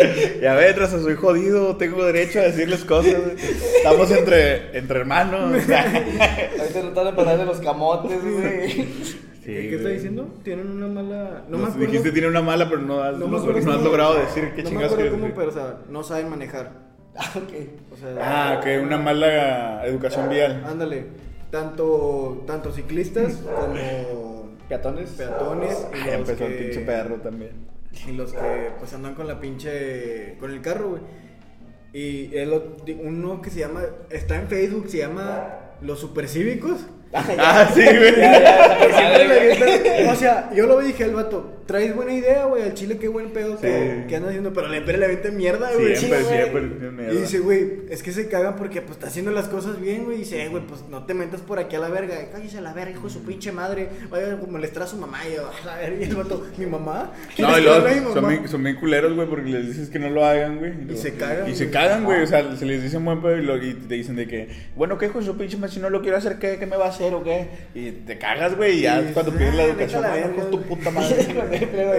[0.42, 3.14] Ya ves, raza, soy jodido, tengo derecho a decirles cosas.
[3.14, 3.36] güey.
[3.76, 5.40] Estamos entre, entre hermanos.
[5.68, 7.04] Ahorita no están
[7.38, 8.68] de los camotes, güey.
[8.70, 10.28] Sí, ¿Qué, qué está diciendo?
[10.42, 11.44] Tienen una mala.
[11.48, 11.86] No, No, me acuerdo.
[11.86, 14.70] dijiste tiene una mala, pero no has, no no has cómo- logrado decir qué no
[14.70, 15.34] me chingados acuerdo quieres cómo, decir.
[15.36, 16.72] pero o sea, no saben manejar.
[17.18, 17.52] Ah, ok.
[17.92, 20.62] O sea, Ah, que una mala educación vial.
[20.66, 21.04] Ándale,
[21.50, 25.10] tanto, tanto ciclistas como Peatones.
[25.12, 27.52] peatones y los, empezó el pinche perro también.
[28.06, 31.02] Y los que pues andan con la pinche con el carro, güey.
[31.92, 32.30] Y
[33.02, 36.86] uno que se llama está en Facebook, se llama Los Supercívicos.
[37.38, 38.16] Ah, sí, güey.
[38.16, 39.34] Ya, ya, Que siempre ya.
[39.66, 42.74] avientan- o sea, yo lo vi y dije al vato, traes buena idea, güey, al
[42.74, 43.62] chile qué buen pedo, Sí.
[43.62, 44.52] que ¿qué andas haciendo?
[44.52, 45.96] Pero le le avientan mierda, güey.
[45.96, 46.36] Siempre, Sí, güey.
[46.38, 46.90] siempre.
[46.90, 47.12] miedo.
[47.12, 50.16] Y dice, güey, es que se cagan porque pues está haciendo las cosas bien, güey.
[50.16, 52.14] Y dice, eh, güey, pues no te metas por aquí a la verga.
[52.32, 53.88] Cállese a la verga, hijo de su pinche madre.
[54.10, 55.18] Vaya a molestar a su mamá.
[55.30, 55.96] Y yo, a la verga.
[56.04, 57.12] Y el vato, ¿mi mamá?
[57.38, 58.28] No, y ¿Quieres luego mi son mamá?
[58.28, 60.72] bien, son bien culeros, güey, porque les dices que no lo hagan, güey.
[60.84, 61.72] luego- se cagan, Y se güey.
[61.72, 62.22] cagan, güey.
[62.22, 64.48] O sea, se les dice un buen pedo y, lo- y te dicen de que,
[64.76, 65.72] bueno, ¿qué hijo de su pinche madre?
[65.74, 67.48] Si no lo quiero hacer, ¿qué, qué me va a hacer o qué?
[67.74, 70.26] Y te cagas, güey, y ya Y cuando pides la "Ah, educación, la "Ah, no,
[70.26, 70.68] verga, con tu güey".
[70.68, 71.22] puta madre.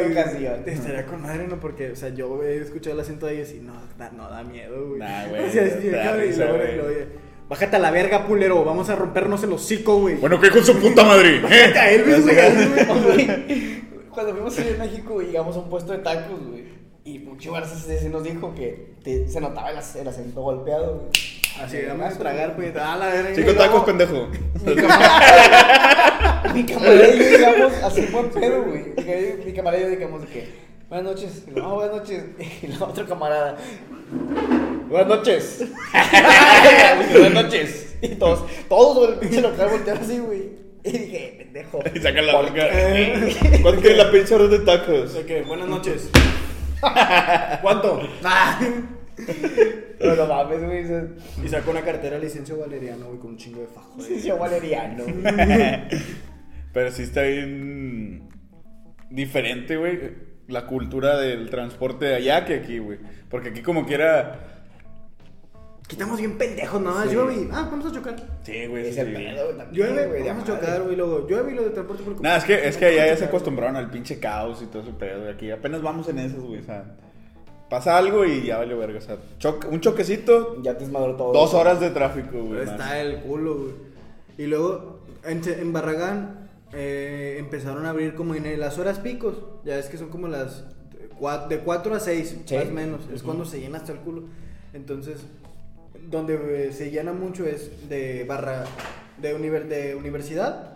[0.06, 0.64] Educación.
[0.66, 1.60] Estaría con madre, ¿no?
[1.60, 4.44] Porque, o sea, yo he escuchado el acento de ellos y no, da, no da
[4.44, 5.00] miedo, güey.
[5.00, 6.76] Nah, güey, O sea, sí, te da cabrón, y risa, luego, güey.
[6.76, 7.08] luego, oye,
[7.50, 8.66] Bájate a la verga, pulero.
[8.66, 10.16] Vamos a rompernos el hocico, güey.
[10.16, 11.38] Bueno, ¿qué con su puta madre?
[11.50, 11.74] ¿Eh?
[11.78, 12.36] a Elvis, güey.
[14.10, 16.66] Cuando fuimos a de México, llegamos a un puesto de tacos, güey.
[17.06, 21.10] Y Mucho Garza se, nos dijo que te- se notaba el, el acento golpeado, güey.
[21.64, 22.70] Así, vamos a tragar, güey.
[22.78, 23.36] A la verga.
[23.36, 24.28] Cinco tacos, pendejo.
[24.66, 28.86] Mi camarada, mi camarada y yo llegamos a hacer buen pedo, güey.
[29.46, 30.48] Mi camarada y yo digamos de que,
[30.90, 31.44] buenas noches.
[31.62, 32.24] "Ah, buenas noches.
[32.64, 33.58] Y la otra camarada,
[34.90, 35.64] buenas noches.
[37.12, 37.96] buenas noches.
[38.02, 40.68] Y todos, todos, güey, el pinche local voltearon así, güey.
[40.84, 41.80] Y dije, pendejo.
[41.94, 42.64] Y saca la ¿por boca.
[43.64, 45.12] ¿Cuánto quiere la pinche hora de tacos?
[45.26, 46.10] Que, buenas noches.
[47.62, 48.00] ¿Cuánto?
[50.00, 50.14] Ah.
[50.18, 51.46] No, mames, güey.
[51.46, 53.94] Y sacó una cartera licencio valeriano, güey, con un chingo de fajo.
[53.96, 54.10] güey.
[54.10, 55.04] Licencio Valeriano.
[56.74, 58.30] Pero sí está bien
[59.10, 60.00] diferente, güey,
[60.48, 63.00] la cultura del transporte de allá que aquí, güey.
[63.30, 64.40] Porque aquí como quiera...
[65.88, 67.02] Quitamos bien pendejos, ¿no?
[67.04, 67.16] Sí.
[67.16, 67.48] Llueve.
[67.52, 68.16] Ah, vamos a chocar.
[68.44, 68.88] Sí, güey.
[68.88, 69.26] Es sí, el güey.
[69.26, 69.58] pedo, güey.
[69.58, 70.96] también, Llueve, güey, vamos a chocar, güey.
[70.98, 72.24] Luego, llueve y lo de transporte público.
[72.24, 74.92] Nada, es que, es que allá ya se acostumbraron al pinche caos y todo ese
[74.92, 75.26] pedo.
[75.26, 76.60] Y aquí apenas vamos en esas, güey.
[76.60, 76.84] O sea,
[77.70, 79.00] pasa algo y ya vale verga.
[79.00, 81.34] O sea, choque- un choquecito, Ya te desmadró todo.
[81.34, 82.62] dos horas de tráfico, güey.
[82.62, 83.72] Está el culo, güey.
[84.38, 89.36] Y luego, en, en Barragán, eh, empezaron a abrir como en las horas picos.
[89.66, 90.64] Ya es que son como las
[91.50, 92.56] de 4 a 6, Sí.
[92.56, 93.02] más o menos.
[93.14, 94.24] Es cuando se llena hasta el culo.
[94.74, 95.18] Entonces,
[96.10, 98.66] donde eh, se llena mucho es de barra
[99.18, 100.76] de, univer- de universidad,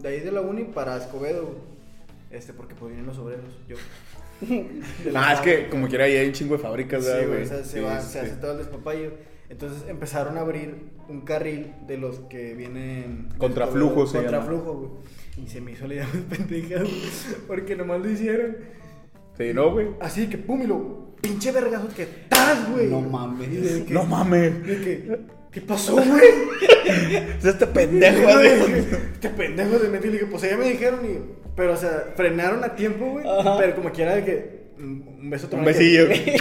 [0.00, 1.66] de ahí de la uni para Escobedo.
[2.30, 3.76] Este, porque pues vienen los obreros, yo.
[5.14, 7.46] Ah, es que como quiera ahí hay un chingo de fábricas, Sí, ¿verdad, güey, o
[7.46, 8.12] sea, se, Sí, va, sí.
[8.12, 9.12] se hace todo el despapayo.
[9.50, 10.74] Entonces empezaron a abrir
[11.08, 13.28] un carril de los que vienen.
[13.38, 14.20] Contraflujo llama.
[14.22, 14.90] Contraflujo, güey.
[15.44, 16.92] Y se me hizo la idea muy pendeja, güey,
[17.46, 18.56] porque nomás lo hicieron.
[19.38, 19.88] Sí, no, güey.
[20.00, 22.88] Así que pum, y lo pinche vergazo que ¡tas, güey!
[22.88, 23.48] No mames.
[23.84, 24.66] Que- No mames.
[24.66, 25.18] de que,
[25.58, 26.22] ¿Qué pasó, güey?
[27.38, 28.38] Es este pendejo.
[28.38, 28.84] Dije,
[29.14, 29.88] Este pendejo de.
[29.98, 31.00] Y le dije, pues ya me dijeron.
[31.04, 31.18] Y,
[31.56, 33.24] pero, o sea, frenaron a tiempo, güey.
[33.58, 34.58] Pero como quiera de que.
[34.78, 36.06] Un un beso Un besillo.
[36.08, 36.40] que-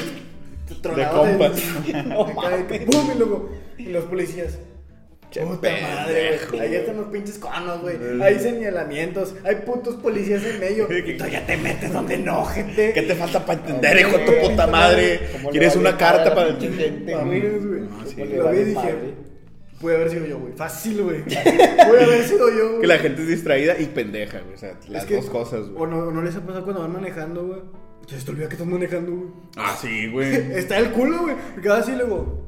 [0.70, 1.62] De compas.
[2.06, 2.82] No de mames.
[2.86, 3.12] ¡Pum!
[3.16, 3.50] Y luego.
[3.80, 4.60] Y los policías.
[5.30, 6.62] Che Puta madre, güey.
[6.62, 7.98] Ahí están los pinches conos, güey.
[8.22, 9.36] Hay señalamientos.
[9.44, 10.88] Hay putos policías en medio.
[11.08, 12.94] Y tú ya te metes donde no, gente.
[12.94, 15.20] ¿Qué te falta para entender, hijo de tu puta madre?
[15.34, 17.42] ¿Cómo le ¿Quieres una carta para pinche gente, güey?
[17.42, 18.96] No, Lo vi y dije,
[19.82, 20.54] puede haber sido yo, güey.
[20.54, 21.24] Fácil, güey.
[21.26, 22.82] Puede haber sido yo, güey.
[22.82, 24.56] Que la gente es distraída y pendeja, güey.
[24.56, 25.92] O sea, las Es que- dos cosas, O güey.
[25.92, 27.60] no, o no les ha pasado cuando van manejando, güey.
[28.08, 29.28] Se te olvida que estás manejando, güey.
[29.58, 30.34] Ah, sí, güey.
[30.58, 31.36] Está el culo, güey.
[31.58, 32.48] Y quedas así luego.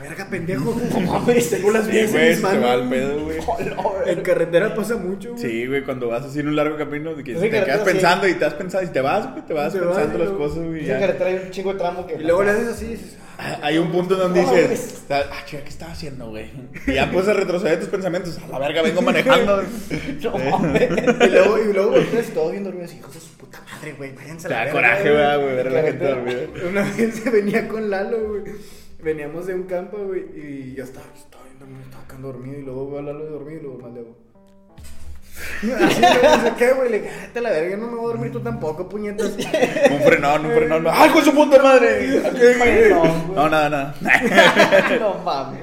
[0.00, 0.80] Verga, pendejo.
[1.00, 1.50] No mames.
[1.50, 3.38] Tengo las Sí, vías güey, en mis se te va al pedo, güey.
[4.06, 5.42] En carretera pasa mucho, güey.
[5.42, 7.84] Sí, güey, cuando vas así en un largo camino, de que te quedas sí.
[7.84, 10.18] pensando y te vas pensando y te vas, güey, te vas Te vas, pensando y
[10.20, 10.90] las luego- cosas, güey.
[10.90, 12.14] En carretera hay un chingo de tramo que.
[12.14, 15.22] Y luego le haces así y dices, Ah, Hay un punto donde No, dices, ah,
[15.46, 16.50] chica, ¿qué estaba haciendo, güey?
[16.86, 19.62] Y ya puedes retroceder tus pensamientos, a la verga, vengo manejando.
[20.22, 20.90] No mames.
[20.90, 22.92] Y luego, y luego y todos bien dormidos.
[22.92, 24.14] Hijos de su puta madre, güey.
[24.14, 25.14] Váyanse a la da verga, coraje, güey.
[25.14, 26.40] ¿verdad, güey, ver a la gente dormida.
[26.68, 28.42] Una vez se venía con Lalo, güey.
[29.02, 30.24] Veníamos de un campo, güey.
[30.34, 32.58] Y yo estaba, estaba bien dormido, estaba acá dormido.
[32.58, 34.16] Y luego veo a Lalo dormido y luego más le hago.
[35.84, 36.00] Así
[36.44, 36.90] me ¿qué, güey?
[36.90, 39.36] Le dije, "Ah, te la verga, no me voy a dormir tú tampoco, puñetas.
[39.90, 40.86] Un frenón, un frenón.
[40.90, 42.20] ¡Ay, con su puta madre!
[43.34, 43.94] No, nada, nada.
[44.98, 45.60] No mames.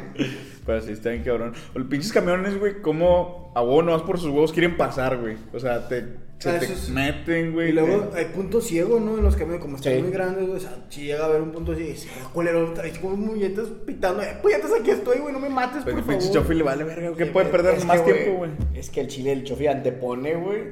[0.65, 1.53] Pero sí, está bien cabrón.
[1.75, 5.37] Los pinches camiones, güey, como a huevo nomás por sus huevos quieren pasar, güey.
[5.53, 6.05] O sea, te,
[6.39, 7.69] se Ah, te es- meten, güey.
[7.69, 9.17] Y luego hay puntos ciegos, ¿no?
[9.17, 10.01] En los camiones, como están Sí.
[10.03, 10.57] muy grandes, güey.
[10.57, 14.21] O sea, si llega a haber un punto ciego, dice, culero, hay como muñetas pitando.
[14.21, 16.41] Eh, puñetas, aquí estoy, güey, no me mates, Pero por el pinche favor.
[16.43, 18.51] chofer le vale verga, ¿qué Sí, puede es- perder es más que, tiempo, güey?
[18.75, 20.63] Es que el chile del chofer antepone, güey,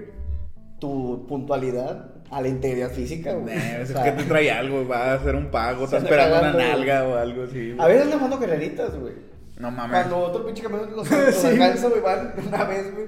[0.80, 3.56] tu puntualidad a la integridad física, güey.
[3.56, 6.36] Nah, es O sea, que te trae algo, va a hacer un pago, está esperando
[6.36, 6.78] cagando, una güey.
[6.80, 7.72] nalga o algo así.
[7.72, 7.80] güey.
[7.80, 9.14] A veces le mando carreritas, güey.
[9.58, 9.92] No mames.
[10.02, 11.48] Cuando otro pinche camión los, los Sí.
[11.48, 13.06] alcanza, güey, van una vez, güey.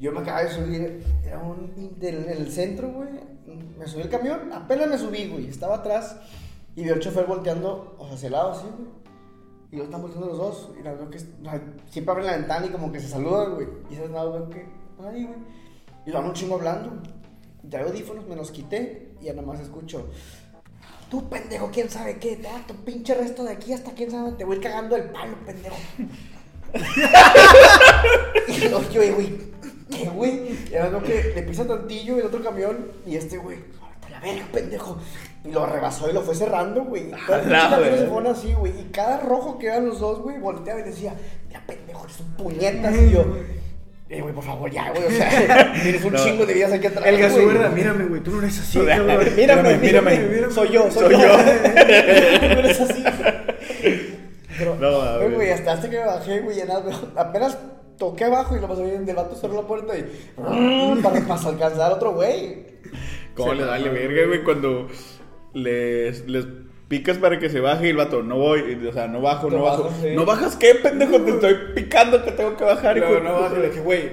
[0.00, 3.10] Yo me acabo de subir, era un en el centro, güey.
[3.78, 5.46] Me subí el camión, apenas me subí, güey.
[5.46, 6.16] Estaba atrás
[6.74, 8.88] y vi al chofer volteando o sea, hacia el lado, así, güey.
[9.72, 10.70] Y lo están volteando los dos.
[10.80, 13.68] Y la veo que siempre abren la ventana y como que se saludan, güey.
[13.90, 14.66] Y ese lado veo que,
[15.06, 15.38] ay, güey.
[16.06, 17.02] Y van un chingo hablando.
[17.68, 20.08] Ya audífonos, me los quité y ya nada más escucho.
[21.10, 24.32] Tú, pendejo, quién sabe qué, te da tu pinche resto de aquí hasta quién sabe,
[24.32, 25.76] te voy cagando el palo, pendejo.
[28.48, 28.52] y
[28.92, 29.69] yo, güey, ¿qué,
[30.14, 30.58] güey?
[30.70, 34.20] Y ahora veo que le pisa tantillo el otro camión y este, güey, "Ahorita la
[34.20, 34.98] verga, pendejo.
[35.44, 37.10] Y lo rebasó y lo fue cerrando, güey.
[37.26, 38.12] Todo el A la pinche camión se verga.
[38.12, 38.72] fueron así, güey.
[38.80, 41.14] Y cada rojo que eran los dos, güey, volteaba y decía,
[41.48, 42.94] mira, pendejo, eres un puñetas.
[42.96, 43.24] Y yo,
[44.10, 46.22] eh, güey, por favor, ya, güey, o sea, tienes un No.
[46.22, 47.06] chingo de vidas aquí atrás.
[47.06, 47.22] El güey.
[47.28, 49.06] Gasuberda, mírame, güey, tú no eres así, cabrón.
[49.36, 50.52] Mírame, Mírame, mírame, mírame.
[50.52, 51.20] Soy yo, soy, Soy yo.
[51.20, 51.36] yo.
[51.36, 53.04] no eres así.
[54.58, 57.56] Pero, No, a güey, hasta hasta que me bajé, güey, ya nada, güey, apenas
[58.00, 60.02] toqué abajo y lo pasé bien del vato cerró la puerta y
[61.02, 62.64] para, para alcanzar a otro güey.
[63.36, 64.42] ¿Cómo le vale verga, güey?
[64.42, 64.88] Cuando
[65.54, 66.46] les, les
[66.88, 69.48] picas para que se baje y el vato, no voy, y, o sea, no bajo,
[69.48, 69.84] no, No bajo.
[69.84, 70.08] bajo, sí.
[70.16, 71.20] ¿No bajas qué, pendejo?
[71.22, 73.40] Te estoy picando que tengo que bajar, Pero de no, puta.
[73.48, 74.10] bájale, que, güey,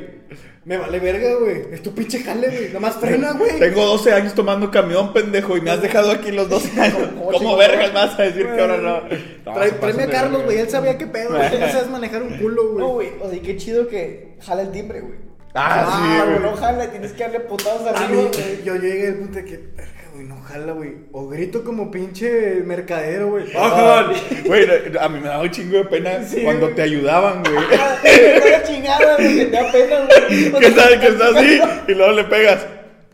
[0.67, 1.63] me vale verga, güey.
[1.71, 2.69] Es tu pinche jale, güey.
[2.73, 3.57] Nomás frena, güey.
[3.57, 7.09] Tengo 12 años tomando camión, pendejo, y me has dejado aquí los 12 años.
[7.31, 9.01] ¿Cómo vergas vas a decir que ahora no?
[9.45, 10.57] No, tráeme a Carlos, güey.
[10.59, 11.49] Él sabía qué pedo, güey.
[11.49, 12.79] Tú no sabes manejar un culo, güey.
[12.79, 15.19] No, güey, o sea, qué chido que jala el timbre, güey.
[15.53, 16.51] Ah, sí, güey, güey.
[16.51, 18.63] no jala, tienes que darle putados A arriba, mí, güey.
[18.65, 19.59] yo llegué al punto de que,
[20.17, 20.95] güey, no jala, güey.
[21.11, 23.53] O grito como pinche mercadero, güey.
[23.53, 24.13] ¡Bajan!
[24.45, 26.75] Güey, no, a mí me daba un chingo de pena Sí, cuando güey.
[26.75, 27.55] te ayudaban, güey.
[27.55, 30.51] Una chingada, güey, que te da pena, güey.
[30.59, 32.65] que estás que está así y luego le pegas.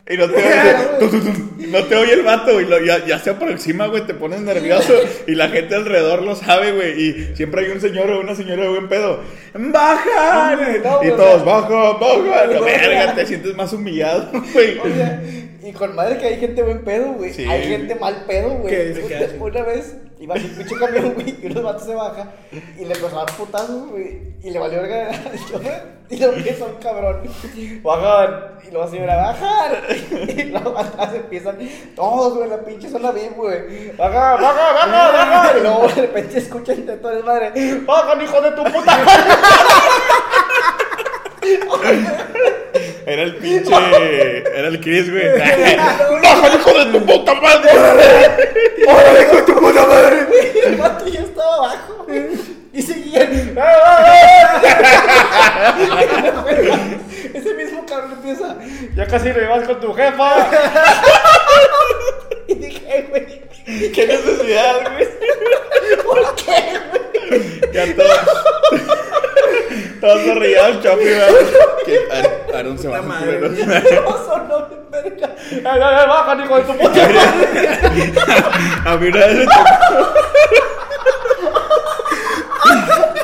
[0.10, 2.84] Y no te oye, Claro, tu, tu, tu, no te oye el vato y lo-
[2.84, 4.94] ya, ya se aproxima, güey, te pones nervioso
[5.28, 7.02] y la gente alrededor lo sabe, güey.
[7.02, 9.22] Y siempre hay un señor o una señora de buen pedo.
[10.84, 12.54] No, y todos, bajan, bajan.
[12.54, 13.14] no, Verga, no.
[13.16, 14.78] te sientes más humillado, güey.
[14.80, 15.24] O sea,
[15.66, 17.32] y con madre que hay gente buen pedo, güey.
[17.34, 17.46] Sí.
[17.46, 18.76] Hay gente mal pedo, güey.
[19.40, 23.20] Una vez iba así pinche camión, güey, y unos vatos se baja y le empezó
[23.20, 23.26] a
[23.90, 24.34] güey.
[24.42, 25.12] Y le valió verga
[25.52, 26.04] chofer.
[26.10, 27.24] Y lo empieza un cabrón.
[27.82, 28.60] Bajan.
[28.68, 29.72] Y luego señora, bajan.
[30.30, 31.58] Y luego atrás empiezan
[31.96, 33.96] todos, güey, la pinche zona bien, güey.
[33.98, 35.58] Baja, baja, baja, baja.
[35.58, 37.82] Y luego de repente escuchan entre toda madre.
[37.86, 38.98] Bajan, hijo de tu puta.
[43.06, 43.74] Era el pinche.
[44.56, 45.24] Era el Chris, güey.
[45.78, 47.70] ¡Baja, hijo de tu puta madre!
[48.88, 50.28] ¡Hola, hijo de tu puta madre!
[50.66, 52.28] El vato ya estaba abajo, güey.
[52.74, 53.32] Y seguían.
[57.34, 58.56] Ese mismo cabrón empieza.
[58.96, 60.50] Ya casi me vas con tu jefa.
[62.48, 63.42] Y dije, güey.
[63.94, 65.08] ¡Qué necesidad, güey!
[66.04, 67.02] ¿Por qué, güey?
[67.72, 68.20] Ya todos.
[70.02, 70.22] Todos
[70.82, 71.46] chapi, güey.
[71.86, 71.96] Que
[72.56, 73.40] Aaron- se Puta baja, madre.
[73.40, 75.30] No sonó de verga.
[75.50, 78.14] ¡Ay, ay, ay, baja, hijo de tu puta madre!
[78.86, 79.54] A mí una vez me tocó.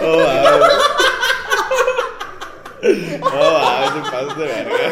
[0.01, 0.59] Oh, wow.
[2.81, 4.87] Oh, wow, te pasas de verga.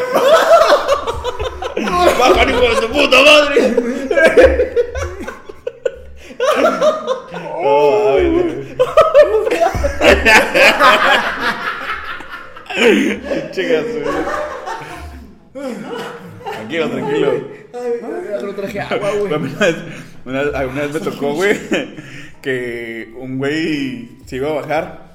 [2.18, 3.58] Baja, hijo de tu puta madre.
[7.56, 8.47] Oh, wow, güey.
[13.52, 13.84] Chicas,
[16.44, 17.32] Tranquilo, tranquilo.
[17.74, 17.92] Ay,
[18.42, 19.32] no traje agua, güey.
[19.32, 19.76] Una vez,
[20.24, 21.58] una, una vez me tocó, güey,
[22.42, 25.07] que un güey se iba a bajar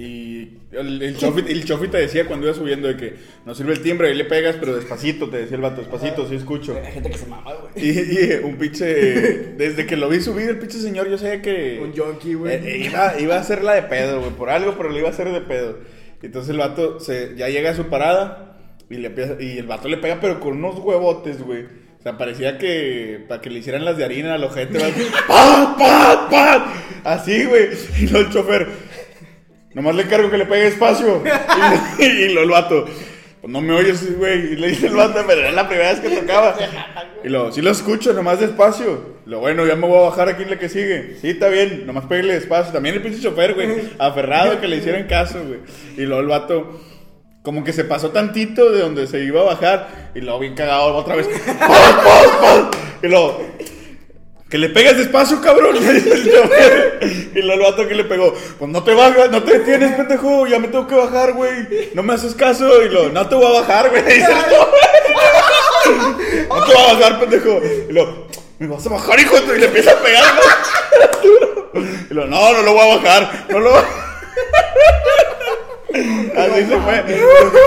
[0.00, 3.72] y el, el, chofi, el chofi te decía cuando iba subiendo de que no sirve
[3.72, 6.78] el timbre, ahí le pegas, pero despacito, te decía el vato, despacito, sí escucho.
[6.84, 7.84] Hay gente que se mama, güey.
[7.84, 8.86] Y, y un pinche,
[9.56, 11.80] desde que lo vi subir, el pinche señor, yo sabía que...
[11.82, 12.54] Un junkie, güey.
[12.54, 15.10] Eh, eh, iba, iba a hacerla de pedo, güey, por algo, pero le iba a
[15.10, 15.78] hacer de pedo.
[16.22, 18.56] Entonces el vato se, ya llega a su parada
[18.88, 21.64] y, le empieza- y el vato le pega, pero con unos huevotes, güey.
[21.98, 24.78] O sea, parecía que para que le hicieran las de harina al ojete.
[25.26, 26.66] ¡Pat, pat, pat!
[27.02, 27.70] Así, güey.
[28.00, 28.68] Y luego el chofer,
[29.74, 31.22] nomás le cargo que le pegue espacio.
[31.98, 32.84] Y, y luego el vato,
[33.40, 34.52] pues no me oyes, güey.
[34.52, 36.56] Y le dice el vato, pero era la primera vez que tocaba.
[37.24, 39.18] Y luego, sí lo escucho, nomás despacio.
[39.26, 41.16] Lo bueno, ya me voy a bajar aquí en la que sigue.
[41.20, 42.72] Sí, está bien, nomás pégale despacio.
[42.72, 45.60] También el pinche chofer, güey, aferrado que le hicieran caso, güey.
[45.96, 46.80] Y luego el vato,
[47.42, 50.10] como que se pasó tantito de donde se iba a bajar.
[50.14, 51.28] Y luego bien cagado otra vez.
[53.00, 53.40] Y luego,
[54.48, 55.76] que le pegas despacio, cabrón.
[57.34, 60.46] Y el vato que le pegó, pues no te bajas, no te detienes, pendejo.
[60.46, 61.90] Ya me tengo que bajar, güey.
[61.94, 62.82] No me haces caso.
[62.82, 64.02] Y luego, no te voy a bajar, güey.
[66.48, 67.60] No te voy a bajar, pendejo.
[67.88, 68.26] Y luego,
[68.58, 69.54] me vas a bajar, hijo de tu-".
[69.54, 70.24] Y le empieza a pegar,
[71.72, 71.84] güey.
[72.10, 73.44] Y luego, no, no lo voy a bajar.
[73.50, 74.08] No lo voy a
[76.36, 77.02] Así se fue.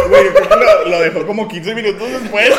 [0.10, 2.50] Güey, lo, lo dejó como 15 minutos después.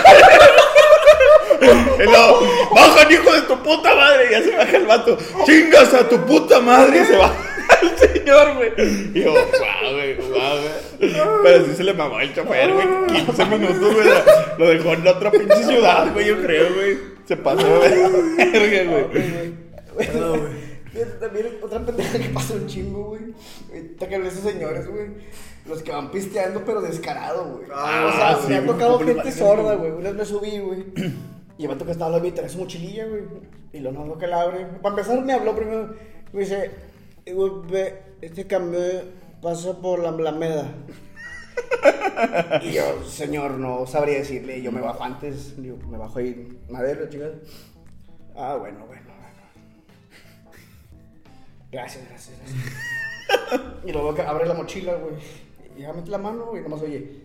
[1.63, 2.41] Y luego,
[2.75, 4.27] baja, hijo de tu puta madre.
[4.29, 5.19] Y ya se baja el vato.
[5.45, 7.03] Chingas a tu puta madre.
[7.03, 7.53] Y se baja
[7.83, 8.73] el señor, güey.
[9.15, 11.13] Y yo, guau, güey, guau, güey.
[11.43, 12.87] Pero sí se le mamó el chofer, güey.
[13.25, 14.09] 15 minutos, güey.
[14.59, 16.99] Lo dejó en otra pinche ciudad, güey, yo creo, güey.
[17.27, 19.55] Se pasó güey.
[20.15, 20.73] No, güey.
[21.21, 23.23] También otra pendeja que pasa un chingo, güey.
[23.71, 25.07] Ahorita que esos señores, güey.
[25.67, 27.67] Los que van pisteando, pero descarado, güey.
[27.73, 29.91] Ah, o sea, sí, me ha tocado ¿cómo le gente sorda, güey?
[29.91, 29.93] güey.
[29.93, 30.85] Una vez me subí, güey.
[31.63, 33.23] Y el vato que estaba hablando y trae su mochililla, güey.
[33.73, 34.67] Y lo no que la abre.
[34.83, 35.95] Para empezar, me habló primero.
[36.33, 36.73] Me dice,
[37.25, 38.81] "Eh, güey, ve, este cambio
[39.41, 40.75] pasa por la Alameda.
[42.63, 44.61] y yo, señor, no sabría decirle.
[44.61, 45.63] Yo me bajo antes.
[45.63, 47.35] Digo, me bajo ahí, madera, chingada.
[48.35, 49.43] Ah, bueno, bueno, bueno.
[51.71, 53.73] Gracias, gracias, gracias.
[53.87, 55.15] y luego que abre la mochila, güey.
[55.77, 57.23] Y ya mete la mano, güey, nomás oye.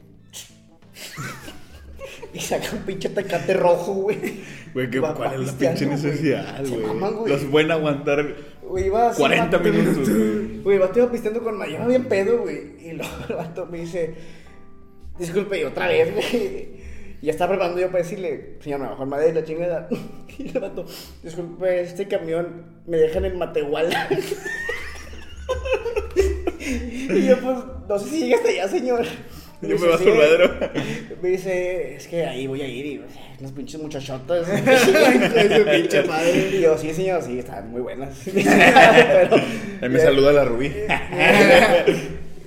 [2.33, 4.17] Y saca un pinche tecate rojo, güey.
[4.73, 7.29] Güey, ¿qué- Va- ¿cuál va es la pinche necesidad, güey?
[7.29, 10.61] Los pueden aguantar Güey, iba así, 40 vato, minutos, güey.
[10.61, 12.75] Güey, vato iba pisteando con Maya, bien pedo, güey.
[12.85, 14.13] Y luego el vato me dice,
[15.17, 16.77] disculpe, y otra vez, güey.
[17.21, 19.89] Y ya estaba preparando yo para decirle, señor, me bajó el madera y la chingada.
[20.39, 20.85] Y el vato,
[21.23, 24.07] disculpe, este camión me deja en el Matehuala.
[26.65, 29.05] y yo, pues, no sé si llega hasta allá, señor.
[29.61, 30.09] Yo dice, me bajo "Sí".
[30.09, 30.53] el madero.
[31.21, 33.01] Me dice, es que ahí voy a ir y
[33.39, 34.47] unas pinches muchachotas.
[34.49, 36.49] Ese pinche madre.
[36.53, 38.15] Y yo, sí, señor, sí, están muy buenas.
[38.25, 39.35] Pero,
[39.81, 40.71] Ahí me saluda la Rubí.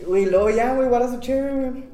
[0.07, 1.85] Güey, luego ya, güey, guarda su chévere, güey.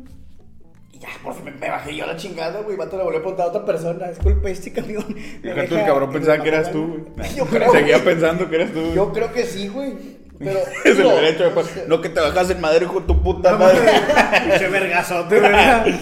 [0.93, 2.77] Y ya, por fin me, me bajé yo la chingada, güey.
[2.77, 4.09] Vato le volvió a preguntar a otra persona.
[4.09, 5.05] Disculpe, este camión.
[5.43, 7.17] me tú, deja el cabrón en pensaba que eras tú, Mazatlán".
[7.17, 7.35] güey.
[7.37, 7.73] Yo creo.
[7.73, 8.95] Seguía pensando que eras tú.
[8.95, 10.16] Yo creo que sí, güey.
[10.39, 10.61] Pero.
[10.85, 13.23] Es el derecho de o sea, No que te bajas en madero, hijo de tu
[13.23, 13.81] puta madre.
[14.45, 15.87] Pinche vergazote, ¿verdad?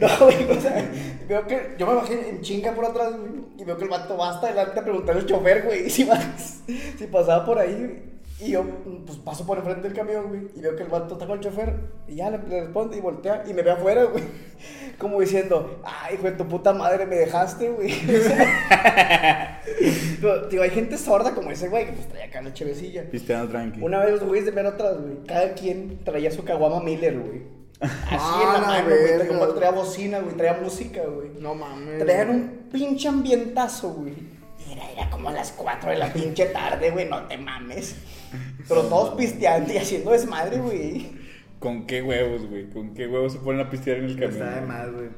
[0.00, 0.90] No, güey, o sea,
[1.28, 4.16] veo que yo me bajé en chinga por atrás, güey, y veo que el vato
[4.16, 6.08] va hasta adelante a preguntarle al chofer, güey, si,
[7.10, 8.10] pasaba por ahí, güey.
[8.40, 8.64] Y yo,
[9.04, 11.44] pues, paso por enfrente del camión, güey, y veo que el vato está con el
[11.44, 11.74] chofer,
[12.08, 14.24] y ya le, le responde y voltea, y me ve afuera, güey,
[14.96, 17.92] como diciendo, ay, hijo de tu puta madre, me dejaste, güey.
[20.20, 23.04] Pero, digo, hay gente sorda como ese, güey, que pues traía acá la chevecilla.
[23.10, 23.80] Pisteando tranqui.
[23.80, 27.42] Una vez los güeyes de ver atrás, güey, cada quien traía su caguama Miller, güey.
[27.80, 29.28] Así Ah, en la la mano, güey.
[29.28, 30.36] Como traía bocina, güey.
[30.36, 31.30] Traía música, güey.
[31.40, 31.98] No mames.
[32.04, 34.12] Traían un pinche ambientazo, güey.
[34.70, 37.08] Era, era como a las 4 de la pinche tarde, güey.
[37.08, 37.96] No te mames.
[38.68, 41.10] Pero todos pisteando y haciendo desmadre, güey.
[41.58, 42.68] ¿Con qué huevos, güey?
[42.68, 44.32] ¿Con qué huevos se ponen a pistear en el camión?
[44.32, 45.08] Está de más, güey.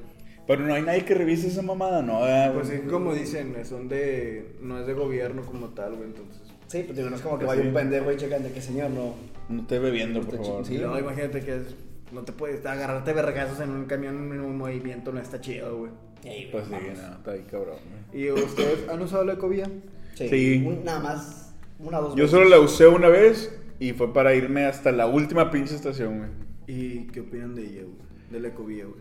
[0.57, 2.25] Pero no hay nadie que revise esa mamada, ¿no?
[2.25, 4.55] Ah, Pues sí, como dicen, son de.
[4.61, 6.41] No es de gobierno como tal, güey, entonces.
[6.67, 7.69] Sí, pues digo, no es como que vaya sí.
[7.69, 9.15] un pendejo y checan de que señor no.
[9.49, 10.65] No esté bebiendo, por Está favor.
[10.67, 10.79] Sí.
[10.79, 11.75] luego imagínate que es-
[12.13, 15.91] no te puedes agarrarte vergazos en un camión en un movimiento, no está chido, güey.
[16.25, 16.79] Ey, Pues sí, no,
[17.17, 17.77] está ahí cabrón,
[18.11, 18.25] güey.
[18.25, 19.69] ¿Y ustedes han usado la ecovía?
[20.15, 20.29] Sí.
[20.29, 20.65] Sí.
[20.67, 21.55] Un- nada más.
[21.79, 22.31] Una o dos Yo veces.
[22.31, 26.31] solo la usé una vez y fue para irme hasta la última pinche estación, güey.
[26.69, 27.97] ¿Y qué opinan de ella, güey?
[28.31, 29.01] De la ecovía, güey.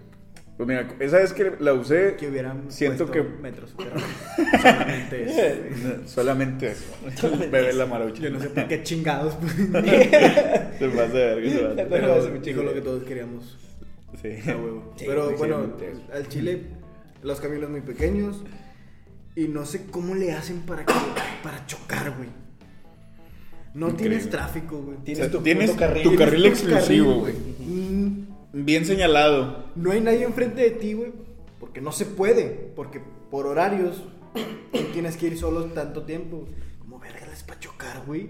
[0.62, 3.74] Pues mira, esa vez que la usé, Que hubieran siento que metros.
[3.76, 3.94] pero
[4.62, 7.32] solamente eso, solamente eso.
[7.50, 8.22] Bebé la marucha.
[8.22, 9.54] Yo no sé por qué chingados, pues.
[9.56, 11.76] Se pasa de verga, se pasa.
[11.76, 13.58] Pero Pero es muy dijo lo que todos queríamos.
[14.22, 14.52] Sí.
[14.52, 14.94] A huevo.
[14.98, 15.66] Sí, Pero bueno,
[16.14, 16.62] al Chile,
[17.24, 18.44] los camiones muy pequeños.
[19.36, 20.94] Y no sé cómo le hacen para, que,
[21.42, 22.30] para chocar, güey.
[23.74, 24.18] No Increíble.
[24.18, 24.98] tienes tráfico, güey.
[25.00, 26.04] Tienes O sea, tu tienes carril.
[26.04, 27.34] tu carril exclusivo, güey.
[28.54, 29.66] Bien señalado.
[29.76, 31.12] No hay nadie enfrente de ti, güey.
[31.60, 32.46] Porque no se puede.
[32.76, 34.04] Porque por horarios
[34.72, 36.46] tú tienes que ir solo tanto tiempo.
[36.80, 38.30] ¿Cómo verga les para chocar, güey?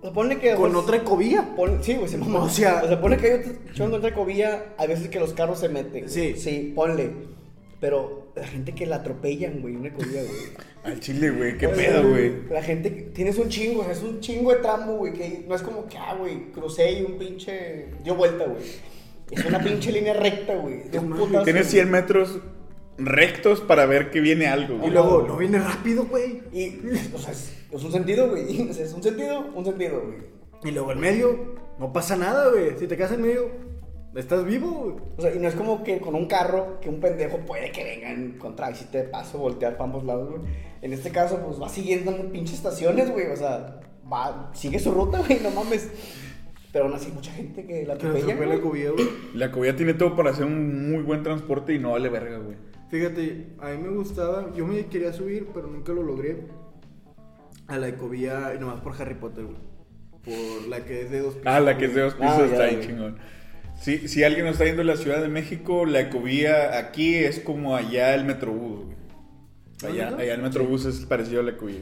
[0.00, 0.54] O sea, ponle que.
[0.54, 1.54] Con pues, otra ecovía.
[1.56, 2.42] pon- sí, güey, se mamó.
[2.44, 4.74] O sea- o sea, ponle que hay otro chongo otra cobilla.
[4.78, 6.08] A veces que los carros se meten.
[6.10, 6.34] Sí.
[6.36, 7.10] Sí, ponle.
[7.80, 10.36] Pero la gente que la atropellan, güey, una cobilla, güey.
[10.84, 11.56] Al chile, güey.
[11.58, 12.32] Qué O sea, pedo, güey.
[12.50, 15.44] La gente, que- tienes un chingo, o sea, es un chingo de tramo, güey, que
[15.48, 18.62] no es como que, ah, güey, crucé y un pinche, dio vuelta, güey.
[19.32, 21.26] Es una pinche línea recta, güey, de un mames.
[21.26, 21.44] putazo.
[21.44, 21.72] Tienes güey.
[21.72, 22.38] 100 metros
[22.98, 24.90] rectos para ver que viene algo, Y güey.
[24.90, 26.42] luego, no viene rápido, güey.
[26.52, 26.78] Y,
[27.14, 30.18] o sea, es, es un sentido, güey, o sea, es un sentido, un sentido, güey.
[30.64, 32.78] Y luego en medio, no pasa nada, güey.
[32.78, 33.50] Si te quedas en medio,
[34.14, 34.94] estás vivo, güey.
[35.16, 37.82] O sea, y no es como que con un carro que un pendejo puede que
[37.82, 40.42] venga en contra y si te paso voltear para ambos lados, güey.
[40.82, 43.80] En este caso, pues va siguiendo pinches estaciones, güey, o sea,
[44.12, 45.88] va, sigue su ruta, güey, no mames.
[46.72, 49.06] Pero aún así, mucha gente que la atropella, la ecovía, güey.
[49.34, 52.56] La cobilla tiene todo para hacer un muy buen transporte y no vale verga, güey.
[52.88, 56.46] Fíjate, a mí me gustaba, yo me quería subir, pero nunca lo logré.
[57.68, 59.56] A la ecovía, y nomás por Harry Potter, güey.
[60.24, 61.46] Por la que es de dos pisos.
[61.46, 62.86] Ah, la que es de dos pisos Ah, ya, está ahí güey.
[62.86, 63.18] chingón.
[63.80, 67.40] Si, si alguien nos está yendo a la Ciudad de México, la ecovía aquí es
[67.40, 68.96] como allá el Metrobús, güey.
[69.92, 71.80] Allá, allá el Metrobús es parecido a la ecovía.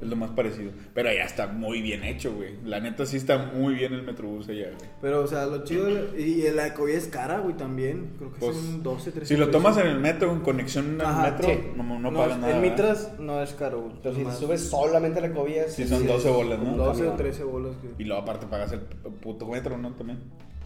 [0.00, 0.72] Es lo más parecido.
[0.92, 2.50] Pero allá está muy bien hecho, güey.
[2.64, 4.90] La neta sí está muy bien el Metrobús allá, güey.
[5.00, 5.88] Pero, o sea, lo chido.
[6.16, 8.12] Y la ecovía es cara, güey, también.
[8.18, 9.62] Creo que Pues, son 12, 13 Si lo pesos.
[9.62, 11.58] tomas en el metro, en conexión al Ajá, metro, sí.
[11.76, 12.54] no, no, pagas nada.
[12.56, 12.76] El ¿verdad?
[12.76, 13.92] Mitras no es caro, güey.
[14.02, 16.76] Pero si te Nomás- subes solamente a la cobilla, Sí, son 12 bolas, ¿no?
[16.76, 17.16] 12 o Camión.
[17.16, 17.94] 13 bolas, güey.
[17.98, 19.92] Y luego aparte pagas el puto metro, ¿no?
[19.92, 20.18] También.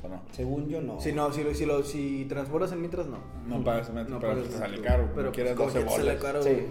[0.03, 0.23] ¿O no?
[0.33, 0.99] Según yo, no.
[1.01, 3.19] Si no, si, lo, si, lo, si transbordas en Mitras, no.
[3.47, 5.09] No pagas el metro, No pero pagas te sale caro.
[5.15, 6.17] Pero pues, 12 como que sale bolas.
[6.23, 6.49] caro, Sí.
[6.51, 6.65] güey.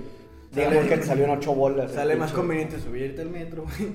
[0.53, 1.91] Digamos que te salió en 8 bolas.
[1.91, 3.89] Sale más pinche- conveniente subirte al metro, güey.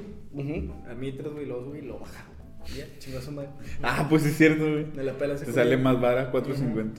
[0.66, 0.74] Ujú.
[0.90, 2.24] A Mitras, güey, luego sube y lo baja.
[2.76, 3.50] Ya, chingazo madre.
[3.82, 4.86] Ah, pues es cierto, güey.
[4.94, 6.92] Me la pela Te sale más vara, 4.50.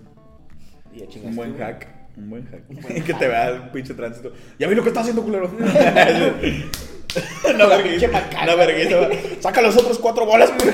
[0.93, 1.87] Y ya Un chingaste, buen hack.
[2.17, 2.63] Un buen hack.
[3.05, 4.31] que te vea el pinche tránsito.
[4.59, 5.49] Ya vi lo que está haciendo, culero.
[5.55, 8.07] Pinche vergüenza.
[8.43, 9.09] Una vergüenza.
[9.39, 10.73] Saca los otros cuatro bolas, güey.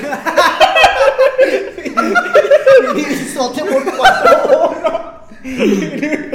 [3.32, 4.72] Sote por cuatro
[5.42, 6.31] mi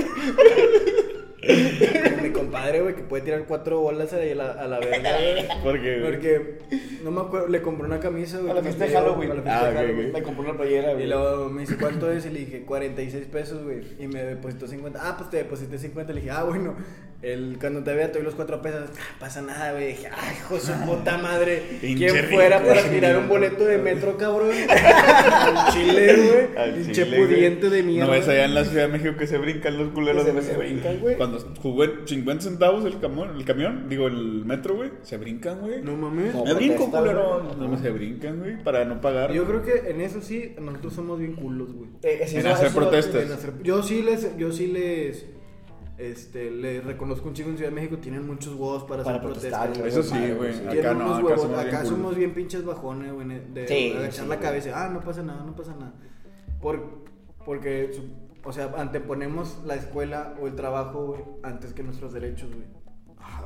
[2.68, 5.10] compadre, güey, que puede tirar cuatro bolas a la, a la verga,
[5.64, 5.64] güey.
[6.04, 6.60] Porque.
[7.04, 8.52] No me acuerdo, le compré una camisa, güey.
[8.52, 9.32] A la fiesta de Halloween.
[9.32, 10.08] a la fiesta Ah, de ok, Halloween.
[10.10, 10.14] ok.
[10.14, 11.04] Me compré una playera, güey.
[11.06, 12.26] Y luego me dice, ¿cuánto es?
[12.26, 13.82] Y le dije, 46 pesos, güey.
[14.00, 15.00] Y me depositó 50.
[15.02, 16.12] Ah, pues te deposité 50.
[16.14, 16.76] Le dije, ah, bueno.
[17.24, 18.90] El, cuando te vea, te doy los 4 pesos.
[18.96, 19.88] Ah, pasa nada, güey.
[19.88, 21.64] Dije, ay, hijo de su puta madre.
[21.82, 24.52] ¿Quién fuera rico, para tirar un boleto de metro, cabrón?
[24.70, 26.16] Al chile,
[26.56, 26.76] güey.
[26.84, 28.06] Pinche pudiente de mierda.
[28.06, 30.26] No ves allá en la Ciudad de México que se brincan los culeros.
[30.26, 31.18] Se- brincan, güey.
[31.18, 34.92] Cuando jugó en 50 centavos el camión, el camión, digo, el metro, güey.
[35.02, 35.82] Se brincan, güey.
[35.82, 36.36] No mames.
[36.36, 36.46] No.
[36.46, 37.56] Me brinco, culero.
[37.58, 39.34] No me se brincan, güey, para no pagar.
[39.34, 41.90] Yo creo que en eso sí, nosotros somos bien culos, güey.
[42.04, 43.26] Eh, En hacer protestas.
[43.64, 45.26] Yo sí les, yo sí les,
[45.98, 49.32] este, les reconozco un chico en Ciudad de México, tienen muchos huevos para, Para hacer
[49.32, 50.06] protestar, protestas.
[50.06, 50.54] Eso sí, güey.
[50.54, 50.80] sí.
[50.80, 51.90] Acá no, huevos, somos bien acá culos.
[51.90, 54.72] somos bien pinches bajones, güey, de Sí, agachar sí, la cabeza.
[54.86, 55.94] Ah, no pasa nada, no pasa nada.
[56.62, 56.82] Por,
[57.46, 62.50] porque, su- o sea, anteponemos la escuela o el trabajo, güey, antes que nuestros derechos,
[62.54, 62.66] güey.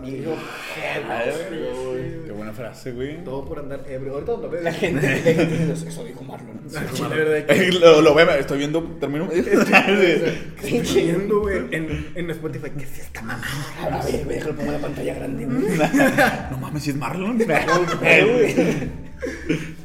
[0.04, 2.24] Ay, güey.
[2.26, 3.24] Qué buena frase, güey.
[3.24, 4.14] Todo por andar ebrio.
[4.14, 4.64] Ahorita lo ves.
[4.64, 6.60] La gente, la gente dice, eso dijo Marlon.
[6.94, 7.46] Chile, ¿verdad?
[7.46, 9.30] Que- lo, lo ve, estoy viendo, termino.
[9.32, 12.70] estoy viendo, güey, en, en Spotify.
[12.78, 13.44] ¿Qué es esta mamá?
[13.82, 17.38] A ver, güey, déjalo pongo en la pantalla grande, no mames, si es Marlon.
[17.38, 18.56] güey.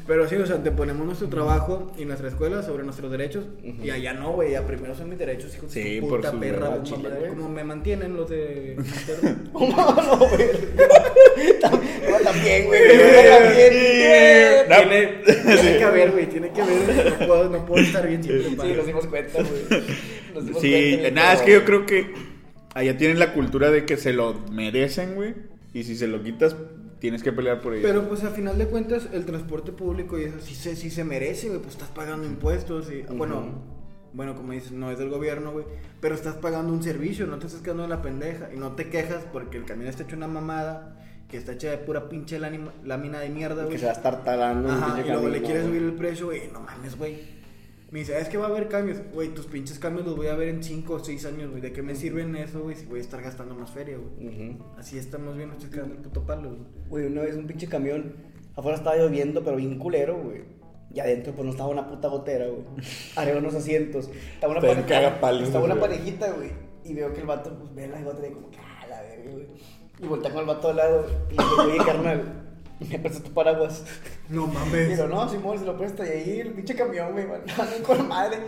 [0.07, 3.45] Pero sí, o sea, te ponemos nuestro trabajo y nuestra escuela sobre nuestros derechos.
[3.83, 4.53] Y allá no, güey.
[4.53, 6.69] Ya primero son mis derechos, hijos de Sí, por puta su- perra.
[6.69, 7.31] bomba chile, güey.
[7.31, 8.77] Como me mantienen los de.
[9.53, 10.49] No, no, güey.
[12.11, 12.81] No, también, güey.
[14.69, 15.23] También.
[15.25, 16.27] Tiene, tiene que haber, güey.
[16.27, 17.17] Tiene que haber.
[17.21, 18.51] No puedo, no puedo estar bien siempre.
[18.51, 19.83] Sí, nos dimos cuenta, güey.
[20.35, 22.13] Nos dimos Sí, cuenta, nada, es que yo creo que
[22.75, 25.35] allá tienen la cultura de que se lo merecen, güey.
[25.75, 26.57] Y si se lo quitas,
[27.07, 27.87] tienes que pelear por ello.
[27.87, 31.05] Pero pues a final de cuentas el transporte público y eso sí se, sí se
[31.05, 33.63] merece, güey, pues estás pagando impuestos y bueno,
[34.13, 35.65] bueno, como dices, no es del gobierno, güey,
[36.01, 38.89] pero estás pagando un servicio, no te estás quedando en la pendeja y no te
[38.89, 40.97] quejas porque el camión está hecho una mamada,
[41.29, 43.79] que está hecha de pura pinche lámina de mierda, Que güey.
[43.79, 44.69] se va a estar talando.
[44.71, 47.36] Ajá, y luego le quieres subir el precio, güey, no mames, güey.
[47.91, 48.99] Me dice, es que va a haber cambios.
[49.13, 51.63] Güey, tus pinches cambios los voy a ver en 5 o 6 años, güey.
[51.63, 54.29] ¿De qué me sirven eso, güey, si voy a estar gastando más feria, güey?
[54.55, 54.65] Ujú.
[54.77, 56.61] Así estamos bien, no estoy quedando el puto palo, güey.
[56.89, 58.15] Güey, una vez un pinche camión,
[58.57, 60.43] afuera estaba lloviendo, pero bien culero, güey.
[60.93, 62.63] Y adentro, pues no estaba una puta gotera, güey.
[63.17, 64.11] Arriba unos asientos.
[64.35, 66.51] Estaba una, pareja- cagapalos, estaba una parejita, güey.
[66.85, 69.31] Y veo que el vato, pues ve la gotera y como que, ah, la verga,
[69.33, 69.47] güey.
[70.03, 72.46] Y voltea con el vato al lado y le digo, oye, carnal,
[72.91, 73.85] me prestas tu paraguas.
[74.29, 74.89] No Y mames.
[74.91, 76.07] digo, no, Simón, se lo presta.
[76.07, 77.41] Y ahí el pinche camión, güey, man,
[77.87, 78.39] con madre.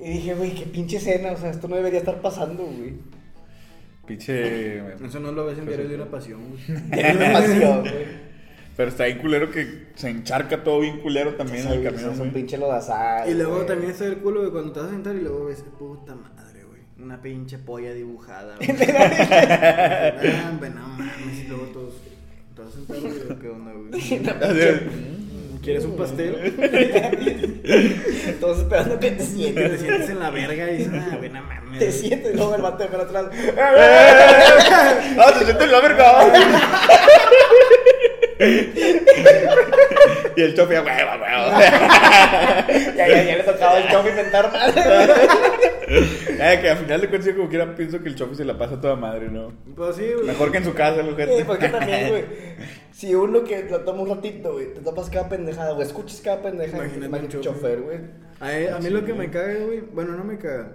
[0.00, 2.94] Y dije, güey, qué pinche escena, o sea, esto no debería estar pasando, güey.
[4.06, 4.78] Pinche.
[5.04, 6.80] Eso no lo ves en diario de una pasión, güey.
[6.88, 8.28] Me pasión, güey.
[8.76, 12.20] Pero está bien culero que se encharca todo bien culero también en el camión, Es
[12.20, 13.28] un pinche lodazal.
[13.28, 13.66] Y luego güey.
[13.66, 16.62] también está el culo, güey, cuando te vas a sentar y luego ves, puta madre,
[16.62, 16.80] güey.
[17.00, 18.68] Una pinche polla dibujada, güey.
[18.70, 21.38] Ah, no mames.
[21.44, 21.94] Y luego todos,
[22.86, 23.90] güey, ¿qué onda, güey?
[25.62, 26.54] ¿Quieres un pastel?
[28.40, 29.70] Todos esperando que te sientes.
[29.72, 31.78] te sientes en la verga y dices, ah, no mames.
[31.78, 33.26] Te sientes luego el vato de para atrás.
[35.18, 36.32] ¡Ah, te sientes la verga!
[40.36, 41.60] y el chofe, huevo, huevo.
[42.96, 45.12] ya, ya, ya le tocaba al chavo inventar madre.
[45.88, 48.58] Eh, que al final de cuentas, yo como quiera, pienso que el chofe se la
[48.58, 49.52] pasa a toda madre, ¿no?
[49.74, 50.26] Pues sí, güey.
[50.26, 51.44] Mejor que en su casa, el Sí, ojete.
[51.44, 52.24] porque también, güey.
[52.92, 56.42] Si uno que lo toma un ratito, güey, te topas cada pendejada, o escuchas cada
[56.42, 57.98] pendejada, Imagínate imagínate un chofer, güey.
[58.40, 59.80] A, a mí lo que me caga, güey.
[59.80, 60.72] Bueno, no me caga.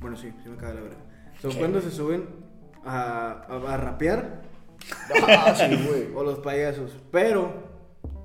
[0.00, 0.98] Bueno, sí, sí me caga la verdad.
[1.40, 2.26] Son cuando se suben
[2.84, 4.42] a, a, a rapear
[5.28, 6.08] Ah, sí, güey.
[6.14, 6.92] o los payasos.
[7.10, 7.52] Pero,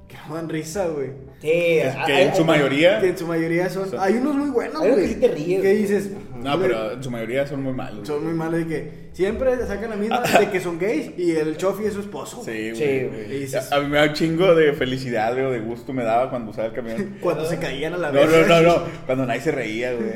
[0.08, 1.12] que no dan risa, güey.
[1.42, 3.00] Sí, Es hay- que en su hay- mayoría.
[3.00, 3.90] Que en su mayoría son.
[3.90, 4.96] Son- Hay unos muy buenos, güey.
[4.96, 6.10] que sí te ríes, ¿Qué dices?
[6.36, 8.08] No, pero en su mayoría son muy malos.
[8.08, 11.58] Son muy malos de que siempre sacan la misma de que son gays y el
[11.58, 12.44] chofi es su esposo.
[12.46, 12.76] Sí, güey.
[12.76, 13.40] Sí, güey.
[13.40, 16.04] Dices, A, a mí me da un chingo de felicidad, güey, o de gusto me
[16.04, 17.18] daba cuando usaba el camión.
[17.22, 18.30] cuando se caían a la No, vez.
[18.48, 18.84] no, no, no.
[19.08, 20.08] Cuando nadie se reía, güey.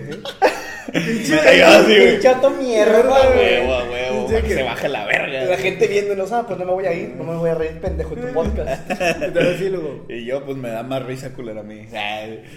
[1.29, 2.19] me caía así, güey.
[2.19, 3.37] chato mierda, A güey.
[3.59, 4.27] huevo, a huevo.
[4.27, 5.45] Que se baje la verga.
[5.45, 7.79] La gente viéndonos, ah, pues no me voy a ir, no me voy a reír,
[7.81, 8.89] pendejo, en tu podcast.
[10.09, 11.85] Y yo, pues me da más risa culero a mí.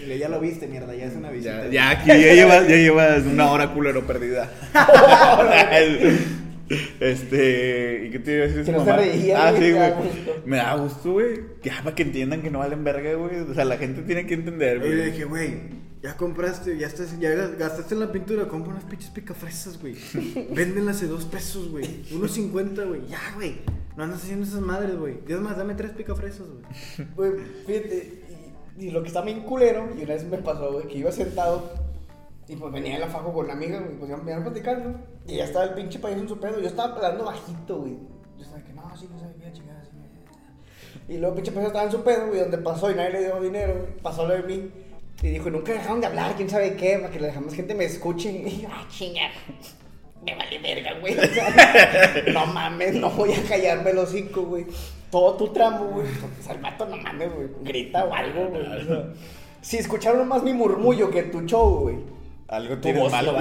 [0.07, 1.65] Le- Ya lo viste, mierda, ya es una visita.
[1.65, 4.49] Ya, ya aquí ya llevas, ya llevas una hora culero perdida.
[6.99, 8.63] Este, ¿y qué te iba a decir?
[8.65, 8.97] Que no se mamá?
[8.97, 9.91] reía, Ah, güey, sí, güey.
[10.45, 11.39] Me da gusto, güey.
[11.63, 13.39] Ya para que entiendan que no valen verga, güey.
[13.39, 15.11] O sea, la gente tiene que entender, Y le güey.
[15.11, 15.53] dije, güey,
[16.01, 19.95] ya compraste, ya, estás, ya gastaste en la pintura, compra unas pinches picafresas, güey.
[20.55, 21.85] Véndenlas de dos pesos, güey.
[22.11, 23.01] Unos cincuenta, güey.
[23.07, 23.57] Ya, güey.
[23.97, 25.19] No andas haciendo esas madres, güey.
[25.25, 27.07] Dios más, dame tres picafresas, güey.
[27.15, 27.31] Güey,
[27.65, 28.23] fíjate,
[28.77, 31.11] y, y lo que está bien culero, y una vez me pasó, güey, que iba
[31.11, 31.71] sentado
[32.47, 34.99] y pues venía en la fajo con la amiga, güey, pues ya me iban platicando,
[35.27, 37.97] y ya estaba el pinche país en su pedo, yo estaba pelando bajito, güey.
[38.37, 41.13] Yo estaba que, no, sí, no qué chingada, sí, me-".
[41.13, 43.23] Y luego el pinche país estaba en su pedo, güey, donde pasó y nadie le
[43.23, 44.71] dio dinero, güey, pasó lo de mí.
[45.21, 47.85] Y dijo, nunca dejaron de hablar, quién sabe qué, para que la demás gente me
[47.85, 48.29] escuche.
[48.29, 49.31] Y yo, ah, chinga,
[50.23, 51.17] me vale verga, güey.
[51.17, 54.65] O sea, no mames, no voy a callarme el hocico, güey.
[55.09, 56.07] Todo tu tramo, güey.
[56.07, 57.47] O sea, el vato no mames, güey.
[57.63, 58.61] Grita o algo, güey.
[58.61, 59.13] O sea,
[59.61, 61.97] si escucharon más mi murmullo que tu show, güey.
[62.47, 63.35] Algo tienes malo.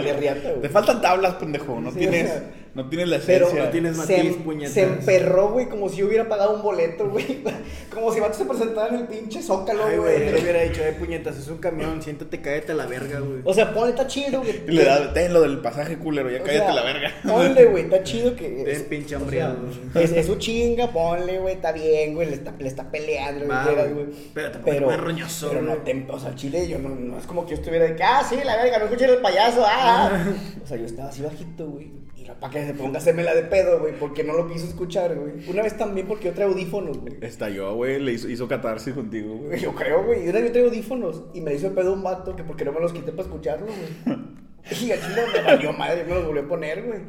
[0.63, 1.79] Te faltan tablas, pendejo.
[1.81, 2.43] No Sí, tienes, o sea,
[2.75, 3.65] no tienes la Pero esencia.
[3.67, 4.73] no tienes se, matiz, puñetas.
[4.75, 7.43] se emperró, güey, como si yo hubiera pagado un boleto, güey.
[7.95, 10.97] Como si vato se presentara en el pinche zócalo, Ay, güey, yo hubiera dicho, eh,
[10.99, 13.39] puñetas, es un camión, siéntate, cállate a la verga, güey.
[13.45, 14.67] O sea, ponle, está chido, güey.
[14.67, 17.13] Le da, ten lo del pasaje culero, ya O cállate sea, la verga.
[17.23, 18.49] Ponle, güey, está chido que.
[18.49, 19.57] Ten es- pinche o sea, hambriado.
[19.95, 23.65] es, es su chinga, ponle, güey, está bien, güey, le está, le está peleando, Va,
[23.65, 24.07] güey, güey.
[24.35, 27.27] Pero pones muy roñoso, Pero no te, o sea, al chile, yo no, no es
[27.27, 30.11] como que yo estuviera de que, ah, sí, la verga, no escuché el payaso, ah.
[30.65, 32.04] o sea, yo estaba así bajito, güey.
[32.25, 34.67] Y para que se ponga a hacerme la de pedo, güey, porque no lo quiso
[34.67, 35.49] escuchar, güey.
[35.49, 37.19] Una vez también porque yo traigo audífonos, güey.
[37.21, 38.01] Estalló, güey.
[38.01, 39.61] Le hizo, hizo catarsis contigo, güey.
[39.61, 40.25] Yo creo, güey.
[40.25, 42.65] Y una vez yo traigo audífonos y me hizo el pedo un vato que porque
[42.65, 44.19] no me los quité para escucharlo, güey.
[44.71, 44.97] Y chile
[45.31, 47.01] me valió madre, me los volvió a poner, güey.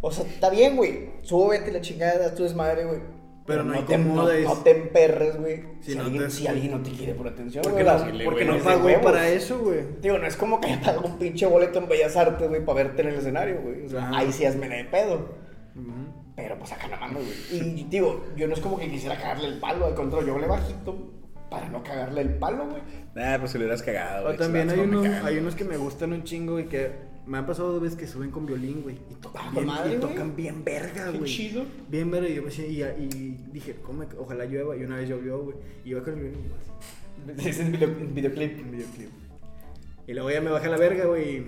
[0.00, 1.10] O sea, está bien, güey.
[1.20, 3.00] Súbete la chingada, tu desmadre, güey.
[3.46, 4.44] Pero no te, no, incomodes.
[4.44, 5.62] no te emperres, güey.
[5.82, 7.94] Si Si, no alguien, te- si alguien no te quiere por atención, Porque güey.
[8.18, 9.80] no, porque güey, no pagó para eso, güey.
[10.00, 12.84] Digo, no es como que haya pagado un pinche boleto en Bellas Artes, güey, para
[12.84, 13.84] verte en el escenario, güey.
[13.84, 14.18] O sea, Ajá.
[14.18, 15.28] ahí sí hazme de pedo.
[16.36, 17.60] Pero pues acá no mames, güey.
[17.78, 20.46] Y digo, yo no es como que quisiera cagarle el palo, al contrario, yo le
[20.48, 21.12] bajito
[21.50, 22.82] para no cagarle el palo, güey.
[23.14, 25.76] Nah, pues se le hubieras cagado, también hay no unos, cagan, hay unos que me
[25.76, 26.90] gustan un chingo y que
[27.26, 28.96] me han pasado dos veces que suben con violín, güey.
[29.10, 30.10] Y tocan Ah, bien, madre, y güey.
[30.12, 31.30] tocan bien verga, Qué güey.
[31.30, 31.64] chido.
[31.88, 32.28] Bien verga.
[32.28, 34.76] Y yo me y, y dije, ¿cómo ojalá llueva.
[34.76, 35.56] Y una vez llovió, güey.
[35.84, 37.72] Y iba con el violín así, Es en
[38.14, 38.60] videoclip.
[38.60, 39.10] un videoclip.
[40.06, 41.46] Y luego ya me bajé a la verga, güey, y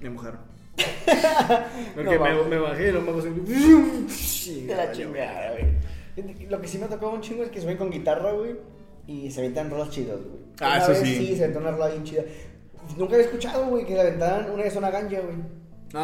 [0.00, 0.40] me mojaron.
[1.94, 4.60] Porque No, me, me bajé y los magos así.
[4.66, 6.46] De la chingada, güey.
[6.48, 8.56] Lo que sí me tocó un chingo es que suben con guitarra, güey.
[9.06, 10.44] Y se aventan rolas chidas, güey.
[10.60, 11.16] Ah, Una eso vez sí.
[11.16, 12.22] Sí, se aventó una rola bien chida.
[12.96, 15.36] Nunca había escuchado, güey, que se aventaran una de zona ganja, güey.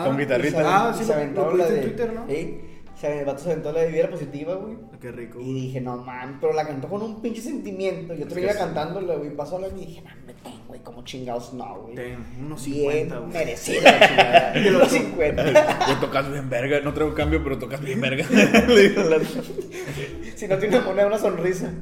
[0.05, 0.59] Con guitarrita.
[0.59, 2.26] Se- Ah, sí, se aventó lo la de- en Twitter, ¿no?
[2.28, 2.61] Sí.
[2.99, 4.76] Se, el vato se aventó la de Viviera Positiva, güey.
[5.01, 5.41] Qué rico.
[5.41, 8.14] Y dije, no mames, pero la cantó con un pinche sentimiento.
[8.14, 8.59] Yo que iba sí.
[8.59, 9.35] cantándola, güey.
[9.35, 11.95] Pasó la y dije, mames, ten, güey, como chingados no, güey.
[11.97, 13.33] Ten, unos Bien 50, güey.
[13.33, 14.53] merecido chingada.
[14.68, 15.43] Unos 50.
[15.43, 16.80] Güey, tocas bien verga.
[16.80, 18.24] No traigo cambio, pero tocas bien verga.
[18.68, 18.91] Le
[20.37, 21.72] si no tiene una moneda, una sonrisa.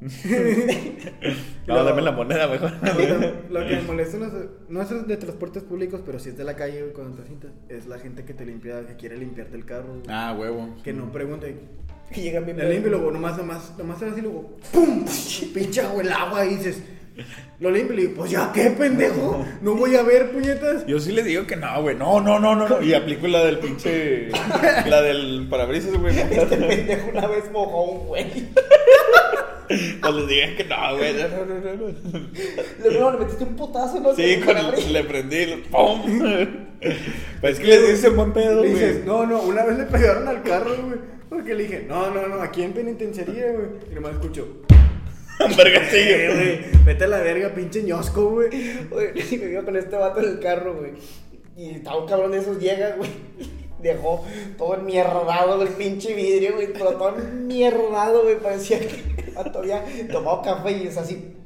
[1.66, 2.72] No, dame la moneda mejor.
[3.50, 4.32] Lo que me molesta no es,
[4.68, 7.50] no es de transportes públicos, pero si es de la calle, güey, cuando te sientas,
[7.68, 10.06] es la gente que te limpia, que quiere limpiarte el carro, güey.
[10.08, 10.76] Ah, huevo.
[10.82, 11.56] Que no pregunte.
[12.10, 14.56] Que llegan bien Le limpio y luego nomás, nomás, nomás se va así y luego
[14.72, 15.04] ¡pum!
[15.52, 16.82] Pinche agua el agua y dices,
[17.60, 20.86] lo limpio y le digo, pues ya qué pendejo, no voy a ver puñetas.
[20.86, 21.96] Yo sí le digo que no, güey.
[21.96, 22.80] No, no, no, no, no.
[22.80, 24.30] Y aplico la del pinche.
[24.86, 26.18] La del parabrisas, güey.
[26.18, 28.48] Este pendejo una vez mojó un güey.
[29.68, 31.12] Pues les dije que no, güey.
[31.14, 32.90] No, no, no, no, no.
[32.90, 34.14] Luego le metiste un putazo, ¿no?
[34.14, 35.46] Sí, Con el el, le prendí.
[35.46, 36.02] le- ¡Pum!
[37.40, 39.06] Pues es que les dice buen pedo, Le dices, güey.
[39.06, 40.98] no, no, una vez le pegaron al carro, güey.
[41.28, 43.66] Porque le dije, no, no, no, aquí en penitenciaría, güey.
[43.90, 44.46] Y nomás escucho,
[45.44, 46.30] Un vergacillo, "Eh,
[46.72, 48.48] güey, vete a la verga, pinche ñosco, güey.
[48.90, 50.92] Oye, y me iba con este vato en el carro, güey.
[51.56, 53.10] Y estaba un cabrón de esos, llega, güey.
[53.82, 54.24] Dejó
[54.56, 56.72] todo enmierdado del pinche vidrio, güey.
[56.72, 58.36] Pero todo enmierdado, güey.
[58.40, 61.36] Parecía que había tomado café y es así.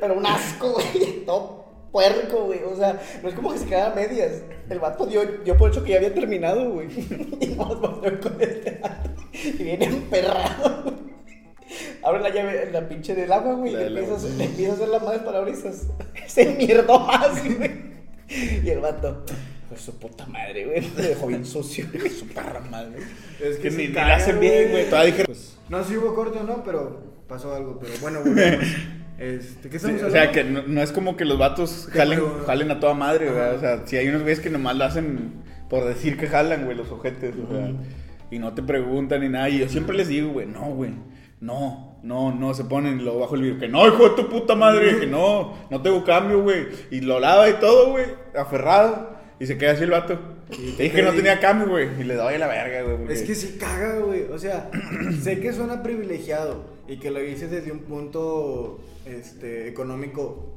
[0.00, 1.24] Pero un asco, güey.
[1.24, 2.60] Todo puerco, güey.
[2.64, 4.42] O sea, no es como que se quedara a medias.
[4.68, 6.88] El vato dio, dio por hecho que ya había terminado, güey.
[7.40, 9.10] Y nos volvió con este vato.
[9.32, 10.94] Y viene emperrado.
[12.02, 14.72] Abre la llave, la pinche del agua, güey, y le empieza, a hacer- le empieza
[14.72, 15.86] a hacer la madre parabrisas.
[16.26, 17.70] Se mierdó más, güey.
[18.64, 19.24] Y el vato,
[19.68, 21.86] pues su puta madre, güey, me dejó bien sucio.
[22.18, 22.98] Su perra madre.
[23.40, 24.84] Es Que que ni, ni la hacen bien, güey.
[24.90, 25.56] Todavía dije, pues.
[25.72, 27.78] No sé si hubo corte o no, pero pasó algo.
[27.80, 28.64] Pero bueno, volvemos.
[29.18, 32.18] Este, ¿Qué Sí, estamos o sea, que no, no es como que los vatos jalen,
[32.18, 33.30] pero- jalen a toda madre.
[33.30, 36.76] O sea, si hay unos güeyes que nomás lo hacen por decir que jalan, güey,
[36.76, 37.72] los ojetes, o sea.
[38.30, 39.48] Y no te preguntan ni nada.
[39.48, 40.90] Y yo siempre les digo, güey, no, güey.
[41.40, 43.58] No, no, no, se ponen lo bajo el video.
[43.60, 46.66] Que no, hijo de tu puta madre, que no, no tengo cambio, güey.
[46.90, 48.06] Y lo lava y todo, güey,
[48.36, 49.10] aferrado.
[49.38, 50.18] Y se queda así el vato.
[50.58, 51.88] Y Te dije que no tenía cambio, güey.
[52.00, 52.96] Y le doy a la verga, güey.
[52.98, 54.22] porque- Es que sí caga, güey.
[54.24, 54.70] O sea,
[55.22, 60.54] sé que suena privilegiado y que lo dices desde un punto este, económico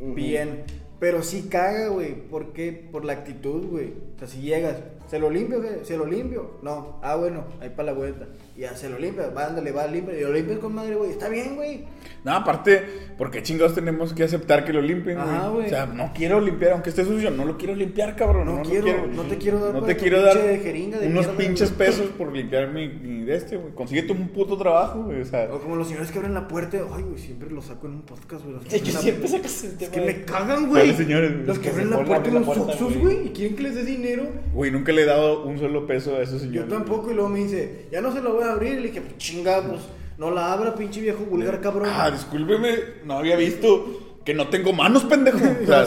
[0.00, 0.64] bien.
[0.98, 2.14] Pero sí caga, güey.
[2.14, 2.72] ¿Por qué?
[2.90, 3.92] Por la actitud, güey.
[4.16, 4.76] O sea, si llegas,
[5.10, 5.60] ¿se lo limpio?
[5.60, 5.84] qué?
[5.84, 6.52] ¿Se lo limpio?
[6.62, 6.98] No.
[7.02, 8.26] Ah, bueno, ahí para la vuelta.
[8.56, 10.18] Y ya se lo limpia, va, ándale, va, limpia.
[10.18, 11.10] Y lo limpias con madre, güey.
[11.10, 11.84] Está bien, güey.
[12.24, 12.82] No, aparte,
[13.18, 15.28] porque chingados tenemos que aceptar que lo limpien, güey.
[15.28, 15.66] Ajá, güey.
[15.66, 18.46] O sea, no quiero limpiar, aunque esté sucio, no lo quiero limpiar, cabrón.
[18.46, 21.76] No quiero- no te quiero dar No te quiero dar jeringa de unos mierda, pinches
[21.76, 21.88] güey.
[21.90, 23.74] pesos por limpiar mi, mi de este, güey.
[23.74, 25.20] Consíguete un puto trabajo, güey.
[25.20, 26.78] O sea, O como los señores que abren la puerta.
[26.94, 28.54] Ay, güey, siempre lo saco en un podcast, güey.
[28.54, 30.85] los que que siempre sacas el Es tema que de- me cagan, güey.
[30.86, 31.46] ¿Cuáles señores, güey?
[31.46, 33.26] Los que abren se la puerta la los Oxxos, güey.
[33.26, 34.24] Y quieren que les dé dinero.
[34.54, 36.68] güey, nunca le he dado un solo peso a esos Yo señores.
[36.70, 37.10] tampoco.
[37.10, 38.72] Y luego me dice, ya no se lo voy a abrir.
[38.74, 39.80] Y le dije, pues chinga, pues
[40.18, 41.88] no la abra, pinche viejo vulgar, cabrón.
[41.92, 42.70] Ah, discúlpeme,
[43.04, 45.38] no había visto que no tengo manos, pendejo.
[45.62, 45.84] O sea,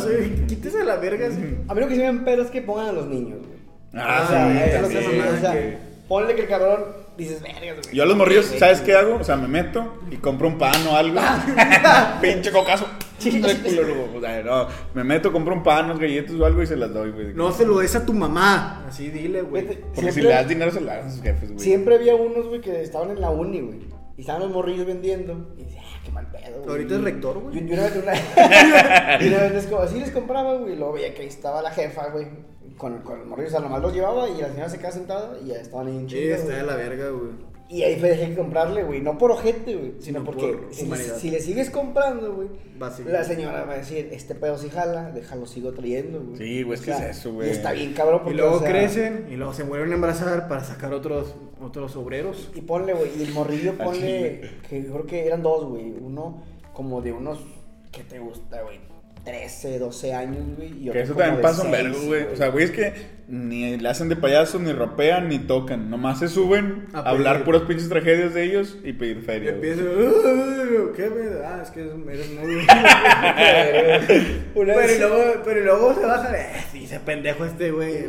[0.47, 1.27] quítese la verga.
[1.27, 1.39] así.
[1.67, 3.59] A mí lo que sí me empera es que pongan a los niños, güey.
[3.95, 5.77] Ah, o sea, sí, es lo que también, sí, o sea, que-
[6.07, 6.79] ponle que el cabrón
[7.19, 7.95] dices, vergas, güey.
[7.95, 8.45] Yo a los morrillos.
[8.57, 9.15] ¿sabes qué hago?
[9.15, 11.19] O sea, me meto y compro un pan o algo.
[12.21, 12.87] Pinche cocazo.
[13.19, 16.93] O sea, no, me meto, compro un pan, unas galletas o algo y se las
[16.93, 17.33] doy, güey.
[17.33, 18.85] No se lo des a tu mamá.
[18.87, 19.65] Así dile, güey.
[19.93, 21.59] Porque si le das dinero se lo das a sus jefes, güey.
[21.59, 23.79] Siempre había unos, güey, que estaban en la uni, güey.
[24.17, 25.53] Y estaban los morrillos vendiendo.
[25.57, 26.69] Y decía, ah, qué mal pedo, güey.
[26.69, 27.57] Ahorita es rector, güey.
[27.57, 28.13] Y y una vez, una,
[29.21, 30.73] y una vez les, así les compraba, güey.
[30.73, 32.27] Y luego veía que ahí estaba la jefa, güey.
[32.79, 35.37] Con, con los morrillos, o sea, nomás los llevaba y la señora se quedaba sentada
[35.43, 37.49] y ya estaban ahí en Sí, chinga, está de la verga, güey.
[37.67, 38.99] Y ahí fue dejé de comprarle, güey.
[39.01, 39.93] No por ojete, güey.
[39.99, 40.87] Sino No porque por si,
[41.19, 42.47] si le sigues comprando, güey.
[43.05, 46.37] La señora va a decir, este pedo sí jala, déjalo, sigo trayendo, güey.
[46.37, 47.49] Sí, güey, es que es eso, güey.
[47.49, 49.95] Y está bien cabrón Y porque, luego o sea, crecen y luego se vuelven a
[49.95, 52.49] embarazar para sacar otros, otros obreros.
[52.55, 55.91] Y ponle, güey, y el morrillo ponle, que creo que eran dos, güey.
[55.91, 56.41] Uno
[56.73, 57.39] como de unos,
[57.91, 58.79] ¿qué te gusta, güey?
[59.23, 60.87] 13, 12 años, güey.
[60.87, 62.23] y Que eso también de pasa un vergo, güey.
[62.33, 62.93] O sea, güey, es que
[63.27, 65.89] ni le hacen de payasos, ni rapean, ni tocan.
[65.89, 69.51] Nomás se suben A a, hablar puras pinches tragedias de ellos y pedir Y feria.
[69.53, 69.69] güey.
[69.71, 72.55] empieza, "Uh, ¿qué me Ah, es que eres muy.
[74.55, 78.07] Una pero, y vez, luego, pero y luego se baja, eh, dice pendejo este güey.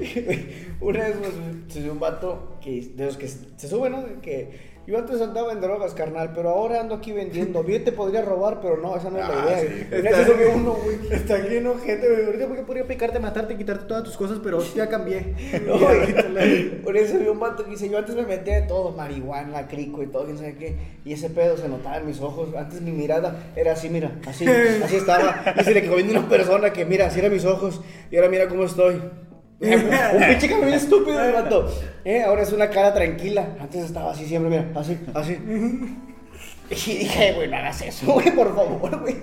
[0.81, 1.33] una vez pues,
[1.69, 4.05] se subió un vato que, de los que se sube, ¿no?
[4.23, 7.63] Que yo antes andaba en drogas, carnal, pero ahora ando aquí vendiendo.
[7.71, 9.61] Bien te podría robar, pero no, esa no es la Ah, idea.
[9.61, 10.03] sí.
[10.03, 10.99] Vez se subió uno, güey.
[11.13, 12.25] Está lleno de gente, güey.
[12.27, 15.35] Ahorita porque podría picarte, matarte, quitarte todas tus cosas, pero ya cambié.
[15.67, 18.61] No, Y ahorita la- por eso vi un vato que dice, yo antes me metía
[18.61, 22.07] de todo, marihuana, crico y todo, quién sabe qué, y ese pedo se notaba en
[22.07, 25.97] mis ojos, antes mi mirada era así, mira, así, así estaba, y se le quedó
[25.97, 27.81] viendo una persona que, mira, así eran mis ojos,
[28.11, 29.01] y ahora mira cómo estoy.
[30.15, 31.71] un pinche camino estúpido el vato,
[32.05, 35.37] eh, ahora es una cara tranquila, antes estaba así siempre, mira, así, así.
[36.71, 39.17] Y dije, güey, no hagas eso, güey, por favor, güey.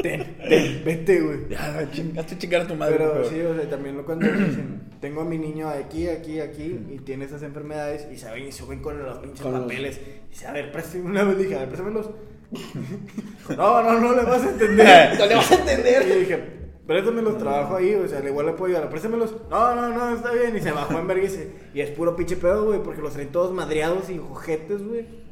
[0.00, 1.48] Ten, ten, vete, güey.
[1.50, 2.94] Ya, chingaste chingar a tu madre.
[2.98, 6.38] Pero por sí, o sea, también lo cuando dicen, tengo a mi niño aquí, aquí,
[6.38, 10.00] aquí, y tiene esas enfermedades, y saben y suben con los pinches Con los- papeles.
[10.26, 12.10] Y dice, a ver, préstame una vez, dije, a ver, préstamelos.
[13.56, 15.18] no, no, no le vas a entender.
[15.18, 16.18] No le vas a y entender.
[16.20, 16.44] dije,
[16.86, 19.34] préstamelos, trabajo ahí, o sea, igual le puedo ayudar, préstamelos.
[19.50, 20.56] No, no, no, está bien.
[20.56, 23.12] Y se bajó en verga y se- y es puro pinche pedo, güey, porque los
[23.12, 25.26] traen todos madreados y ojetes, güey.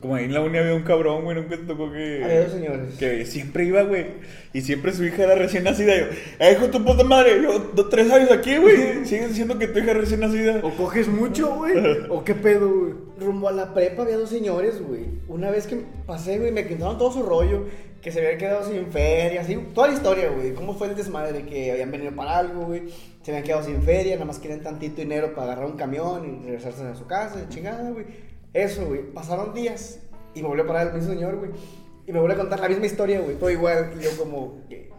[0.00, 2.42] Como ahí en la uni había un cabrón, güey, nunca te tocó que.
[2.42, 2.94] Dos señores.
[2.98, 4.04] Que siempre iba, güey.
[4.52, 5.94] Y siempre su hija era recién nacida.
[5.94, 6.06] Y yo,
[6.40, 8.76] eh, hijo tu puta madre, yo tres años aquí, güey.
[9.06, 10.58] Sigues diciendo que tu hija es recién nacida.
[10.64, 11.74] O coges mucho, güey,
[12.08, 12.94] o qué pedo, güey.
[13.20, 15.04] Rumbo a la prepa había dos señores, güey.
[15.28, 17.66] Una vez que pasé, güey, me contaron todo su rollo.
[18.02, 19.56] Que se habían quedado sin feria, así.
[19.72, 20.54] Toda la historia, güey.
[20.54, 21.46] Cómo fue el desmadre.
[21.46, 22.92] Que habían venido para algo, güey.
[23.22, 24.14] Se habían quedado sin feria.
[24.14, 27.48] Nada más querían tantito dinero para agarrar un camión y regresarse a su casa.
[27.48, 28.06] Chingada, güey.
[28.52, 29.02] Eso, güey.
[29.12, 30.00] Pasaron días.
[30.34, 31.52] Y me volvió a parar el mismo señor, güey.
[32.06, 33.36] Y me volvió a contar la misma historia, güey.
[33.36, 33.92] Todo igual.
[33.96, 34.90] Y yo, como, que,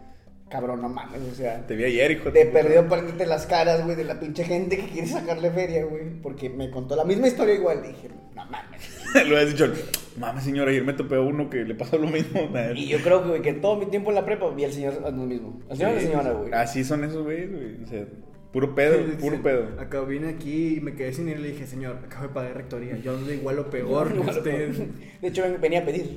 [0.54, 1.20] cabrón, no mames.
[1.32, 4.20] O sea, Te vi ayer, hijo de puta perdido ponerte las caras, güey, de la
[4.20, 6.04] pinche gente que quiere sacarle feria, güey.
[6.22, 7.82] Porque me contó la misma historia igual.
[7.82, 8.80] Dije, no mames.
[9.28, 9.72] Lo has dicho,
[10.16, 12.48] mames, señora, ayer me topé a uno que le pasó lo mismo.
[12.76, 15.00] Y yo creo que, güey, que todo mi tiempo en la prepa vi al señor
[15.02, 15.60] lo mismo.
[15.68, 16.52] Al señor y la señora, güey.
[16.52, 17.82] Así son esos güeyes, güey.
[17.82, 18.04] O sea,
[18.52, 19.66] puro pedo, puro pedo.
[19.80, 22.56] Acá vine aquí y me quedé sin ir y le dije, señor, acabo de pagar
[22.56, 22.96] rectoría.
[22.98, 24.70] Yo ando igual o peor que usted.
[25.20, 26.14] De hecho, ven- venía a pedir.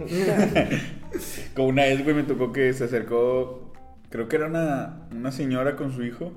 [1.55, 3.66] Como una vez, güey, me tocó que se acercó,
[4.09, 6.33] creo que era una, una señora con su hijo,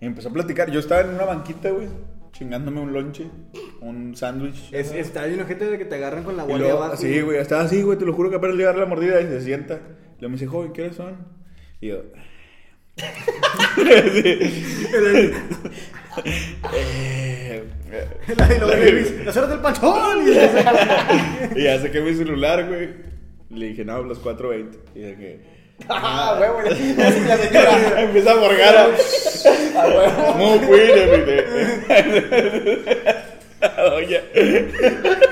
[0.00, 0.70] y empezó a platicar.
[0.70, 1.88] Yo estaba en una banquita, güey,
[2.32, 3.30] chingándome un lonche,
[3.80, 4.72] un sándwich.
[4.72, 6.96] Es, está bien gente de que te agarran con la guardia abajo.
[6.96, 8.88] sí, güey, estaba así, güey, te lo juro que apenas le iba a dar la
[8.88, 9.80] mordida y se sienta.
[10.20, 11.16] Luego me dice, joven, ¿qué horas son?
[11.80, 12.02] Y yo...
[13.76, 15.32] Le
[19.24, 20.26] las horas del panchón.
[20.26, 20.30] Y
[21.60, 22.90] y ya saqué mi celular, güey.
[23.50, 24.78] Le dije, no, las 4.20.
[24.94, 25.40] Y dije,
[25.88, 26.34] ah,
[27.98, 28.88] empieza a.
[29.76, 30.08] Ah, güey.
[30.36, 30.58] Muy.
[33.92, 34.20] Oye.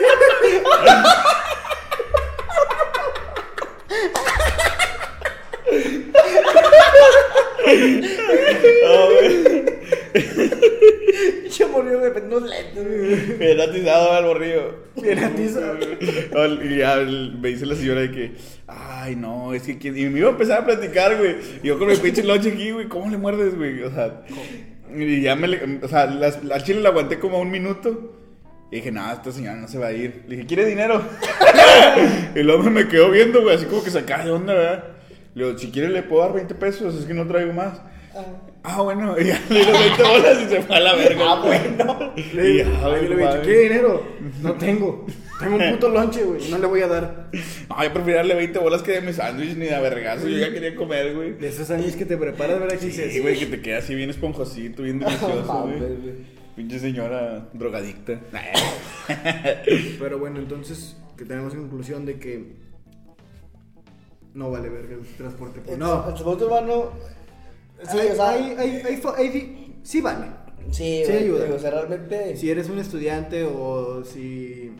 [11.42, 13.38] Pinche murió de unos lentes.
[13.38, 14.74] Bien atizado al borrillo.
[15.00, 15.76] Bien atizado.
[16.64, 18.32] Y ya me dice la señora de que,
[18.66, 19.78] ay, no, es que.
[19.78, 19.96] quién-".
[19.98, 21.36] Y me iba a empezar a platicar, güey.
[21.62, 23.82] Y yo con mi pinche lonche aquí, güey, ¿cómo le muerdes, güey?
[23.82, 24.22] O sea,
[24.94, 25.78] y ya me le.
[25.82, 28.14] O sea, las- al chile la aguanté como un minuto.
[28.70, 30.24] Y dije, no, esta señora no se va a ir.
[30.28, 31.02] Le dije, ¿quiere dinero?
[32.34, 34.84] y luego me quedó viendo, güey, así como que sacaba de onda, ¿verdad?
[35.34, 37.80] Le digo, si quiere le puedo dar 20 pesos, es que no traigo más.
[38.64, 41.24] Ah, bueno, y ya le digo 20 bolas y se fue a la verga.
[41.26, 42.12] Ah, bueno.
[42.34, 43.40] Le Y digo, ay, le dicho.
[43.42, 44.04] ¿quiere dinero?
[44.42, 45.06] No tengo.
[45.38, 46.50] Tengo un puto lonche, güey.
[46.50, 47.30] No le voy a dar.
[47.68, 50.26] No, yo prefiero darle 20 bolas que de mi sándwich ni de vergazo.
[50.26, 51.34] Yo ya quería comer, güey.
[51.34, 52.78] De esos años que te preparas, ¿verdad?
[52.80, 56.38] Dices, Sí, güey, que te queda así bien esponjosito, bien No delicioso, güey.
[56.56, 58.18] Pinche señora drogadicta.
[60.00, 62.56] Pero bueno, entonces, que tenemos conclusión de que
[64.34, 65.60] no vale verga el transporte.
[65.60, 65.72] público.
[65.74, 66.02] El No.
[66.04, 66.90] transporte urbano.
[67.82, 68.30] Sí, hay, o sea.
[68.30, 68.82] hay, hay,
[69.16, 70.26] hay sí vale.
[70.70, 71.54] Sí, sí ayuda.
[71.54, 72.36] O sea, realmente.
[72.36, 74.72] Si eres un estudiante o si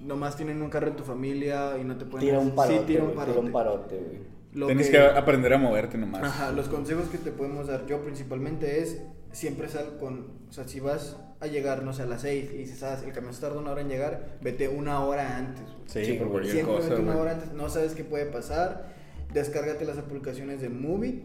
[0.00, 2.78] nomás tienen un carro en tu familia y no te pueden Tira un parote.
[2.78, 3.32] sí, tira un parote.
[3.32, 4.32] Tira un parote, güey.
[4.54, 4.98] Lo Tienes que...
[4.98, 6.22] aprender a moverte nomás.
[6.22, 9.00] Ajá, los consejos que te podemos dar yo principalmente es
[9.32, 12.56] siempre sal con, o sea, si vas a llegar, no sé, a las 6 y
[12.58, 15.64] dices, ah, el camión se tarda una hora en llegar, vete una hora antes.
[15.64, 16.04] güey.
[16.04, 17.22] Sí, por cualquier Siempre cosa, vete una güey.
[17.22, 18.92] hora antes, no sabes qué puede pasar.
[19.32, 21.24] Descárgate las aplicaciones de Movit,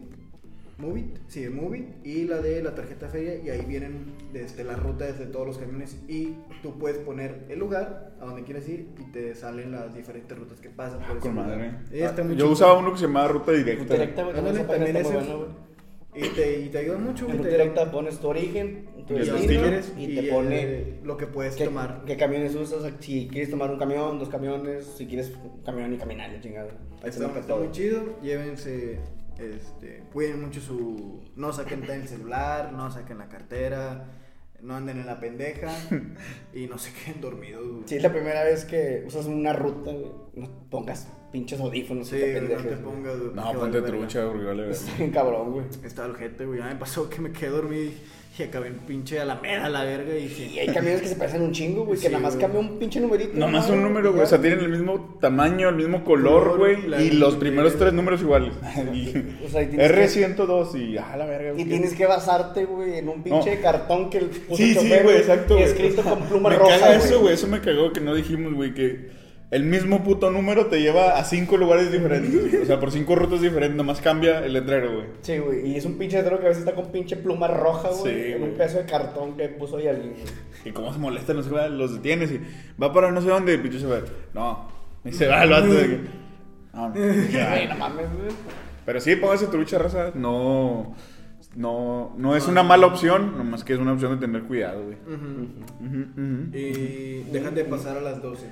[0.78, 4.76] Movit, sí, de Movit y la de la tarjeta feria y ahí vienen desde la
[4.76, 8.88] ruta desde todos los camiones y tú puedes poner el lugar a donde quieres ir
[8.96, 11.72] y te salen las diferentes rutas que pasan por ese Con madre.
[11.90, 12.50] Está muy Yo chido.
[12.52, 13.94] usaba uno que se llamaba Ruta Directa.
[13.94, 14.24] Directa.
[16.14, 17.26] Y te, y te ayuda mucho.
[17.26, 19.62] En ruta te- directa pones tu origen, tu destino,
[19.98, 22.02] y y te pone lo que puedes qué, tomar.
[22.06, 25.98] qué camiones usas, si quieres tomar un camión, dos camiones, si quieres un camión y
[25.98, 26.70] caminar, chingada.
[27.04, 28.02] Está, está muy chido.
[28.20, 28.98] Llévense,
[29.38, 31.20] este, cuiden mucho su.
[31.36, 34.06] No saquen el celular, no saquen la cartera,
[34.60, 35.72] no anden en la pendeja
[36.52, 37.66] y no se queden dormidos.
[37.66, 37.82] güey.
[37.86, 39.92] Si es la primera vez que usas una ruta,
[40.34, 42.68] no pongas pinches audífonos Sí, y te güey, no pendejes.
[42.78, 42.94] te güey.
[42.96, 43.18] pongas.
[43.18, 44.74] güey, No, ponte trucha, porque vale verga.
[44.76, 45.64] Está bien cabrón, güey.
[45.84, 46.58] Está el gente, güey.
[46.58, 47.90] Ya me pasó que me quedé dormido
[48.38, 50.60] y acabé en pinche Alameda a la verga y Y dije.
[50.60, 52.42] hay camiones que se parecen un chingo, güey, que nada más güey.
[52.46, 53.36] cambia un pinche numerito.
[53.36, 53.74] Nomás ¿no?
[53.74, 54.22] un número, Y güey.
[54.22, 57.06] O sea, tienen el mismo tamaño, el mismo color, Color, güey.
[57.06, 58.52] Y los primeros tres números iguales.
[59.44, 60.96] O sea, y R102 y.
[60.98, 61.64] Ah, la verga, Y güey.
[61.66, 63.60] tienes que basarte, güey, en un pinche No.
[63.62, 65.64] cartón que el puso Sí, sí, güey, exacto, y güey.
[65.70, 67.34] escrito con pluma Me roja, caga eso, güey.
[67.34, 69.17] Eso me cagó que no dijimos, güey, que
[69.50, 72.62] el mismo puto número te lleva a cinco lugares diferentes.
[72.62, 73.76] o sea, por cinco rutas diferentes.
[73.76, 75.06] Nomás cambia el letrero, güey.
[75.22, 77.88] Sí, güey, y es un pinche letrero que a veces está con pinche pluma roja,
[77.90, 80.14] güey, Sí, en un pedazo de cartón que puso ahí alguien.
[80.64, 82.40] Y cómo se molestan los güey, los detienes y
[82.82, 84.00] va para no sé dónde, y pinche se va.
[84.34, 84.68] No.
[85.04, 86.00] Y se va el vato de que.
[86.74, 86.92] No,
[87.48, 88.30] Ay, no mames, güey.
[88.84, 90.12] Pero sí, póngase trucha, raza.
[90.14, 90.94] No.
[91.56, 94.96] No, no es una mala opción, nomás que es una opción de tener cuidado, güey.
[95.06, 95.48] Ujú.
[95.84, 96.56] Ujú, ujú.
[96.56, 98.46] Y dejan de pasar a las 12.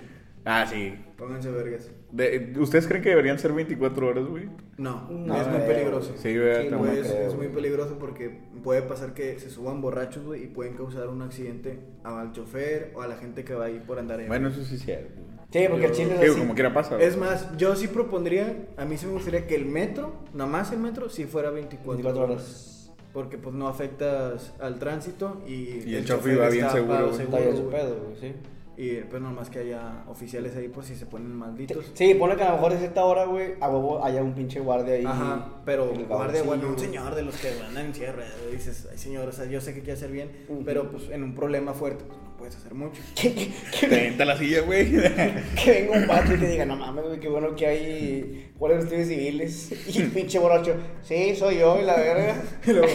[0.49, 0.95] Ah, sí.
[1.19, 1.91] Pónganse vergas.
[2.13, 4.49] De- ¿Ustedes creen que deberían ser 24 horas, güey?
[4.79, 6.15] No, No, es muy peligroso.
[6.17, 8.31] Sí, güey, Sí, no creo, es muy peligroso porque
[8.63, 13.03] puede pasar que se suban borrachos, güey, y pueden causar un accidente al chofer o
[13.03, 14.29] a la gente que va ahí por andar ahí.
[14.29, 15.21] Bueno, eso sí es cierto.
[15.51, 16.39] Sí, porque el chile es así.
[16.39, 17.01] como quiera pasa.
[17.01, 20.71] Es más, yo sí propondría, a mí sí me gustaría que el metro, nada más
[20.71, 22.93] el metro, sí fuera 24, 24 horas.
[23.13, 27.21] Porque pues no afectas al tránsito y, Y el chofer va bien seguro, güey.
[27.23, 28.33] Está bien su pedo, güey, sí.
[28.79, 31.93] Y pues nomás que haya oficiales ahí por si se ponen malditos.
[31.95, 34.61] Sí, pone que a lo mejor de cierta hora, güey, a huevo haya un pinche
[34.61, 35.05] guardia ahí.
[35.07, 39.29] Ajá, pero guardia, bueno, un señor de los que andan en cierre, dices, ay señor,
[39.29, 40.31] o sea, yo sé que quiere hacer bien,
[40.65, 43.01] pero pues en un problema fuerte, pues puedes hacer mucho.
[43.15, 43.53] Que, que-
[43.89, 44.91] que- Te la silla, güey.
[45.65, 48.89] que venga un vato y que diga, no mames, güey, qué bueno que hay guardias
[48.89, 49.73] de civiles.
[49.89, 52.37] Y el pinche borracho, sí, soy yo, y la verga.
[52.67, 52.89] Y luego,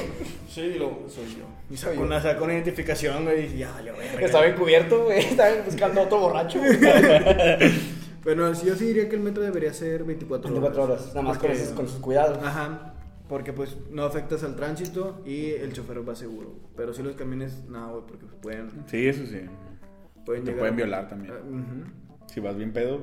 [0.50, 1.46] sí, lo soy yo.
[1.70, 2.02] Y Soy sacó yo.
[2.02, 4.26] una, sacó una identificación, güey, y ya, yo, verga.
[4.26, 6.60] Estaba encubierto, güey, estaba buscando a otro borracho.
[8.24, 10.62] Bueno, sí, yo sí diría que el metro debería ser 24 horas.
[10.62, 12.38] 24 horas, nada más con, esos- con sus cuidados.
[12.44, 12.94] Ajá,
[13.32, 16.54] porque pues no afectas al tránsito y el chofer va seguro.
[16.76, 19.40] Pero si los camiones, no, güey, porque pues, pueden, Sí, eso sí.
[20.26, 21.34] pueden Te pueden violar también.
[21.34, 23.00] Ah, ujú, Si vas bien pedo,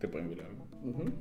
[0.00, 0.48] te pueden violar.
[0.48, 0.90] güey.
[0.94, 1.02] Ujú.
[1.02, 1.12] ujú.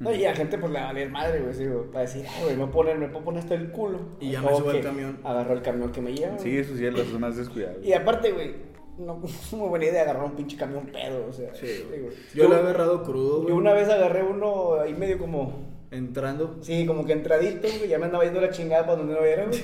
[0.00, 2.56] No, y a gente pues le va a valer madre, güey, para decir, ay, güey,
[2.56, 3.98] me ponen, me puedo poner hasta el culo.
[4.20, 5.18] Y ya me subo al camión.
[5.22, 6.38] Agarró el camión que me lleva.
[6.38, 7.76] Sí, eso sí es las más descuidadas.
[7.84, 8.54] Y aparte, güey,
[8.98, 11.54] no es muy buena idea agarrar un pinche camión pedo, o sea.
[11.54, 12.08] Sí, güey.
[12.34, 13.54] Yo lo he agarrado crudo, Yo güey.
[13.54, 16.58] una vez agarré uno ahí medio como, Entrando.
[16.62, 19.44] sí, como que entradito, güey, ya me andaba yendo la chingada para donde no era,
[19.46, 19.60] güey.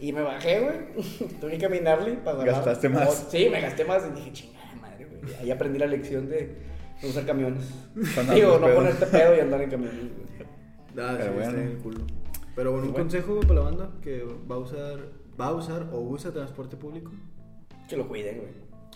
[0.00, 1.30] Y me bajé, güey.
[1.40, 2.54] Tuve que caminarle para agarrar.
[2.56, 3.26] ¿Gastaste más?
[3.30, 5.34] Sí, me gasté más y dije, chingada madre, güey.
[5.40, 6.56] Ahí aprendí la lección de
[7.02, 7.64] no usar camiones.
[8.14, 10.48] Cuando Digo, no ponerte pedo y andar en camiones, güey.
[10.98, 11.50] Ah, Pero sí, está bueno.
[11.62, 12.00] en el culo.
[12.56, 13.04] Pero bueno, un Bueno.
[13.04, 14.98] consejo para la banda que va a usar,
[15.40, 17.12] va a usar o usa transporte público.
[17.88, 18.50] Que lo cuiden, güey.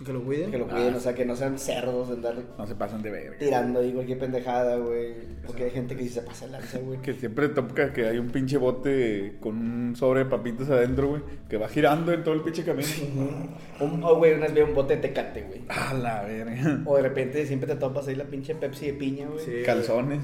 [0.04, 0.50] Que lo cuiden.
[0.50, 0.96] Que lo cuiden, Ah.
[0.98, 3.38] o sea, que no sean cerdos de andar No se pasan de verga.
[3.38, 5.14] tirando ahí cualquier pendejada, güey.
[5.46, 7.00] Porque hay gente que sí se pasa el lanza, güey.
[7.00, 11.22] Que siempre toca que hay un pinche bote con un sobre de papitas adentro, güey.
[11.48, 12.86] Que va girando en todo el pinche camino.
[13.80, 15.62] Un, oh, güey, una vez vi un bote de tecate, güey.
[15.68, 16.82] A la verga.
[16.84, 19.44] O de repente siempre te topas ahí la pinche Pepsi de piña, güey.
[19.44, 19.62] Sí.
[19.64, 20.22] Calzones.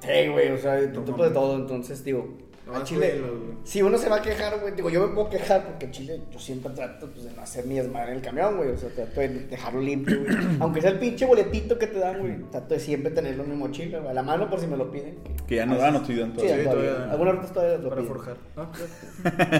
[0.00, 2.38] Sí, güey, o sea, te No topas de todo, entonces, digo,
[2.72, 3.20] No, Chile,
[3.64, 6.20] si uno se va a quejar, güey, digo, yo me puedo quejar porque en Chile
[6.30, 8.88] yo siempre trato, pues, de no hacer mi desmadre en el camión, güey, o sea,
[8.90, 10.36] trato de dejarlo limpio, güey.
[10.60, 13.56] Aunque sea el pinche boletito que te dan, güey, trato de siempre tenerlo en mi
[13.56, 15.18] mochila, güey, a la mano por si me lo piden.
[15.46, 16.70] Que ya no dan, no estoy dando Sí, Sí, todavía.
[16.72, 17.10] todavía.
[17.12, 18.14] Algunas rutas todavía lo Para piden.
[18.14, 18.36] forjar.
[18.56, 18.70] Ah,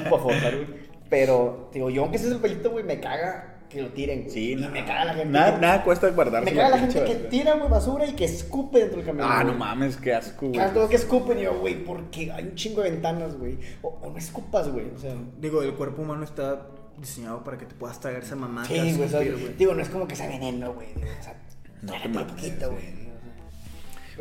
[0.10, 0.68] Por forjar, güey.
[1.08, 4.20] Pero, digo, yo aunque sea el pelito, güey, me caga que lo tiren.
[4.22, 4.30] güey.
[4.30, 4.68] Sí, y nada.
[4.72, 5.30] me caga la gente.
[5.32, 8.24] Nada, que- nada cuesta guardarse Me caga la gente que tira, güey, basura y que
[8.26, 9.28] escupe dentro del camión.
[9.30, 10.58] Ah, no mames, qué asco, güey.
[10.58, 13.58] Cada todo que escupen y yo, güey, porque hay un chingo de ventanas, güey.
[13.82, 14.86] O, o no escupas, güey.
[14.94, 16.66] O sea, Digo, el cuerpo humano está
[16.98, 18.64] diseñado para que te puedas tragar esa mamá.
[18.66, 19.02] sí, güey.
[19.02, 20.88] o sea, digo, no es como que sea veneno, güey.
[20.94, 21.34] digo, O sea,
[21.82, 22.84] No te trágate mames, poquito, güey.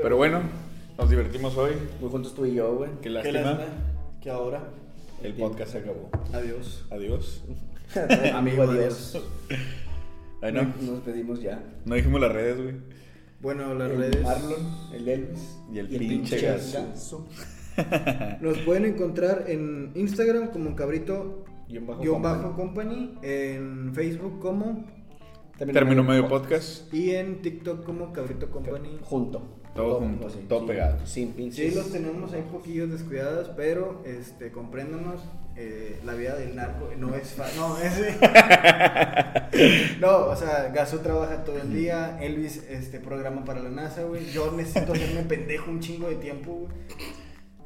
[0.01, 0.41] Pero bueno,
[0.97, 1.71] Nos divertimos hoy.
[2.01, 2.91] Muy juntos tú y yo, güey.
[2.95, 3.39] Qué Qué lástima.
[3.41, 3.67] lástima
[4.21, 4.61] que ahora.
[5.23, 6.09] El podcast se acabó.
[6.33, 6.85] Adiós.
[6.91, 7.41] Adiós.
[8.33, 9.19] Amigo, adiós.
[10.41, 11.63] Bueno, Nos despedimos ya.
[11.85, 12.75] no dijimos las redes, güey.
[13.41, 14.21] Bueno, las el redes.
[14.23, 15.57] Marlon, el Elvis.
[15.73, 17.27] Y el pinche gaso.
[18.41, 22.41] Nos pueden encontrar en Instagram como cabrito Guión bajo guion company.
[22.43, 24.85] bajo company, en Facebook como
[25.57, 26.93] Término medio podcast.
[26.93, 28.97] y en TikTok como cabrito company.
[29.01, 29.58] Junto.
[29.79, 30.97] Todo junto, todo pegado.
[31.05, 31.71] Sin pinches.
[31.71, 35.21] Sí, los tenemos ahí poquillos descuidados, pero este, compréndanos,
[35.55, 37.61] eh, la vida del narco no es fácil.
[37.61, 37.97] No, es.
[40.01, 44.29] no, o sea, Gaso trabaja todo el día, Elvis este, programa para la NASA, güey.
[44.31, 46.73] Yo necesito hacerme pendejo un chingo de tiempo, güey.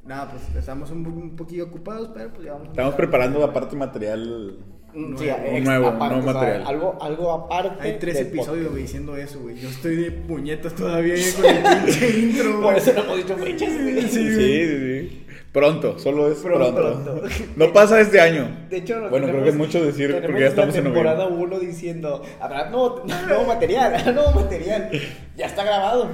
[0.06, 3.76] Nada, pues estamos un, un poquillo ocupados, pero pues ya vamos a Estamos preparando aparte
[3.76, 4.60] material.
[4.96, 6.68] Mm, Sí, Nuevo, ex- nuevo, aparte, nuevo o sea, material.
[6.68, 7.84] algo, algo aparte.
[7.84, 8.82] Hay tres del episodios, podcast.
[8.82, 9.60] diciendo eso, güey.
[9.60, 13.74] Yo estoy de puñetas todavía con el pinche intro, Por eso no hemos dicho fechas,
[13.82, 14.02] güey.
[14.04, 14.68] Sí, Sí, sí,
[15.10, 15.20] sí.
[15.52, 17.16] Pronto, solo es Pronto, pronto.
[17.20, 17.36] pronto.
[17.56, 18.66] No pasa este año.
[18.70, 21.58] De hecho, no Bueno, creo que es mucho decir porque ya estamos en temporada noviembre.
[21.58, 24.90] 1 diciendo, habrá nuevo, nuevo material, nuevo material.
[25.38, 26.08] Ya está grabado.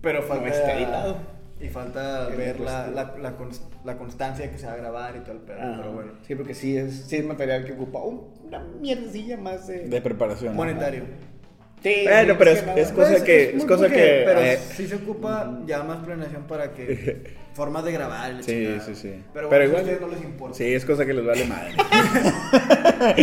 [0.00, 0.48] Pero No falta.
[0.48, 1.37] está editado.
[1.60, 5.16] Y falta ver la, la, la, cons- la constancia de que se va a grabar
[5.16, 5.58] y todo el pedo.
[5.76, 6.12] Pero bueno.
[6.26, 9.88] Sí, porque sí es, sí es material que ocupa un- una mierdecilla más de...
[9.88, 10.54] De preparación.
[10.54, 11.02] Monetario.
[11.82, 14.58] Sí, Bueno, sí, pero más es- es cosa Pues, que- es cosa que, Pero eh,
[14.76, 17.38] sí se ocupa ya más planeación para que.
[17.54, 18.36] formas de grabar.
[18.44, 18.80] Sí, chingada.
[18.80, 19.08] sí, sí.
[19.34, 20.56] Pero, Pero bueno, igual- a ustedes no les importa.
[20.56, 21.72] Sí, es cosa que les vale madre.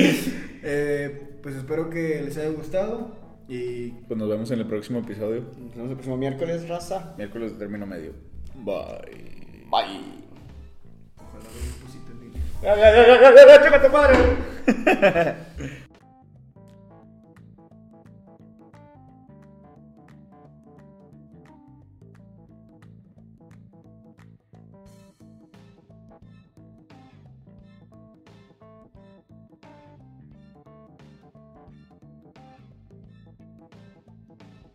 [0.68, 3.16] Eh, pues espero que les haya gustado.
[3.48, 5.42] Y Pues nos vemos en el próximo episodio.
[5.42, 7.14] Nos vemos el próximo miércoles, raza.
[7.18, 8.14] Miércoles de término medio.
[8.56, 9.66] Bye.
[9.70, 10.02] Bye.
[11.18, 12.42] ojalá vean pusito en línea.
[12.62, 15.76] Ya, ya, ya, ya, ya, ya, tu madre.